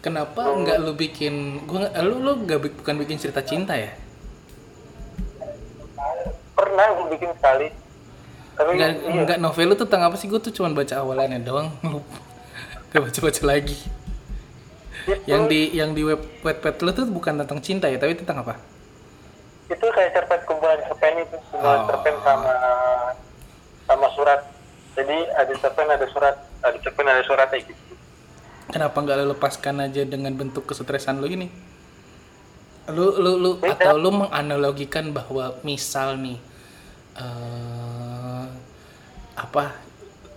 Kenapa 0.00 0.40
nggak 0.48 0.80
lu 0.80 0.96
bikin 0.96 1.60
gua 1.68 1.92
lu 2.00 2.16
lu 2.24 2.32
nggak 2.48 2.80
bukan 2.80 2.96
bikin 3.04 3.20
cerita 3.20 3.44
cinta 3.44 3.76
ya? 3.76 3.92
Pernah 6.56 6.86
gue 6.96 7.06
bikin 7.12 7.36
sekali. 7.36 7.68
Tapi 8.56 8.70
nggak 8.80 8.90
iya. 8.96 9.20
nggak 9.28 9.38
novel 9.44 9.66
lu 9.68 9.76
tentang 9.76 10.08
apa 10.08 10.16
sih? 10.16 10.24
Gue 10.32 10.40
tuh 10.40 10.56
cuma 10.56 10.72
baca 10.72 11.04
awalannya 11.04 11.44
doang. 11.44 11.68
Gak 11.84 12.29
baca 12.98 13.20
baca 13.22 13.42
lagi 13.46 13.78
itu, 15.06 15.14
yang 15.30 15.46
di 15.46 15.70
yang 15.72 15.90
di 15.94 16.02
web 16.02 16.20
webpad 16.42 16.82
lu 16.82 16.90
tuh 16.90 17.06
bukan 17.06 17.38
tentang 17.40 17.60
cinta 17.62 17.86
ya 17.86 17.96
tapi 17.96 18.18
tentang 18.18 18.42
apa 18.42 18.58
itu 19.70 19.86
kayak 19.86 20.10
cerpen 20.12 20.40
kumpulan 20.44 20.78
cerpen 20.82 21.14
itu 21.22 21.36
kumpulan 21.50 21.78
Oh. 21.78 21.86
cerpen 21.86 22.14
sama 22.26 22.54
sama 23.86 24.06
surat 24.14 24.40
jadi 24.98 25.16
ada 25.38 25.52
cerpen 25.56 25.86
ada 25.88 26.06
surat 26.10 26.34
ada 26.60 26.76
cerpen 26.82 27.06
ada 27.06 27.22
surat 27.22 27.46
kayak 27.48 27.70
gitu 27.70 27.82
Kenapa 28.70 29.02
nggak 29.02 29.16
lu 29.18 29.34
lepaskan 29.34 29.82
aja 29.82 30.06
dengan 30.06 30.30
bentuk 30.38 30.62
kesetresan 30.62 31.18
lu 31.18 31.26
ini? 31.26 31.50
Lu 32.86 33.18
lu 33.18 33.34
lu 33.34 33.50
Beda. 33.58 33.74
atau 33.90 33.98
lu 33.98 34.14
menganalogikan 34.14 35.10
bahwa 35.10 35.58
misal 35.66 36.14
nih 36.14 36.38
eh 37.18 38.44
apa 39.34 39.64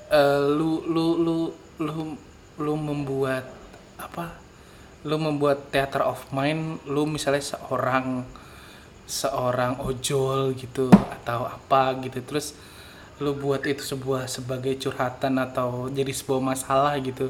eh, 0.09 0.41
lu 0.49 0.81
lu 0.89 1.05
lu 1.21 1.37
lu 1.77 2.17
lu 2.59 2.75
membuat 2.77 3.45
apa? 3.97 4.35
Lu 5.03 5.19
membuat 5.19 5.69
theater 5.73 6.03
of 6.05 6.23
mind, 6.31 6.79
lu 6.87 7.03
misalnya 7.05 7.43
seorang 7.43 8.23
seorang 9.03 9.83
ojol 9.83 10.55
gitu 10.55 10.87
atau 10.87 11.43
apa 11.43 11.99
gitu 12.07 12.23
terus 12.23 12.55
lu 13.19 13.35
buat 13.35 13.59
itu 13.67 13.83
sebuah 13.83 14.31
sebagai 14.31 14.79
curhatan 14.79 15.37
atau 15.43 15.91
jadi 15.91 16.09
sebuah 16.09 16.41
masalah 16.41 16.95
gitu? 17.03 17.29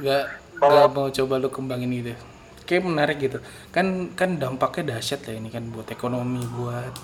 Nggak 0.00 0.24
nggak 0.62 0.88
mau 0.94 1.08
coba 1.10 1.34
lu 1.42 1.48
kembangin 1.50 1.90
gitu? 1.90 2.14
Kayak 2.62 2.82
menarik 2.86 3.18
gitu. 3.18 3.38
Kan 3.74 4.14
kan 4.14 4.38
dampaknya 4.38 4.96
dahsyat 4.96 5.26
lah 5.26 5.34
ini 5.34 5.50
kan 5.50 5.66
buat 5.74 5.90
ekonomi 5.90 6.46
buat 6.46 6.94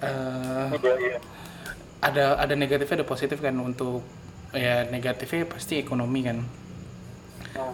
iya. 0.00 1.18
ada 2.00 2.24
ada 2.40 2.54
negatifnya 2.56 3.04
ada 3.04 3.08
positif 3.08 3.38
kan 3.40 3.52
untuk 3.60 4.00
ya 4.50 4.86
negatifnya 4.90 5.46
pasti 5.46 5.78
ekonomi 5.78 6.20
kan. 6.26 6.38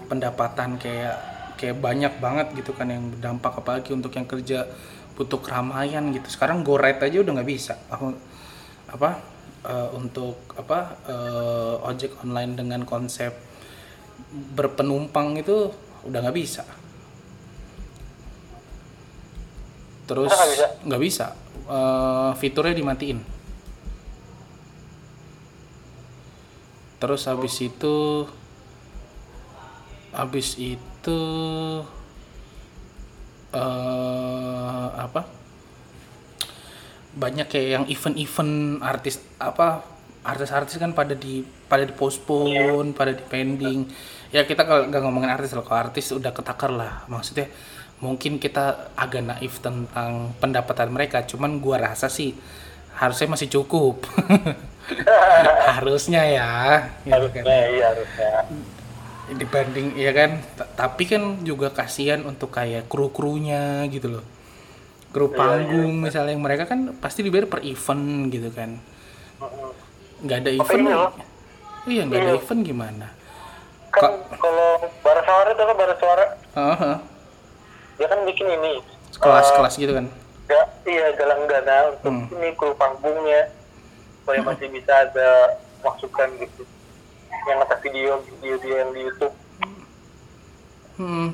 Pendapatan 0.09 0.81
kayak 0.81 1.16
kayak 1.57 1.77
banyak 1.81 2.12
banget 2.20 2.47
gitu 2.53 2.77
kan 2.77 2.93
yang 2.93 3.09
berdampak 3.12 3.53
apalagi 3.57 3.97
untuk 3.97 4.12
yang 4.12 4.29
kerja 4.29 4.68
butuh 5.16 5.41
keramaian 5.41 6.12
gitu. 6.12 6.29
Sekarang 6.29 6.61
go 6.61 6.77
ride 6.77 7.01
aja 7.01 7.24
udah 7.24 7.33
nggak 7.41 7.49
bisa. 7.49 7.74
Aku 7.89 8.12
apa 8.93 9.20
eh, 9.64 9.89
untuk 9.97 10.37
apa 10.57 11.01
eh, 11.09 11.89
ojek 11.89 12.20
online 12.24 12.53
dengan 12.57 12.85
konsep 12.85 13.33
berpenumpang 14.57 15.41
itu 15.41 15.72
udah 16.05 16.18
nggak 16.20 16.37
bisa. 16.37 16.64
Terus 20.07 20.31
nggak 20.31 20.51
bisa? 20.53 20.66
nggak 20.85 21.03
bisa. 21.03 21.27
Eh, 21.66 22.31
fiturnya 22.37 22.77
dimatiin 22.77 23.36
terus 27.07 27.31
habis 27.31 27.55
itu 27.63 28.27
habis 30.11 30.59
itu 30.59 31.21
eh 33.55 34.87
apa? 34.91 35.23
Banyak 37.15 37.47
kayak 37.47 37.69
yang 37.71 37.85
event-event 37.87 38.83
artis 38.83 39.23
apa 39.39 39.87
artis-artis 40.27 40.83
kan 40.83 40.99
pada 40.99 41.15
di 41.15 41.47
pada 41.71 41.87
di 41.87 41.95
postpone 41.95 42.91
pada 42.91 43.15
di 43.15 43.23
pending 43.23 43.87
ya 44.35 44.43
kita 44.43 44.67
kalau 44.67 44.91
nggak 44.91 44.99
ngomongin 45.07 45.31
artis 45.31 45.55
loh 45.55 45.63
kalau 45.63 45.87
artis 45.87 46.11
udah 46.11 46.35
ketakar 46.35 46.75
lah. 46.75 47.07
Maksudnya 47.07 47.47
mungkin 48.03 48.43
kita 48.43 48.99
agak 48.99 49.23
naif 49.23 49.63
tentang 49.63 50.35
pendapatan 50.43 50.91
mereka. 50.91 51.23
Cuman 51.23 51.63
gua 51.63 51.79
rasa 51.79 52.11
sih 52.11 52.35
harusnya 52.99 53.31
masih 53.31 53.47
cukup 53.47 54.03
harusnya 55.76 56.22
ya. 56.22 56.51
Gitu 57.03 57.11
kan. 57.11 57.43
harusnya 57.43 57.59
iya 57.68 57.84
harusnya. 57.91 58.30
Dibanding 59.28 59.87
ya 59.95 60.12
kan? 60.12 60.30
T- 60.41 60.70
tapi 60.72 61.03
kan 61.05 61.22
juga 61.43 61.68
kasihan 61.68 62.22
untuk 62.22 62.51
kayak 62.51 62.87
kru 62.87 63.11
krunya 63.11 63.82
gitu 63.87 64.09
loh. 64.12 64.24
Kru 65.11 65.26
Iya, 65.26 65.37
panggung 65.37 65.93
misalnya 65.99 66.30
yang 66.30 66.45
mereka 66.45 66.64
kan 66.64 66.95
pasti 66.97 67.20
dibayar 67.20 67.47
per 67.47 67.61
event 67.61 68.05
gitu 68.28 68.51
kan. 68.51 68.78
Nggak 70.18 70.39
ada 70.41 70.51
event 70.53 70.84
loh. 70.87 71.11
iya 71.87 72.03
nggak 72.03 72.20
ada 72.20 72.30
Iya. 72.30 72.39
event 72.39 72.61
gimana? 72.62 73.07
Kan 73.91 74.11
kalau 74.32 74.70
bara 75.01 75.20
suara 75.20 75.49
itu 75.49 75.62
kan 75.62 75.76
bara 75.76 75.95
suara? 75.97 76.24
Heeh. 76.53 76.97
dia 77.97 78.07
kan 78.07 78.20
bikin 78.22 78.45
ini 78.47 78.72
kelas 79.14 79.49
kelas 79.51 79.74
gitu 79.74 79.89
kan? 79.91 80.05
ya 80.47 80.62
iya 80.84 81.07
galang 81.12 81.43
dana 81.47 81.76
untuk 81.91 82.12
Hmm. 82.12 82.28
ini 82.30 82.53
kru 82.53 82.76
panggungnya 82.76 83.49
supaya 84.27 84.43
masih 84.43 84.66
bisa 84.74 84.91
ada 84.91 85.55
masukan 85.87 86.27
gitu. 86.43 86.66
Yang 87.47 87.59
atas 87.62 87.79
video 87.79 88.18
video 88.27 88.55
dia 88.59 88.77
yang 88.83 88.91
di 88.91 89.01
YouTube. 89.07 89.35
Hmm. 90.99 91.31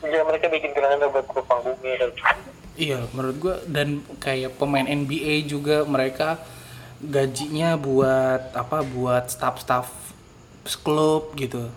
ya 0.00 0.20
mereka 0.22 0.46
bikin 0.52 0.70
galang 0.70 1.00
dana 1.00 1.08
buat 1.12 1.24
kru 1.28 1.40
panggungnya 1.44 2.12
iya 2.76 3.04
menurut 3.12 3.36
gua 3.40 3.56
dan 3.68 4.04
kayak 4.20 4.56
pemain 4.56 4.84
NBA 4.84 5.44
juga 5.44 5.84
mereka 5.84 6.40
gajinya 7.00 7.76
buat 7.80 8.52
apa 8.52 8.84
buat 8.84 9.32
staff-staff 9.32 9.88
klub 10.84 11.32
gitu. 11.36 11.72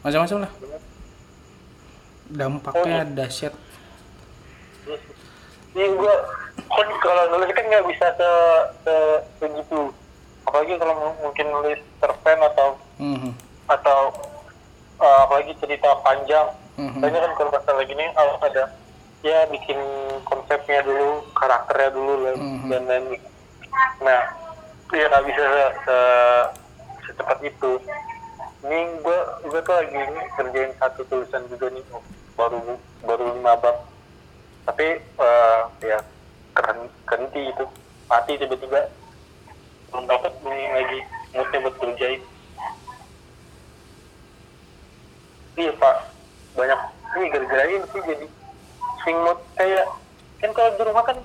Macam-macam 0.00 0.48
lah. 0.48 0.52
Dampaknya 2.32 3.06
Oh. 3.06 3.12
dahsyat. 3.12 3.54
Iya 5.76 5.88
gua 5.94 6.14
kan 6.76 6.88
kalau 7.00 7.22
nulis 7.30 7.50
kan 7.50 7.64
nggak 7.64 7.86
bisa 7.86 8.06
se, 8.12 8.30
se 8.82 8.94
begitu. 9.38 9.80
Apalagi 10.44 10.76
kalau 10.76 10.94
mu- 10.94 11.18
mungkin 11.22 11.46
nulis 11.50 11.80
cerpen 11.96 12.38
atau 12.44 12.68
Mhm. 12.96 13.30
atau 13.66 14.00
uh, 14.96 15.18
apalagi 15.24 15.52
cerita 15.58 15.90
panjang. 16.00 16.46
Mhm. 16.76 17.00
Banyak 17.00 17.20
kan 17.20 17.32
kalau 17.34 17.50
masalah 17.50 17.82
gini 17.82 18.04
harus 18.10 18.38
ada 18.40 18.64
ya 19.20 19.42
bikin 19.48 19.80
konsepnya 20.22 20.80
dulu, 20.80 21.24
karakternya 21.34 21.90
dulu 21.90 22.12
dan 22.22 22.36
Mhm. 22.36 22.68
dan 22.68 22.82
lain. 22.86 23.04
Nah, 23.98 24.22
ya 24.90 25.04
nggak 25.06 25.24
bisa 25.26 25.42
se, 25.42 25.64
se- 25.82 26.48
secepat 27.02 27.38
itu. 27.42 27.72
Ini 28.62 28.78
gua 29.00 29.18
gua 29.42 29.60
tuh 29.60 29.74
lagi 29.74 29.98
kerjain 30.32 30.72
satu 30.76 31.00
tulisan 31.06 31.42
juga 31.46 31.70
nih 31.70 31.84
baru 32.34 32.60
baru 33.00 33.24
lima 33.32 33.54
bab 33.56 33.76
tapi 34.64 34.98
eh, 34.98 35.60
ya 35.80 35.98
keren 36.56 36.78
kenti 37.04 37.52
itu. 37.52 37.64
Mati 38.08 38.32
tiba-tiba. 38.40 38.88
Belum 39.92 40.04
dapat 40.08 40.32
lagi 40.42 40.98
moodnya 41.36 41.58
buat 41.60 41.76
kerjain. 41.76 42.20
Iya 45.56 45.72
pak. 45.76 45.96
Banyak. 46.56 46.80
Ini 47.16 47.26
gara-gara 47.32 47.64
ini 47.64 47.86
sih 47.92 48.02
jadi 48.04 48.26
swing 49.04 49.18
mood 49.22 49.38
kayak 49.56 49.86
kan 50.42 50.50
kalau 50.52 50.70
di 50.76 50.82
rumah 50.84 51.04
kan 51.06 51.16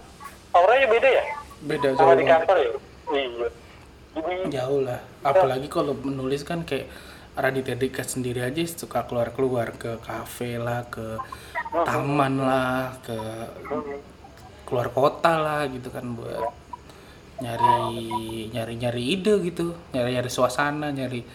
auranya 0.55 0.87
beda 0.87 1.09
ya? 1.09 1.23
Beda 1.65 1.87
sama 1.97 2.13
jauh 2.15 2.19
di 2.19 2.25
kantor 2.29 2.57
ya? 2.57 2.71
Iya. 3.11 3.47
Jadi 4.11 4.33
jauh 4.51 4.79
lah. 4.83 4.99
apalagi 5.23 5.67
kalau 5.71 5.93
menulis 5.95 6.43
kan 6.43 6.67
kayak 6.67 6.91
Raditya 7.31 7.79
Dika 7.79 8.03
sendiri 8.03 8.43
aja 8.43 8.59
suka 8.67 9.07
keluar-keluar 9.07 9.71
ke 9.79 10.01
kafe 10.03 10.59
lah 10.59 10.83
ke 10.91 11.15
taman 11.71 12.43
lah 12.43 12.99
ke 12.99 13.15
hmm, 13.71 14.10
keluar 14.71 14.87
kota 14.87 15.35
lah 15.35 15.67
gitu 15.67 15.91
kan 15.91 16.15
buat 16.15 16.47
nyari 17.43 18.07
nyari 18.49 18.73
nyari 18.79 19.03
ide 19.11 19.35
gitu. 19.43 19.75
Nyari 19.91 20.15
nyari 20.15 20.29
suasana 20.31 20.95
nyari 20.95 21.27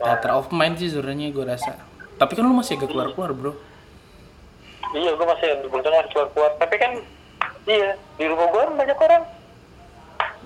theater 0.00 0.32
of 0.32 0.48
mind 0.48 0.80
sih 0.80 0.88
sebenarnya 0.88 1.28
gue 1.28 1.44
rasa. 1.44 1.76
Tapi 2.16 2.32
kan 2.32 2.48
lu 2.48 2.56
masih 2.56 2.80
agak 2.80 2.88
keluar 2.88 3.12
keluar 3.12 3.30
bro. 3.36 3.52
Iya 4.90 5.12
gue 5.12 5.26
masih 5.28 5.48
Bontang 5.68 5.92
harus 5.92 6.10
keluar 6.10 6.28
keluar 6.32 6.50
tapi 6.56 6.74
kan 6.74 6.92
iya 7.68 7.94
di 8.16 8.24
rumah 8.24 8.48
gue 8.48 8.60
kan 8.64 8.72
banyak 8.74 8.98
orang. 8.98 9.22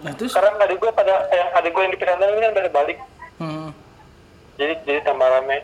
Nah 0.03 0.13
terus? 0.19 0.35
Sekarang 0.35 0.59
adik 0.59 0.83
gue 0.83 0.91
pada 0.91 1.15
yang 1.31 1.49
adik 1.55 1.71
gue 1.71 1.83
yang 1.87 1.93
di 1.95 2.01
Pirandan 2.03 2.29
ini 2.35 2.41
kan 2.43 2.53
pada 2.53 2.71
balik. 2.75 2.99
Hmm, 3.39 3.69
jadi 4.59 4.75
jadi 4.83 5.01
tambah 5.07 5.29
rame. 5.29 5.59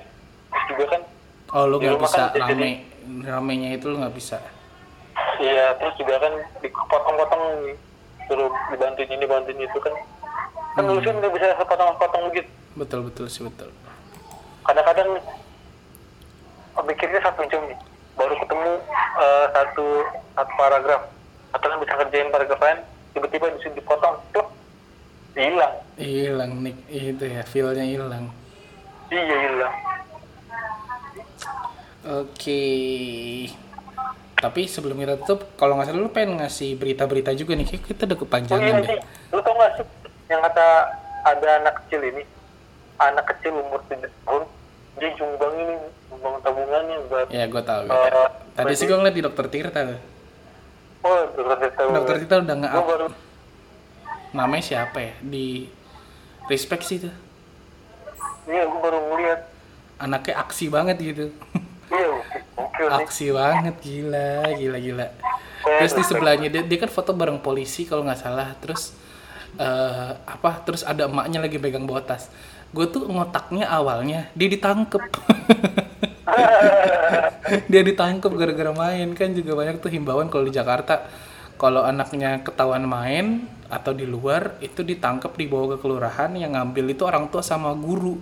Terus 0.50 0.64
juga 0.70 0.84
kan 0.94 1.02
oh 1.50 1.64
lu 1.66 1.76
nggak 1.78 1.98
bisa 1.98 2.22
kan 2.30 2.46
jadi- 2.46 2.86
rame 3.02 3.24
ramenya 3.26 3.68
itu 3.74 3.90
lu 3.90 3.98
nggak 3.98 4.14
bisa 4.14 4.38
iya 5.40 5.72
terus 5.76 5.94
juga 5.96 6.20
kan 6.20 6.32
dipotong-potong 6.60 7.44
suruh 8.28 8.50
dibantuin 8.70 9.10
ini 9.10 9.26
bantuin 9.26 9.58
itu 9.58 9.78
kan. 9.80 9.94
Kan 10.74 10.82
Hmm. 10.86 10.94
nulisin 10.94 11.18
nggak 11.18 11.34
bisa 11.34 11.46
sepotong-potong 11.58 12.22
begitu. 12.30 12.50
Betul 12.78 13.00
betul 13.10 13.26
sih 13.26 13.42
betul. 13.42 13.70
Kadang-kadang 14.62 15.18
oh, 16.78 16.84
mikirnya 16.86 17.20
satu 17.20 17.42
jam 17.50 17.62
nih. 17.66 17.78
Baru 18.14 18.34
ketemu 18.38 18.70
eh, 19.18 19.46
satu 19.50 19.86
satu 20.36 20.52
paragraf. 20.54 21.02
Atau 21.50 21.66
kan 21.66 21.78
bisa 21.82 21.94
kerjain 21.98 22.30
paragraf 22.30 22.60
lain 22.62 22.78
tiba-tiba 23.10 23.50
disuruh 23.58 23.74
dipotong 23.74 24.14
tuh 24.30 24.46
hilang. 25.34 25.74
Hilang 25.98 26.50
nih 26.62 26.74
itu 26.88 27.24
ya 27.26 27.42
feelnya 27.42 27.82
hilang. 27.82 28.30
Iya 29.10 29.36
hilang. 29.42 29.74
Oke. 32.06 32.62
Tapi 34.40 34.64
sebelum 34.64 34.96
kita 34.96 35.20
tutup, 35.20 35.52
kalau 35.54 35.76
nggak 35.76 35.86
salah 35.86 36.00
lu 36.00 36.08
pengen 36.08 36.40
ngasih 36.40 36.74
berita-berita 36.74 37.30
juga 37.32 37.52
nih. 37.52 37.66
Kayak 37.66 37.82
kita 37.84 38.02
udah 38.02 38.08
Oh 38.08 38.16
iya 38.16 38.24
kepanjangan 38.24 38.72
deh. 38.80 39.00
lu 39.30 39.40
tau 39.40 39.54
gak 39.54 39.70
sih 39.76 39.84
yang 40.26 40.40
kata 40.40 40.66
ada 41.22 41.48
anak 41.60 41.74
kecil 41.78 42.00
ini, 42.02 42.22
anak 42.96 43.24
kecil 43.28 43.52
umur 43.54 43.80
7 43.84 44.00
tahun, 44.00 44.42
dia 44.96 45.08
nyumbang 45.12 45.54
ini, 45.54 45.74
nyumbang 46.08 46.34
tabungannya 46.40 46.96
buat, 47.06 47.26
Ya, 47.28 47.44
gue 47.44 47.62
tahu. 47.62 47.80
gua 47.84 48.08
Eh. 48.08 48.28
Tadi 48.50 48.72
sih 48.72 48.86
gue 48.86 48.96
ngeliat 48.96 49.12
di 49.12 49.22
dokter 49.22 49.44
Tirta. 49.46 49.80
tuh. 49.84 50.00
oh 51.02 51.20
dokter 51.34 51.68
tahu. 51.72 51.88
Dokter 51.92 52.14
Tirta 52.18 52.36
udah 52.40 52.56
nge 52.56 52.68
Gua 52.70 52.84
baru, 52.86 53.06
Namanya 54.30 54.64
siapa 54.64 54.98
ya? 54.98 55.12
Di 55.20 55.68
respect 56.46 56.86
sih 56.86 56.98
tuh. 56.98 57.12
iya 58.46 58.64
gue 58.64 58.80
baru 58.80 58.98
ngeliat, 59.06 59.40
Anaknya 59.98 60.34
aksi 60.38 60.64
banget 60.66 60.96
gitu. 60.96 61.28
iya 61.90 62.08
nih. 62.88 63.04
aksi 63.04 63.26
banget 63.34 63.76
gila, 63.84 64.30
gila, 64.56 64.78
gila. 64.80 65.06
Terus 65.60 65.92
di 65.92 66.04
sebelahnya 66.04 66.48
dia, 66.48 66.62
dia 66.64 66.78
kan 66.80 66.88
foto 66.88 67.12
bareng 67.12 67.44
polisi 67.44 67.84
kalau 67.84 68.06
nggak 68.06 68.20
salah. 68.20 68.56
Terus 68.62 68.96
eh 69.60 70.12
apa? 70.16 70.64
Terus 70.64 70.86
ada 70.86 71.04
emaknya 71.10 71.44
lagi 71.44 71.60
pegang 71.60 71.84
bawa 71.84 72.00
tas. 72.00 72.32
Gue 72.70 72.86
tuh 72.88 73.04
ngotaknya 73.10 73.66
awalnya 73.68 74.30
dia 74.32 74.48
ditangkep. 74.48 75.02
dia 77.72 77.82
ditangkep 77.82 78.30
gara-gara 78.30 78.72
main 78.72 79.10
kan 79.18 79.34
juga 79.34 79.58
banyak 79.58 79.82
tuh 79.82 79.90
himbauan 79.90 80.30
kalau 80.30 80.46
di 80.46 80.54
Jakarta 80.54 81.10
kalau 81.58 81.82
anaknya 81.84 82.40
ketahuan 82.40 82.86
main 82.86 83.44
atau 83.66 83.92
di 83.94 84.06
luar 84.06 84.58
itu 84.62 84.82
ditangkep 84.82 85.34
dibawa 85.34 85.76
ke 85.76 85.82
kelurahan 85.82 86.30
yang 86.34 86.54
ngambil 86.54 86.94
itu 86.94 87.02
orang 87.04 87.28
tua 87.28 87.42
sama 87.42 87.74
guru 87.74 88.18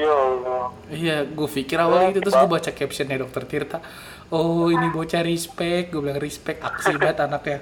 Ya 0.00 0.12
Allah. 0.16 0.64
Iya, 0.88 1.16
gue 1.28 1.48
pikir 1.48 1.76
awalnya 1.76 2.16
itu 2.16 2.20
terus 2.24 2.36
gue 2.40 2.48
baca 2.48 2.70
captionnya 2.72 3.20
dokter 3.20 3.44
Tirta. 3.44 3.78
Oh 4.32 4.72
ini 4.72 4.88
bocah 4.88 5.20
respect, 5.20 5.92
gue 5.92 6.00
bilang 6.00 6.16
respect 6.16 6.64
aksi 6.64 6.96
banget 6.96 7.20
anaknya. 7.28 7.60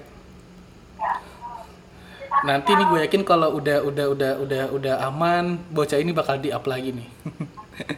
Nanti 2.47 2.71
nih 2.79 2.87
gue 2.87 2.99
yakin 3.11 3.23
kalau 3.27 3.59
udah 3.59 3.83
udah 3.83 4.07
udah 4.15 4.33
udah 4.39 4.65
udah 4.71 4.95
aman, 5.11 5.59
bocah 5.75 5.99
ini 5.99 6.15
bakal 6.15 6.39
di 6.39 6.55
up 6.55 6.63
lagi 6.71 6.95
nih. 6.95 7.09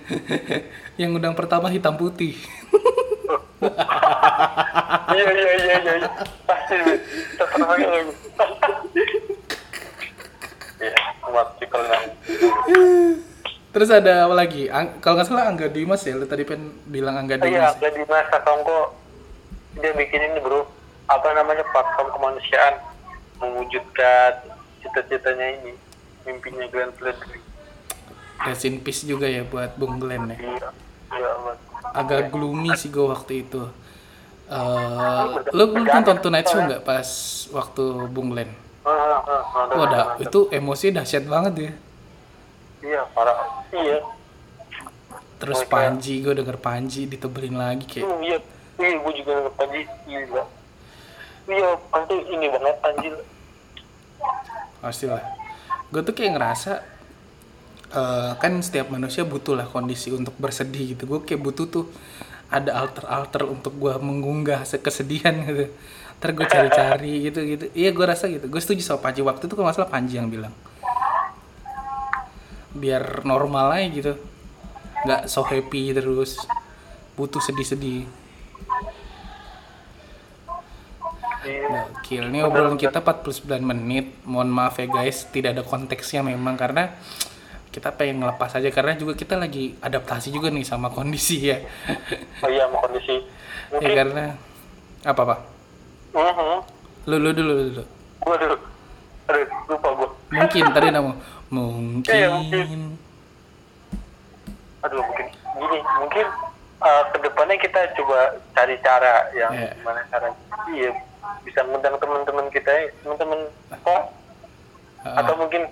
Yang 1.01 1.11
undang 1.21 1.37
pertama 1.37 1.69
hitam 1.69 2.01
putih. 2.01 2.33
Iya 5.13 5.29
iya 5.37 5.53
iya 5.61 5.77
iya. 5.85 5.95
iya. 6.01 6.11
Pasti 6.49 6.77
terkenal 7.37 7.77
lagi. 7.77 8.13
Iya, 10.81 10.97
mati 11.29 11.65
kalau 11.69 11.85
yang 11.93 12.09
Terus 13.71 13.89
ada 13.91 14.27
apa 14.27 14.35
lagi? 14.35 14.67
Ang- 14.67 14.99
kalau 14.99 15.15
nggak 15.19 15.29
salah 15.31 15.47
Angga 15.47 15.71
Dimas 15.71 16.03
ya, 16.03 16.19
lu 16.19 16.27
tadi 16.27 16.43
pengen 16.43 16.75
bilang 16.91 17.15
Angga 17.15 17.39
Iya, 17.39 17.45
Dimas. 17.47 17.75
ya? 17.79 17.91
jadi 17.91 18.01
Mas 18.11 18.27
Songko 18.27 18.79
dia 19.79 19.93
bikin 19.95 20.21
ini 20.27 20.39
bro, 20.43 20.67
apa 21.07 21.29
namanya 21.31 21.63
platform 21.71 22.09
kemanusiaan 22.11 22.75
mewujudkan 23.39 24.33
cita-citanya 24.83 25.47
ini, 25.63 25.73
mimpinya 26.27 26.67
Glenn 26.67 26.91
Fredly. 26.99 27.39
Rest 28.41 28.65
in 28.67 28.83
peace 28.83 29.07
juga 29.07 29.31
ya 29.31 29.47
buat 29.47 29.79
Bung 29.79 30.03
Glenn 30.03 30.35
ya. 30.35 30.37
Iya, 30.41 30.69
iya 31.15 31.31
agak 31.95 32.31
gloomy 32.31 32.75
sih 32.79 32.91
gue 32.91 33.07
waktu 33.07 33.47
itu. 33.47 33.63
Eh, 34.51 35.23
lu 35.55 35.65
lu 35.71 35.83
nonton 35.87 36.17
Tonight 36.19 36.47
Show 36.51 36.59
nggak 36.59 36.83
pas 36.83 37.07
waktu 37.55 37.85
Bung 38.11 38.35
Glenn? 38.35 38.51
Wah, 38.83 39.23
dah, 39.87 39.87
ada. 39.87 40.03
itu 40.19 40.49
emosi 40.51 40.91
dahsyat 40.91 41.25
banget 41.29 41.55
ya. 41.55 41.73
Iya, 42.81 43.01
parah. 43.13 43.37
Iya. 43.71 43.99
Terus 45.41 45.65
Oke. 45.65 45.73
Panji, 45.73 46.21
gue 46.21 46.35
denger 46.37 46.57
Panji 46.61 47.09
ditebelin 47.09 47.57
lagi 47.57 47.85
kayak 47.89 48.05
Hmm, 48.05 48.21
iya, 48.21 48.39
iya, 48.77 48.97
gue 48.97 49.13
juga 49.17 49.31
nonton 49.39 49.55
Panji, 49.57 49.81
gila. 50.05 50.45
Iya, 51.49 51.69
Panji 51.89 52.17
ini 52.29 52.47
banget 52.49 52.77
Panji. 52.81 53.09
pastilah. 54.81 55.21
Gue 55.93 56.01
tuh 56.01 56.17
kayak 56.17 56.41
ngerasa 56.41 56.73
eh, 57.91 58.33
kan 58.39 58.53
setiap 58.65 58.89
manusia 58.89 59.27
butuh 59.27 59.59
lah 59.59 59.69
kondisi 59.69 60.09
untuk 60.09 60.33
bersedih 60.37 60.97
gitu. 60.97 61.05
Gue 61.05 61.21
kayak 61.21 61.41
butuh 61.41 61.67
tuh 61.69 61.85
ada 62.49 62.81
alter-alter 62.81 63.45
untuk 63.45 63.77
gue 63.77 63.93
mengunggah 64.01 64.65
se- 64.65 64.81
kesedihan 64.81 65.37
gitu. 65.45 65.69
Ntar 66.21 66.31
gue 66.33 66.47
cari-cari 66.47 67.15
gitu 67.29 67.41
gitu. 67.45 67.65
Iya 67.73 67.91
gue 67.93 68.07
rasa 68.09 68.29
gitu. 68.29 68.49
Gue 68.49 68.61
setuju 68.61 68.81
sama 68.81 69.05
Panji 69.05 69.21
waktu 69.21 69.45
itu 69.49 69.53
kalau 69.53 69.69
nggak 69.69 69.77
salah 69.77 69.93
Panji 69.93 70.17
yang 70.17 70.29
bilang. 70.33 70.53
Biar 72.75 73.27
normal 73.27 73.75
aja 73.75 73.89
gitu. 73.91 74.13
Nggak 75.07 75.23
so 75.27 75.43
happy 75.43 75.95
terus. 75.95 76.39
Butuh 77.17 77.43
sedih-sedih. 77.43 78.07
Iya. 81.41 81.89
Gokil, 81.89 82.29
ini 82.29 82.45
obrolan 82.45 82.77
kita 82.77 83.01
49 83.01 83.65
menit. 83.65 84.13
Mohon 84.29 84.51
maaf 84.53 84.77
ya 84.77 84.87
guys, 84.87 85.25
tidak 85.33 85.57
ada 85.57 85.63
konteksnya 85.65 86.21
memang 86.21 86.53
karena 86.61 86.93
kita 87.71 87.95
pengen 87.95 88.21
ngelepas 88.21 88.51
aja 88.59 88.67
karena 88.75 88.99
juga 88.99 89.15
kita 89.15 89.39
lagi 89.39 89.79
adaptasi 89.79 90.35
juga 90.35 90.51
nih 90.51 90.67
sama 90.67 90.91
kondisi 90.91 91.49
ya. 91.49 91.63
Oh 92.45 92.51
iya, 92.51 92.67
mau 92.67 92.83
kondisi. 92.83 93.25
ya 93.71 93.79
Mungkin, 93.79 93.95
karena 93.95 94.25
apa 95.07 95.23
pak? 95.23 95.39
Mhm. 96.13 96.59
Lu 97.09 97.17
lu 97.17 97.31
dulu 97.31 97.53
lu 97.57 97.63
dulu. 97.73 97.85
Gua 98.21 98.37
dulu. 98.37 98.57
Aduh, 99.31 99.47
lupa 99.71 99.89
gua. 99.97 100.09
Mungkin 100.35 100.65
tadi 100.75 100.89
nama 101.51 102.01
Iya, 102.07 102.29
mungkin. 102.31 102.67
mungkin. 102.67 102.81
Aduh, 104.81 105.03
mungkin. 105.03 105.27
Gini, 105.51 105.79
mungkin, 105.99 106.27
uh, 106.81 107.03
ke 107.11 107.19
depannya 107.21 107.57
kita 107.59 107.81
coba 107.95 108.19
cari 108.55 108.77
cara 108.81 109.29
yang 109.35 109.53
Iya. 109.53 109.71
gimana 109.77 110.01
cara 110.09 110.29
iya 110.71 110.91
bisa 111.43 111.61
ngundang 111.65 111.97
teman-teman 111.97 112.47
kita 112.49 112.71
ya, 112.71 112.85
teman-teman 113.03 113.41
kok 113.77 114.03
Heeh, 115.01 115.17
atau 115.17 115.35
mungkin 115.37 115.63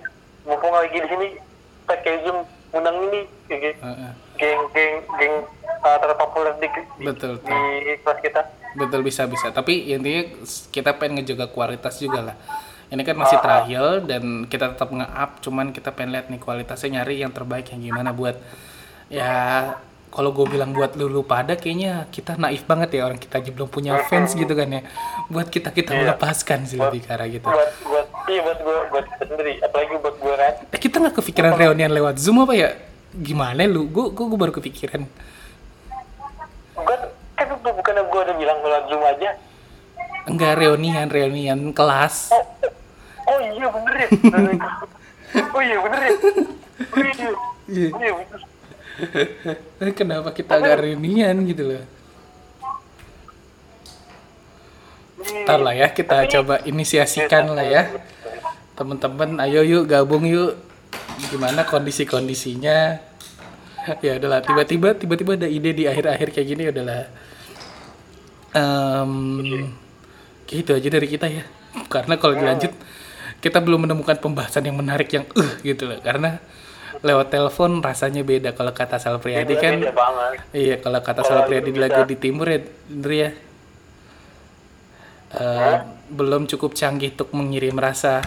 mumpung 0.43 0.73
lagi 0.73 0.97
di 0.97 1.07
sini 1.07 1.27
pakai 1.85 2.21
zoom 2.21 2.41
undang 2.71 2.97
ini 3.05 3.21
kayak 3.45 3.59
gitu. 3.63 3.79
heeh. 3.81 4.11
geng 4.35 4.61
geng 4.71 4.93
geng 5.15 5.35
uh, 5.79 5.97
terpopuler 5.99 6.53
di, 6.57 6.67
di, 6.97 7.05
Betul, 7.05 7.37
di 7.41 7.57
kelas 7.99 8.19
kita 8.21 8.41
betul 8.71 9.01
bisa 9.01 9.25
bisa 9.25 9.49
tapi 9.49 9.89
intinya 9.89 10.29
kita 10.69 10.93
pengen 10.95 11.19
ngejaga 11.19 11.49
kualitas 11.49 11.97
juga 11.97 12.21
lah 12.23 12.35
ini 12.89 13.01
kan 13.05 13.15
masih 13.15 13.37
trial 13.37 14.01
dan 14.01 14.49
kita 14.49 14.73
tetap 14.73 14.89
nge-up 14.89 15.37
cuman 15.45 15.69
kita 15.69 15.93
pengen 15.93 16.17
lihat 16.17 16.27
nih 16.33 16.41
kualitasnya 16.41 17.01
nyari 17.01 17.21
yang 17.21 17.29
terbaik 17.29 17.69
yang 17.69 17.81
gimana 17.85 18.09
buat 18.09 18.33
ya 19.13 19.33
kalau 20.09 20.33
gue 20.33 20.41
bilang 20.49 20.73
buat 20.73 20.97
lu, 20.97 21.05
lu 21.05 21.21
pada 21.21 21.53
kayaknya 21.53 22.09
kita 22.09 22.33
naif 22.33 22.65
banget 22.65 22.97
ya 22.97 23.05
orang 23.05 23.21
kita 23.21 23.45
aja 23.45 23.53
belum 23.53 23.69
punya 23.69 23.93
fans 24.09 24.33
gitu 24.33 24.57
kan 24.57 24.65
ya. 24.65 24.81
Buat 25.29 25.53
kita 25.53 25.69
kita 25.69 25.93
Iya. 25.93 26.01
melepaskan 26.01 26.65
sih 26.65 26.81
lebih 26.81 27.05
ke 27.05 27.13
arah 27.13 27.29
gitu. 27.29 27.45
buat 27.45 27.69
buat 27.85 28.07
iya 28.25 28.41
buat 28.41 28.57
gue 28.57 28.77
buat 28.89 29.05
kita 29.05 29.23
sendiri 29.29 29.53
apalagi 29.61 29.93
buat 30.01 30.15
gue 30.17 30.33
kan 30.33 30.53
eh, 30.65 30.79
kita 30.81 30.95
nggak 30.97 31.13
kepikiran 31.13 31.53
reunian 31.53 31.93
lewat 31.93 32.17
zoom 32.17 32.41
apa 32.41 32.57
ya? 32.57 32.73
Gimana 33.13 33.69
lu? 33.69 33.85
Gue 33.85 34.09
gue 34.09 34.25
baru 34.33 34.49
kepikiran. 34.49 35.05
Gue 36.73 36.97
kan 37.37 37.47
bukan 37.61 37.93
gue 38.01 38.21
udah 38.25 38.35
bilang 38.41 38.57
lewat 38.65 38.83
zoom 38.89 39.03
aja? 39.05 39.29
Enggak 40.25 40.53
reunian 40.57 41.05
reunian 41.05 41.59
kelas. 41.69 42.33
Oh, 42.33 42.43
oh 43.31 43.39
iya 43.39 43.67
bener 43.69 43.93
ya. 43.95 44.07
Oh 45.53 45.61
iya 45.61 45.77
bener 45.77 45.99
ya. 46.01 46.11
Oh 46.89 46.99
iya 46.99 47.29
Iya. 47.69 47.87
oh 47.93 48.01
iya 48.01 48.13
bener. 48.17 48.39
Eh, 49.79 49.93
kenapa 49.95 50.33
kita 50.33 50.59
nggak 50.59 50.77
reunian 50.81 51.35
gitu 51.47 51.63
loh? 51.69 51.83
Iya. 55.19 55.43
Ntar 55.45 55.59
lah 55.59 55.75
ya 55.75 55.87
kita 55.91 56.25
coba 56.31 56.63
inisiasikan 56.63 57.51
lah 57.53 57.65
ya. 57.67 57.83
Teman-teman 58.75 59.39
ayo 59.43 59.61
yuk 59.63 59.83
gabung 59.85 60.23
yuk. 60.25 60.55
Gimana 61.29 61.67
kondisi-kondisinya? 61.67 62.77
Ya 64.05 64.21
udahlah 64.21 64.43
tiba-tiba 64.45 64.93
tiba-tiba 64.93 65.33
ada 65.33 65.49
ide 65.49 65.73
di 65.73 65.89
akhir-akhir 65.89 66.29
kayak 66.35 66.47
gini 66.51 66.61
ya 66.67 66.71
udahlah. 66.75 67.09
Em, 68.53 69.11
gitu 70.45 70.77
aja 70.77 70.89
dari 70.93 71.07
kita 71.09 71.25
ya. 71.25 71.41
Karena 71.89 72.13
kalau 72.21 72.37
dilanjut 72.37 72.69
kita 73.39 73.59
belum 73.59 73.87
menemukan 73.87 74.17
pembahasan 74.17 74.63
yang 74.63 74.75
menarik 74.75 75.07
yang 75.09 75.25
uh 75.31 75.51
gitu 75.61 75.87
loh 75.87 75.99
karena 75.99 76.39
lewat 76.99 77.31
telepon 77.31 77.79
rasanya 77.79 78.21
beda 78.21 78.51
kalau 78.51 78.71
kata 78.71 78.99
Sal 78.99 79.17
Priadi 79.17 79.55
kan 79.55 79.79
Iya, 80.51 80.75
kalau 80.77 80.99
kata 80.99 81.23
Sal 81.23 81.45
Priadi 81.45 81.69
itu 81.69 81.71
di 81.71 81.79
bisa- 81.79 81.85
lagu 81.87 82.01
di 82.03 82.17
timur 82.17 82.45
ya, 82.45 82.59
Indri 82.89 83.17
ya. 83.19 83.31
Eh, 85.29 85.75
belum 86.09 86.43
cukup 86.45 86.73
canggih 86.73 87.13
untuk 87.13 87.29
mengirim 87.31 87.77
rasa 87.77 88.19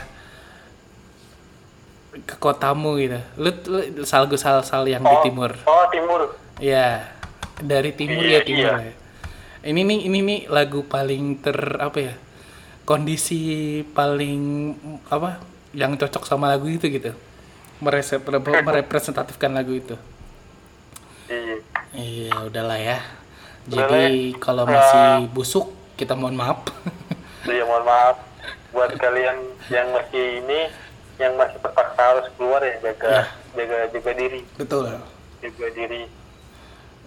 ke 2.14 2.36
kotamu 2.38 2.94
gitu. 2.96 3.18
Lu, 3.36 3.50
lu 3.66 3.78
sal 4.04 4.30
sal 4.36 4.62
sal 4.62 4.84
yang 4.84 5.02
di 5.02 5.16
timur. 5.22 5.52
oh 5.64 5.84
timur 5.88 6.36
Iya, 6.56 7.10
dari 7.58 7.90
timur 7.92 8.22
Iya, 8.22 8.38
ya 8.38 8.40
timur 8.40 8.70
iya. 8.70 8.86
ya. 8.86 8.94
Ini 9.62 9.80
nih 9.82 9.98
ini 10.06 10.18
nih 10.22 10.40
lagu 10.46 10.86
paling 10.86 11.38
ter 11.38 11.58
apa 11.76 11.98
ya? 11.98 12.14
Kondisi 12.82 13.40
paling 13.92 14.74
apa 15.06 15.38
yang 15.72 15.94
cocok 15.94 16.22
sama 16.22 16.50
lagu 16.50 16.66
itu 16.66 16.86
gitu. 16.86 17.14
Merese- 17.78 18.20
merepresentatifkan 18.68 19.50
lagu 19.52 19.72
itu. 19.72 19.96
iya 21.26 21.56
Iya, 21.92 22.32
udahlah 22.42 22.78
ya. 22.78 22.98
Jadi 23.64 24.34
kalau 24.36 24.66
masih 24.66 25.30
busuk, 25.30 25.70
kita 25.94 26.12
mohon 26.12 26.34
maaf. 26.34 26.58
Iya 27.42 27.66
mohon 27.66 27.82
maaf 27.82 28.16
buat 28.70 28.94
kalian 28.94 29.34
yang 29.66 29.90
masih 29.90 30.40
ini 30.40 30.70
yang 31.18 31.34
masih 31.34 31.58
terpaksa 31.58 32.00
harus 32.00 32.26
keluar 32.34 32.62
ya 32.62 32.78
jaga 32.80 33.28
jaga 33.52 33.76
jaga 33.90 34.12
diri 34.14 34.40
Betul. 34.56 34.88
jaga 35.38 35.66
diri 35.70 36.02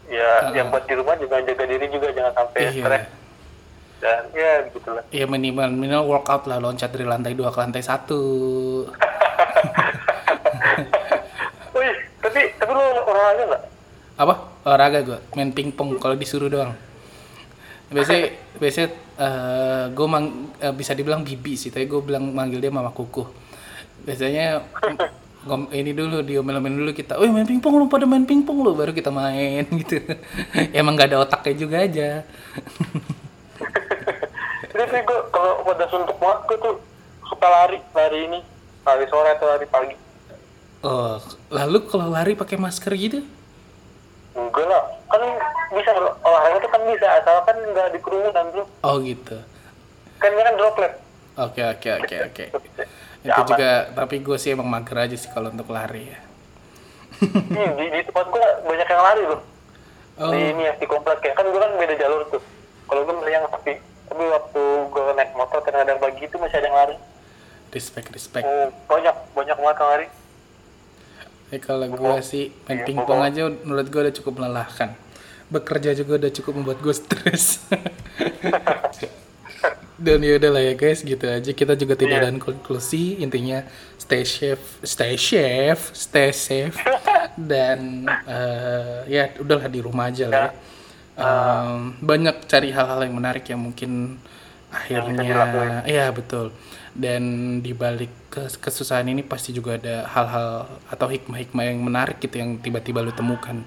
ya 0.06 0.54
yang 0.54 0.70
buat 0.70 0.86
di 0.86 0.94
rumah 0.94 1.18
juga 1.18 1.42
jaga 1.42 1.66
diri 1.66 1.90
juga 1.90 2.14
jangan 2.14 2.34
sampai 2.36 2.60
Iya. 2.62 2.72
stres 2.78 3.06
dan 4.06 4.30
ya 4.38 4.52
begitulah 4.70 5.02
Ya 5.10 5.26
minimal 5.26 5.74
minimal 5.74 6.06
workout 6.06 6.46
lah 6.46 6.62
loncat 6.62 6.94
dari 6.94 7.10
lantai 7.10 7.34
dua 7.34 7.50
ke 7.50 7.58
lantai 7.58 7.82
satu. 7.82 8.22
Wih, 11.76 11.96
tapi 12.22 12.42
tapi 12.56 12.72
lu 12.72 12.84
olahraga 13.02 13.44
nggak 13.50 13.64
Apa? 14.16 14.34
Olahraga 14.66 15.00
gue, 15.02 15.20
main 15.36 15.52
pingpong 15.52 15.98
kalau 15.98 16.16
disuruh 16.16 16.48
doang. 16.48 16.72
Biasanya 17.92 18.34
biasanya 18.58 18.88
gue 19.92 20.08
mang 20.08 20.26
eh, 20.58 20.74
bisa 20.74 20.94
dibilang 20.94 21.22
bibi 21.22 21.54
sih, 21.54 21.70
tapi 21.70 21.86
gue 21.86 22.02
bilang 22.02 22.32
manggil 22.32 22.62
dia 22.62 22.72
mama 22.72 22.90
kuku. 22.90 23.26
Biasanya 24.06 24.62
ngom- 25.46 25.70
ini 25.70 25.92
dulu 25.94 26.26
diomel-omelin 26.26 26.82
dulu 26.82 26.92
kita, 26.94 27.20
oh 27.20 27.28
main 27.28 27.46
pingpong 27.46 27.76
lu 27.78 27.86
pada 27.86 28.10
main 28.10 28.26
pingpong 28.26 28.58
lu 28.64 28.74
baru 28.74 28.96
kita 28.96 29.12
main 29.14 29.66
gitu. 29.82 30.02
Emang 30.74 30.96
gak 30.96 31.14
ada 31.14 31.22
otaknya 31.22 31.54
juga 31.58 31.78
aja. 31.84 32.10
Jadi 34.68 34.84
sih 34.86 35.02
gue 35.02 35.20
kalau 35.30 35.64
pada 35.64 35.86
suntuk 35.88 36.18
banget 36.18 36.40
gue 36.46 36.58
tuh 36.62 36.76
suka 37.26 37.48
lari 37.48 37.80
lari 37.92 38.20
ini 38.24 38.40
lari 38.82 39.06
sore 39.08 39.30
atau 39.32 39.48
lari 39.48 39.66
pagi 39.66 39.96
Oh, 40.82 41.18
lalu 41.50 41.82
kalau 41.84 42.08
lari 42.08 42.34
pakai 42.34 42.56
masker 42.56 42.94
gitu? 42.94 43.26
enggak 44.36 44.68
lah 44.68 44.84
kan 45.08 45.22
bisa 45.72 45.90
olahraga 46.20 46.60
tuh 46.60 46.70
kan 46.70 46.82
bisa 46.86 47.08
asalkan 47.16 47.56
nggak 47.66 47.88
di 47.90 48.00
kerumunan 48.00 48.46
bro 48.52 48.64
Oh 48.84 49.00
gitu. 49.00 49.40
kan 50.18 50.30
ini 50.30 50.44
kan 50.44 50.56
droplet 50.56 50.94
Oke 51.36 51.62
oke 51.64 51.90
oke 51.96 52.16
oke. 52.26 52.46
Ya, 53.26 53.34
Itu 53.34 53.42
aman. 53.42 53.50
juga 53.50 53.70
tapi 53.92 54.22
gue 54.22 54.38
sih 54.38 54.54
emang 54.54 54.70
mager 54.70 55.02
aja 55.02 55.18
sih 55.18 55.26
kalau 55.28 55.50
untuk 55.50 55.66
lari 55.68 56.06
ya. 56.06 56.20
Ih, 57.50 57.70
di, 57.74 57.86
di 57.90 58.00
tempat 58.04 58.30
gue 58.30 58.46
banyak 58.62 58.86
yang 58.86 59.04
lari 59.04 59.24
loh 59.26 59.42
Oh, 60.16 60.30
di 60.30 60.40
ini 60.46 60.62
ya 60.62 60.74
di 60.76 60.86
komplek 60.86 61.20
ya 61.20 61.34
kan 61.34 61.44
gue 61.44 61.58
kan 61.58 61.74
beda 61.74 61.96
jalur 61.98 62.22
tuh 62.30 62.42
kalau 62.86 63.02
gue 63.04 63.16
milih 63.18 63.34
yang 63.34 63.46
sepi 63.50 63.74
tapi 64.06 64.24
waktu 64.30 64.62
gue 64.90 65.04
naik 65.18 65.32
motor 65.34 65.60
kadang-kadang 65.62 65.98
pagi 65.98 66.22
itu 66.24 66.36
masih 66.38 66.58
ada 66.62 66.68
yang 66.70 66.78
lari 66.78 66.98
respect 67.74 68.08
respect. 68.14 68.46
oh, 68.46 68.70
banyak 68.88 69.16
banyak 69.34 69.58
banget 69.58 69.78
yang 69.78 69.92
lari 69.92 70.08
Eh 71.54 71.62
kalau 71.62 71.86
gue 71.86 72.18
sih 72.26 72.50
main 72.66 72.82
Iya, 72.82 72.86
pingpong 72.90 73.22
aja 73.22 73.46
menurut 73.46 73.86
gue 73.94 74.02
udah 74.02 74.16
cukup 74.18 74.42
melelahkan. 74.42 74.98
Bekerja 75.54 75.94
juga 75.94 76.18
udah 76.18 76.32
cukup 76.34 76.58
membuat 76.58 76.82
gue 76.82 76.90
stres. 76.90 77.62
Dan 79.96 80.26
ya 80.26 80.42
udah 80.42 80.52
lah 80.52 80.64
ya 80.66 80.74
guys, 80.74 81.06
gitu 81.06 81.22
aja. 81.22 81.54
Kita 81.54 81.78
juga 81.78 81.94
tidak 81.94 82.18
Iya. 82.18 82.34
ada 82.34 82.42
konklusi. 82.42 83.22
Intinya 83.22 83.62
stay 84.02 84.26
safe, 84.26 84.82
stay 84.82 85.14
safe, 85.22 85.94
stay 85.94 86.34
safe. 86.34 86.74
Dan 87.38 88.10
eh, 88.10 89.06
ya 89.06 89.30
udahlah 89.38 89.70
di 89.70 89.86
rumah 89.86 90.10
aja 90.10 90.26
lah. 90.26 90.50
Ya. 90.50 90.52
Em, 91.16 91.96
banyak 92.04 92.44
cari 92.44 92.76
hal-hal 92.76 93.08
yang 93.08 93.16
menarik 93.16 93.48
yang 93.48 93.64
mungkin 93.64 94.20
akhirnya, 94.68 95.24
dilakuin. 95.24 95.74
iya 95.88 96.12
betul. 96.12 96.52
Dan 96.92 97.24
di 97.64 97.72
balik 97.72 98.12
ke 98.32 98.48
kesusahan 98.60 99.08
ini 99.08 99.24
pasti 99.24 99.56
juga 99.56 99.80
ada 99.80 100.08
hal-hal 100.12 100.68
atau 100.92 101.08
hikmah-hikmah 101.08 101.64
yang 101.72 101.80
menarik 101.80 102.20
gitu 102.20 102.36
yang 102.40 102.60
tiba-tiba 102.60 103.00
lu 103.00 103.16
temukan. 103.16 103.64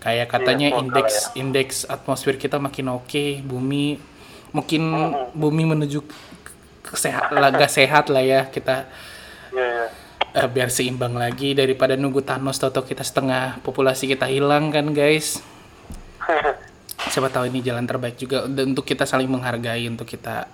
Kayak 0.00 0.32
katanya 0.32 0.72
semoga 0.72 0.80
indeks 0.80 1.16
lah 1.16 1.32
indeks 1.36 1.76
atmosfer 1.84 2.36
kita 2.40 2.56
makin 2.56 2.88
oke, 2.96 3.44
bumi 3.44 4.00
mungkin 4.48 4.82
bumi 5.36 5.62
menuju 5.68 6.00
kesehat 6.88 7.28
laga 7.36 7.68
sehat 7.68 8.08
lah 8.08 8.24
ya 8.24 8.48
kita 8.48 8.88
iya 9.52 9.92
iya 10.32 10.44
eh, 10.44 10.48
biar 10.48 10.72
seimbang 10.72 11.16
lagi 11.16 11.52
daripada 11.52 11.96
nunggu 12.00 12.24
Thanos 12.24 12.56
toto 12.56 12.80
kita 12.84 13.04
setengah 13.04 13.60
populasi 13.60 14.08
kita 14.08 14.24
hilang 14.24 14.72
kan 14.72 14.92
guys 14.96 15.40
siapa 17.08 17.28
tahu 17.32 17.48
ini 17.48 17.64
jalan 17.64 17.84
terbaik 17.88 18.16
juga 18.20 18.44
untuk 18.44 18.84
kita 18.84 19.04
saling 19.08 19.28
menghargai 19.28 19.88
untuk 19.88 20.06
kita 20.06 20.48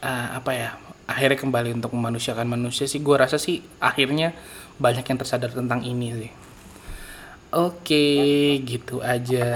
eh, 0.00 0.28
apa 0.34 0.50
ya 0.54 0.70
akhirnya 1.10 1.38
kembali 1.42 1.74
untuk 1.74 1.90
memanusiakan 1.98 2.46
manusia 2.46 2.86
sih. 2.86 3.02
Gua 3.02 3.26
rasa 3.26 3.36
sih 3.36 3.58
akhirnya 3.82 4.30
banyak 4.78 5.02
yang 5.02 5.18
tersadar 5.18 5.50
tentang 5.50 5.82
ini 5.82 6.08
sih. 6.14 6.32
Oke 7.50 8.62
gitu 8.62 9.02
aja. 9.02 9.46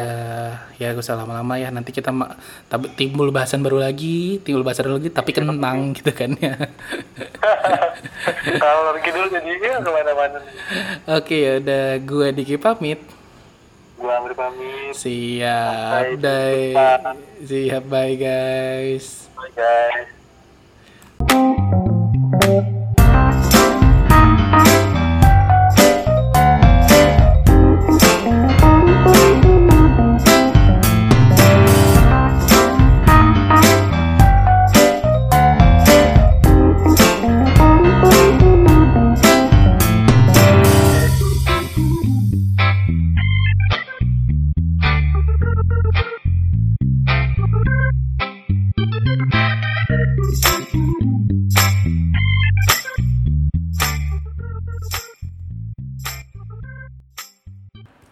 Ya 0.82 0.86
gak 0.90 0.99
usah 0.99 1.14
lama-lama 1.14 1.55
ya. 1.62 1.70
Nanti 1.70 1.95
kita 1.95 2.11
ma- 2.11 2.34
tab- 2.66 2.90
timbul 2.99 3.30
bahasan 3.30 3.62
baru 3.62 3.78
lagi 3.78 4.42
timbul 4.42 4.66
bahasan 4.66 4.90
baru 4.90 4.99
lagi 4.99 5.14
tapi 5.14 5.30
kentang 5.30 5.95
gitu 5.95 6.11
kan 6.11 6.34
ya. 6.42 6.59
Kalau 8.62 8.99
dulu 8.99 9.26
jadi 9.30 9.51
ya 9.62 9.78
ke 9.78 9.90
mana-mana. 9.95 10.42
Oke 11.07 11.36
ya 11.38 11.53
udah. 11.62 12.03
Gua 12.03 12.34
Diki 12.34 12.59
pamit 12.59 12.99
Gua 13.95 14.18
Amri 14.18 14.34
pamit. 14.34 14.90
Siap. 14.97 16.18
Bye. 16.18 16.74
Siap. 17.47 17.84
Bye 17.86 18.16
guys. 18.18 19.30
Bye 19.34 19.51
guys. 19.55 20.11